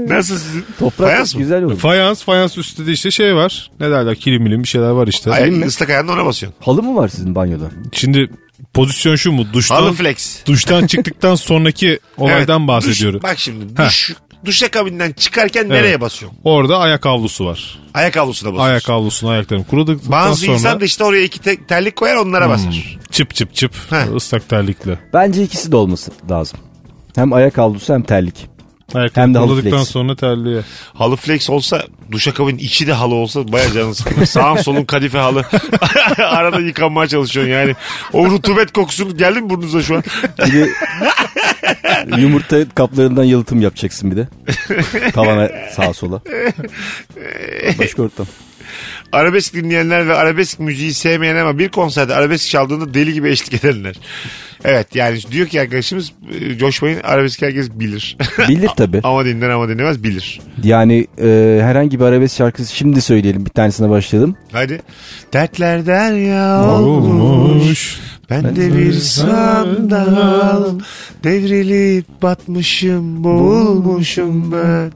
Nasıl 0.07 0.37
sizin? 0.37 0.65
Toprak 0.79 1.09
Fayans 1.09 1.35
mı? 1.35 1.41
güzel 1.41 1.63
olur. 1.63 1.77
Fayans 1.77 2.23
fayans 2.23 2.57
üstte 2.57 2.85
de 2.87 2.91
işte 2.91 3.11
şey 3.11 3.35
var. 3.35 3.71
Ne 3.79 3.91
derler 3.91 4.15
kilim 4.15 4.43
milim 4.43 4.63
bir 4.63 4.67
şeyler 4.67 4.89
var 4.89 5.07
işte. 5.07 5.31
Ayak, 5.31 5.65
ıslak 5.65 5.89
ayağında 5.89 6.11
ona 6.11 6.25
basıyorsun. 6.25 6.59
Halı 6.65 6.83
mı 6.83 6.95
var 6.95 7.07
sizin 7.07 7.35
banyoda? 7.35 7.65
Şimdi 7.91 8.29
pozisyon 8.73 9.15
şu 9.15 9.31
mu? 9.31 9.45
Duştan, 9.53 9.75
Halı 9.75 9.93
flex. 9.93 10.45
duştan 10.45 10.87
çıktıktan 10.87 11.35
sonraki 11.35 11.99
olaydan 12.17 12.59
Evet, 12.59 12.67
bahsediyorum. 12.67 13.21
Duş, 13.21 13.29
bak 13.29 13.39
şimdi 13.39 13.77
duş, 13.77 14.13
duşakabinden 14.45 15.11
çıkarken 15.13 15.69
nereye 15.69 16.01
basıyorsun? 16.01 16.39
Orada 16.43 16.77
ayak 16.77 17.05
havlusu 17.05 17.45
var. 17.45 17.79
Ayak 17.93 18.15
havlusuna 18.15 18.49
basıyorsun. 18.49 18.69
Ayak 18.71 18.89
havlusuna 18.89 19.31
ayaklarım 19.31 19.63
kuruduktan 19.63 20.11
Bazı 20.11 20.41
sonra 20.41 20.53
insan 20.57 20.81
da 20.81 20.85
işte 20.85 21.03
oraya 21.03 21.23
iki 21.23 21.39
te- 21.39 21.65
terlik 21.67 21.95
koyar 21.95 22.15
onlara 22.15 22.49
basar. 22.49 22.97
Çıp 23.17 23.35
çıp 23.35 23.55
çıp 23.55 23.75
Heh. 23.91 24.15
ıslak 24.15 24.49
terlikle. 24.49 24.99
Bence 25.13 25.43
ikisi 25.43 25.71
de 25.71 25.75
olması 25.75 26.11
lazım. 26.31 26.59
Hem 27.15 27.33
ayak 27.33 27.57
havlusu 27.57 27.93
hem 27.93 28.03
terlik. 28.03 28.47
Ayaklarım 28.93 29.27
Hem 29.27 29.33
de 29.33 29.37
halı 29.37 29.85
sonra 29.85 30.15
terliğe. 30.15 30.61
Halı 30.93 31.15
flex 31.15 31.49
olsa 31.49 31.83
duşakabinin 32.11 32.57
içi 32.57 32.87
de 32.87 32.93
halı 32.93 33.15
olsa 33.15 33.51
baya 33.51 33.71
canın 33.73 33.93
sıkılır. 33.93 34.25
Sağın 34.25 34.55
solun 34.55 34.83
kadife 34.85 35.17
halı. 35.17 35.45
Arada 36.17 36.59
yıkanmaya 36.59 37.07
çalışıyorsun 37.07 37.51
yani. 37.53 37.75
O 38.13 38.25
rutubet 38.25 38.71
kokusunu 38.73 39.17
geldi 39.17 39.41
mi 39.41 39.49
burnunuza 39.49 39.81
şu 39.81 39.95
an? 39.95 40.03
Bir 40.45 40.53
de 40.53 40.69
yumurta 42.21 42.69
kaplarından 42.69 43.23
yalıtım 43.23 43.61
yapacaksın 43.61 44.11
bir 44.11 44.17
de. 44.17 44.27
Tavana 45.11 45.49
sağa 45.75 45.93
sola. 45.93 46.21
Başka 47.79 48.03
ortam. 48.03 48.25
Arabesk 49.11 49.53
dinleyenler 49.53 50.07
ve 50.07 50.15
arabesk 50.15 50.59
müziği 50.59 50.93
sevmeyen 50.93 51.35
ama 51.35 51.59
bir 51.59 51.69
konserde 51.69 52.15
arabesk 52.15 52.49
çaldığında 52.49 52.93
deli 52.93 53.13
gibi 53.13 53.29
eşlik 53.29 53.53
edenler. 53.63 53.95
Evet 54.63 54.95
yani 54.95 55.19
diyor 55.31 55.47
ki 55.47 55.61
arkadaşımız 55.61 56.11
e, 56.41 56.57
coşmayın 56.57 56.99
arabesk 57.03 57.41
herkes 57.41 57.71
bilir. 57.71 58.17
Bilir 58.49 58.69
tabii. 58.77 58.99
ama 59.03 59.25
dinler 59.25 59.49
ama 59.49 59.69
dinlemez 59.69 60.03
bilir. 60.03 60.41
Yani 60.63 61.07
e, 61.21 61.59
herhangi 61.61 61.99
bir 61.99 62.05
arabesk 62.05 62.37
şarkısı 62.37 62.75
şimdi 62.75 63.01
söyleyelim 63.01 63.45
bir 63.45 63.49
tanesine 63.49 63.89
başlayalım. 63.89 64.35
Hadi. 64.51 64.81
Dertler 65.33 65.85
derya 65.85 66.63
olmuş. 66.69 67.99
Ben 68.29 68.55
de 68.55 68.77
bir 68.77 68.93
sandal 68.93 70.79
devrilip 71.23 72.05
batmışım 72.21 73.23
boğulmuşum 73.23 74.51
ben. 74.51 74.91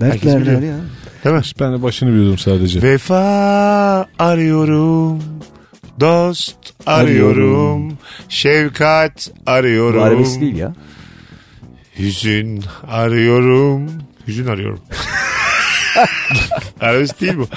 Herkes 0.00 0.32
Dertler 0.32 0.58
biliyor. 0.58 0.78
Değil 1.24 1.36
mi? 1.36 1.42
Ben 1.60 1.72
de 1.72 1.82
başını 1.82 2.10
biliyordum 2.12 2.38
sadece. 2.38 2.82
Vefa 2.82 4.06
arıyorum. 4.18 5.22
Dost 6.00 6.56
arıyorum. 6.86 7.98
Şefkat 8.28 9.30
arıyorum. 9.46 10.00
Bu 10.00 10.04
arabesk 10.04 10.40
değil 10.40 10.56
ya. 10.56 10.74
Hüzün 11.98 12.64
arıyorum. 12.88 13.90
Hüzün 14.28 14.46
arıyorum. 14.46 14.80
arabesk 16.80 17.20
değil 17.20 17.34
bu. 17.36 17.48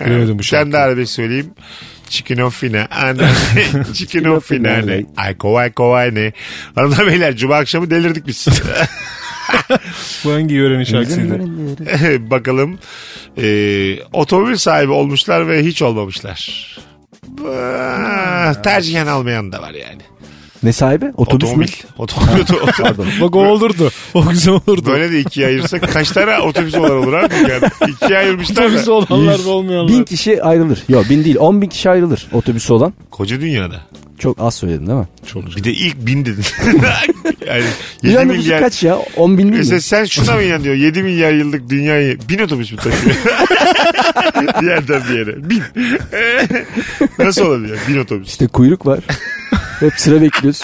Bilemedim 0.04 0.38
bu 0.38 0.42
Sen 0.42 0.48
şarkıyı. 0.56 0.72
de 0.72 0.78
arabesk 0.78 1.12
söyleyeyim. 1.12 1.50
Chicken 2.08 2.38
of 2.38 2.60
fina 2.60 2.88
anne. 2.90 3.28
Chicken 3.94 4.24
of 4.24 4.48
fina 4.48 4.70
anne. 4.72 5.06
Ayko 5.16 5.56
ayko 5.58 5.94
ayne. 5.94 6.32
Hanımlar 6.74 7.06
beyler 7.06 7.36
cuma 7.36 7.56
akşamı 7.56 7.90
delirdik 7.90 8.26
biz. 8.26 8.48
Bu 10.24 10.32
hangi 10.32 10.54
yörenin 10.54 10.84
şarkısıydı? 10.84 11.38
Bakalım. 12.30 12.78
Ee, 13.38 13.98
otomobil 14.12 14.56
sahibi 14.56 14.92
olmuşlar 14.92 15.48
ve 15.48 15.64
hiç 15.64 15.82
olmamışlar. 15.82 16.66
Ah, 17.48 18.54
Tercihen 18.62 19.06
almayan 19.06 19.52
da 19.52 19.62
var 19.62 19.70
yani. 19.74 20.02
Ne 20.62 20.72
sahibi? 20.72 21.12
Otobüs 21.16 21.48
Otomobil. 21.48 21.68
mü? 21.68 21.74
Otomobil. 21.98 22.40
otomobil. 22.40 22.72
Pardon. 22.82 23.06
Bak 23.20 23.36
o 23.36 23.46
olurdu. 23.46 23.90
O 24.14 24.28
güzel 24.28 24.54
olurdu. 24.54 24.86
Böyle 24.86 25.12
de 25.12 25.20
ikiye 25.20 25.46
ayırsak 25.46 25.92
kaç 25.92 26.10
tane 26.10 26.38
otobüs 26.38 26.74
olan 26.74 26.90
olur 26.90 27.12
abi? 27.12 27.34
Yani 27.34 27.92
ikiye 27.92 28.18
ayırmışlar 28.18 28.64
Otobüsü 28.64 28.86
da. 28.86 28.92
olanlar 28.92 29.44
da 29.44 29.50
olmayanlar. 29.50 29.88
Bin 29.92 30.04
kişi 30.04 30.42
ayrılır. 30.42 30.82
Yok 30.88 31.10
bin 31.10 31.24
değil 31.24 31.36
on 31.38 31.62
bin 31.62 31.68
kişi 31.68 31.90
ayrılır 31.90 32.26
otobüsü 32.32 32.72
olan. 32.72 32.92
Koca 33.10 33.40
dünyada. 33.40 33.80
Çok 34.18 34.40
az 34.40 34.54
söyledin 34.54 34.86
değil 34.86 34.98
mi? 34.98 35.06
Bir 35.56 35.64
de 35.64 35.72
ilk 35.72 35.96
bin 36.06 36.24
dedin. 36.24 36.44
yani 37.46 37.62
7 37.62 37.66
Dünya 38.02 38.20
nüfusu 38.22 38.42
milyar. 38.42 38.60
kaç 38.60 38.82
ya? 38.82 38.96
10 39.16 39.38
bin 39.38 39.44
değil 39.44 39.56
Mesela 39.58 39.76
mi? 39.76 39.82
sen 39.82 40.04
şuna 40.04 40.34
mı 40.36 40.42
inan 40.42 40.64
diyor 40.64 40.74
7 40.74 41.02
milyar 41.02 41.32
yıllık 41.32 41.70
dünyayı 41.70 42.18
bin 42.28 42.38
otobüs 42.38 42.72
mü 42.72 42.78
taşıyor? 42.78 43.16
bir 44.62 44.66
yerden 44.66 45.02
bir 45.10 45.18
yere. 45.18 45.50
Bin. 45.50 45.62
Nasıl 47.24 47.46
olabilir? 47.46 47.78
Bin 47.88 47.98
otobüs. 47.98 48.28
İşte 48.28 48.46
kuyruk 48.46 48.86
var. 48.86 49.00
Hep 49.80 49.92
sıra 50.00 50.22
bekliyoruz. 50.22 50.62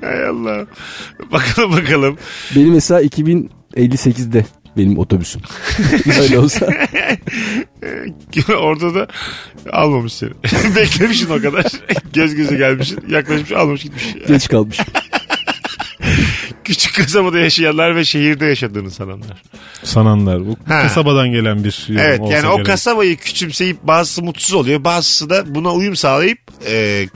Hay 0.00 0.26
Allah. 0.28 0.66
Bakalım 1.32 1.72
bakalım. 1.72 2.18
Benim 2.56 2.72
mesela 2.72 3.02
2058'de 3.02 4.44
benim 4.76 4.98
otobüsüm. 4.98 5.40
Öyle 6.22 6.38
olsa. 6.38 6.68
Orada 8.60 8.94
da 8.94 9.06
almamış 9.72 10.12
seni. 10.12 10.30
Beklemişsin 10.76 11.30
o 11.30 11.42
kadar. 11.42 11.64
Göz 12.12 12.34
göze 12.34 12.56
gelmişsin. 12.56 13.04
Yaklaşmış 13.08 13.52
almış 13.52 13.82
gitmiş. 13.82 14.04
Geç 14.28 14.48
kalmış. 14.48 14.78
Küçük 16.64 16.94
kasabada 16.96 17.38
yaşayanlar 17.38 17.96
ve 17.96 18.04
şehirde 18.04 18.46
yaşadığını 18.46 18.90
sananlar. 18.90 19.42
Sananlar. 19.82 20.46
Bu 20.46 20.56
Ha. 20.68 20.82
kasabadan 20.82 21.28
gelen 21.30 21.64
bir 21.64 21.86
yorum 21.88 22.04
Evet 22.06 22.20
olsa 22.20 22.34
yani 22.34 22.46
o 22.48 22.52
gerek. 22.56 22.66
kasabayı 22.66 23.16
küçümseyip 23.16 23.82
bazısı 23.82 24.22
mutsuz 24.22 24.54
oluyor. 24.54 24.84
Bazısı 24.84 25.30
da 25.30 25.54
buna 25.54 25.72
uyum 25.72 25.96
sağlayıp 25.96 26.38
e, 26.68 27.06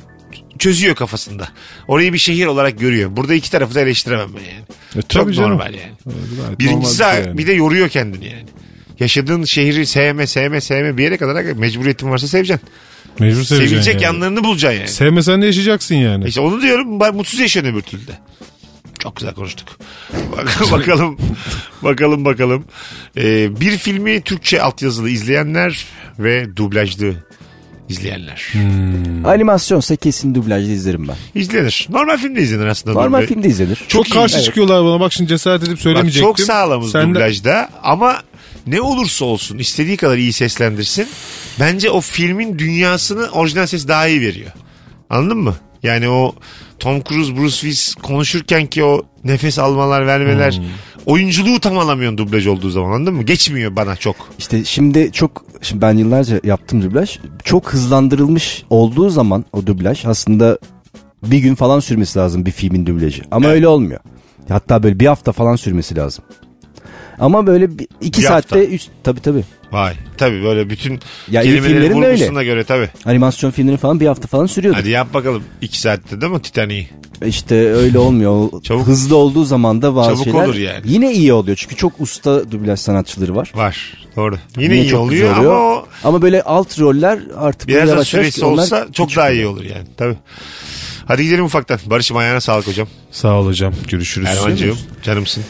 çözüyor 0.58 0.94
kafasında. 0.94 1.48
Orayı 1.88 2.12
bir 2.12 2.18
şehir 2.18 2.46
olarak 2.46 2.78
görüyor. 2.80 3.16
Burada 3.16 3.34
iki 3.34 3.50
tarafı 3.50 3.74
da 3.74 3.80
eleştiremem 3.80 4.28
ben 4.34 4.40
yani. 4.54 4.64
E, 4.96 5.02
Çok 5.02 5.08
tabii 5.08 5.32
canım. 5.34 5.50
normal 5.50 5.74
yani. 5.74 5.92
Evet, 6.06 6.16
gayet 6.44 6.58
Birincisi 6.58 7.00
bir 7.00 7.04
şey 7.04 7.24
yani. 7.24 7.38
bir 7.38 7.46
de 7.46 7.52
yoruyor 7.52 7.88
kendini 7.88 8.26
yani. 8.26 8.46
Yaşadığın 9.00 9.44
şehri 9.44 9.86
sevme 9.86 10.26
sevme 10.26 10.60
sevme 10.60 10.96
bir 10.98 11.02
yere 11.02 11.16
kadar 11.16 11.42
mecburiyetin 11.42 12.10
varsa 12.10 12.26
seveceksin. 12.28 12.68
Mecbur 13.18 13.42
seveceksin 13.42 13.56
Sevilecek 13.66 13.94
yani. 13.94 14.04
yanlarını 14.04 14.44
bulacaksın 14.44 14.78
yani. 14.78 14.88
Sevmesen 14.88 15.42
de 15.42 15.46
yaşayacaksın 15.46 15.94
yani. 15.94 16.24
İşte 16.28 16.40
onu 16.40 16.62
diyorum 16.62 17.00
ben 17.00 17.14
mutsuz 17.14 17.40
yaşıyorsun 17.40 17.72
öbür 17.72 17.82
türlü 17.82 18.06
de. 18.06 18.12
Çok 18.98 19.16
güzel 19.16 19.34
konuştuk. 19.34 19.68
Bak- 20.36 20.72
bakalım 20.72 21.18
bakalım 21.82 22.24
bakalım. 22.24 22.64
Ee, 23.16 23.60
bir 23.60 23.78
filmi 23.78 24.20
Türkçe 24.22 24.62
altyazılı 24.62 25.10
izleyenler 25.10 25.86
ve 26.18 26.56
dublajlı 26.56 27.14
izleyenler. 27.88 28.48
Hmm. 28.52 29.26
Animasyonsa 29.26 29.96
kesin 29.96 30.34
dublajda 30.34 30.70
izlerim 30.72 31.08
ben. 31.08 31.16
İzlenir. 31.34 31.86
Normal 31.90 32.16
filmde 32.16 32.40
izlenir 32.42 32.66
aslında. 32.66 32.94
Normal 33.00 33.18
dublaj. 33.18 33.28
filmde 33.28 33.48
izlenir. 33.48 33.76
Çok 33.76 33.88
Çok, 33.88 34.08
iyi. 34.08 34.12
karşı 34.14 34.34
Evet. 34.36 34.44
çıkıyorlar 34.44 34.84
bana. 34.84 35.00
Bak 35.00 35.12
şimdi 35.12 35.28
cesaret 35.28 35.62
edip 35.62 35.72
Bak, 35.72 35.80
söylemeyecektim. 35.80 36.28
çok 36.28 36.40
sağlamız 36.40 36.90
Sen 36.92 37.10
de- 37.10 37.14
dublajda 37.14 37.68
ama 37.82 38.22
ne 38.66 38.80
olursa 38.80 39.24
olsun 39.24 39.58
istediği 39.58 39.96
kadar 39.96 40.16
iyi 40.16 40.32
seslendirsin. 40.32 41.08
Bence 41.60 41.90
o 41.90 42.00
filmin 42.00 42.58
dünyasını 42.58 43.28
orijinal 43.30 43.66
ses 43.66 43.88
daha 43.88 44.06
iyi 44.08 44.20
veriyor. 44.20 44.50
Anladın 45.10 45.38
mı? 45.38 45.54
Yani 45.82 46.08
o 46.08 46.34
Tom 46.78 47.02
Cruise, 47.02 47.36
Bruce 47.36 47.54
Willis 47.54 47.94
konuşurken 47.94 48.66
ki 48.66 48.84
o 48.84 49.02
nefes 49.24 49.58
almalar, 49.58 50.06
vermeler 50.06 50.52
Hmm. 50.56 50.64
oyunculuğu 51.06 51.60
tam 51.60 51.78
alamıyorsun 51.78 52.18
dublaj 52.18 52.46
olduğu 52.46 52.70
zaman 52.70 52.92
anladın 52.92 53.14
mı? 53.14 53.22
Geçmiyor 53.22 53.76
bana 53.76 53.96
çok. 53.96 54.16
İşte 54.38 54.64
şimdi 54.64 55.12
çok 55.12 55.44
şimdi 55.62 55.82
ben 55.82 55.96
yıllarca 55.96 56.40
yaptım 56.44 56.82
dublaj. 56.82 57.18
Çok 57.44 57.72
hızlandırılmış 57.72 58.62
olduğu 58.70 59.10
zaman 59.10 59.44
o 59.52 59.66
dublaj 59.66 60.04
aslında 60.06 60.58
bir 61.22 61.38
gün 61.38 61.54
falan 61.54 61.80
sürmesi 61.80 62.18
lazım 62.18 62.46
bir 62.46 62.50
filmin 62.50 62.86
dublajı. 62.86 63.22
Ama 63.30 63.48
öyle 63.48 63.68
olmuyor. 63.68 64.00
Hatta 64.48 64.82
böyle 64.82 65.00
bir 65.00 65.06
hafta 65.06 65.32
falan 65.32 65.56
sürmesi 65.56 65.96
lazım. 65.96 66.24
Ama 67.20 67.46
böyle 67.46 67.78
bir, 67.78 67.86
iki 68.00 68.20
Bir 68.22 68.26
saatte 68.26 68.56
hafta. 68.58 68.72
üç, 68.74 68.82
tabii 69.04 69.20
tabii. 69.20 69.44
Vay. 69.72 69.94
Tabii 70.16 70.42
böyle 70.42 70.70
bütün 70.70 71.00
Ya 71.30 71.42
iyi 71.42 71.44
kelimelerin 71.44 71.62
filmlerin 71.72 72.02
de 72.02 72.06
öyle. 72.06 72.16
vurgusuna 72.22 72.42
göre 72.42 72.64
tabii. 72.64 72.88
Animasyon 73.04 73.50
filmleri 73.50 73.76
falan 73.76 74.00
bir 74.00 74.06
hafta 74.06 74.28
falan 74.28 74.46
sürüyordu. 74.46 74.78
Hadi 74.80 74.88
yap 74.90 75.14
bakalım. 75.14 75.42
iki 75.60 75.80
saatte 75.80 76.20
değil 76.20 76.32
mi 76.32 76.42
Titanic'i? 76.42 76.88
İşte 77.26 77.54
öyle 77.74 77.98
olmuyor. 77.98 78.62
Çabuk- 78.62 78.86
Hızlı 78.86 79.16
olduğu 79.16 79.44
zaman 79.44 79.82
da 79.82 79.96
bazı 79.96 80.10
Çabuk 80.10 80.24
şeyler 80.24 80.44
olur 80.46 80.54
yani. 80.54 80.80
yine 80.84 81.12
iyi 81.12 81.32
oluyor. 81.32 81.56
Çünkü 81.56 81.76
çok 81.76 82.00
usta 82.00 82.50
dublaj 82.50 82.80
sanatçıları 82.80 83.36
var. 83.36 83.52
Var. 83.54 84.06
Doğru. 84.16 84.36
Yine, 84.58 84.74
iyi 84.74 84.88
çok 84.88 85.00
oluyor, 85.00 85.28
güzel 85.34 85.46
ama 85.46 85.58
o 85.58 85.86
Ama 86.04 86.22
böyle 86.22 86.42
alt 86.42 86.80
roller 86.80 87.18
artık 87.36 87.68
biraz 87.68 87.90
da 87.90 88.04
süresi 88.04 88.44
onlar 88.44 88.62
olsa 88.62 88.86
çok 88.92 89.16
daha 89.16 89.26
oluyor. 89.26 89.34
iyi 89.42 89.46
olur 89.46 89.64
yani. 89.64 89.86
Tabii. 89.96 90.16
Hadi 91.06 91.22
gidelim 91.24 91.44
ufaktan. 91.44 91.78
Barış'ım 91.86 92.16
ayağına 92.16 92.40
sağlık 92.40 92.66
hocam. 92.66 92.88
Sağ 93.10 93.40
ol 93.40 93.46
hocam. 93.46 93.74
Görüşürüz. 93.88 94.28
Erman'cığım 94.28 94.78
canımsın. 95.02 95.44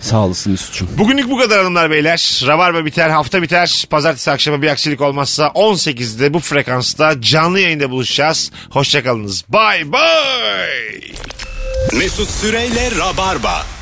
Sağ 0.00 0.18
olasın 0.18 0.52
Mesut'cum. 0.52 0.88
Bugünlük 0.98 1.30
bu 1.30 1.38
kadar 1.38 1.58
hanımlar 1.58 1.90
beyler. 1.90 2.42
Rabarba 2.46 2.84
biter 2.84 3.10
hafta 3.10 3.42
biter. 3.42 3.84
Pazartesi 3.90 4.30
akşamı 4.30 4.62
bir 4.62 4.68
aksilik 4.68 5.00
olmazsa 5.00 5.46
18'de 5.46 6.34
bu 6.34 6.40
frekansta 6.40 7.20
canlı 7.20 7.60
yayında 7.60 7.90
buluşacağız. 7.90 8.52
Hoşçakalınız. 8.70 9.44
Bye 9.48 9.92
bye. 9.92 11.00
Mesut 11.92 12.30
Süreyle 12.30 12.90
Rabarba. 12.98 13.77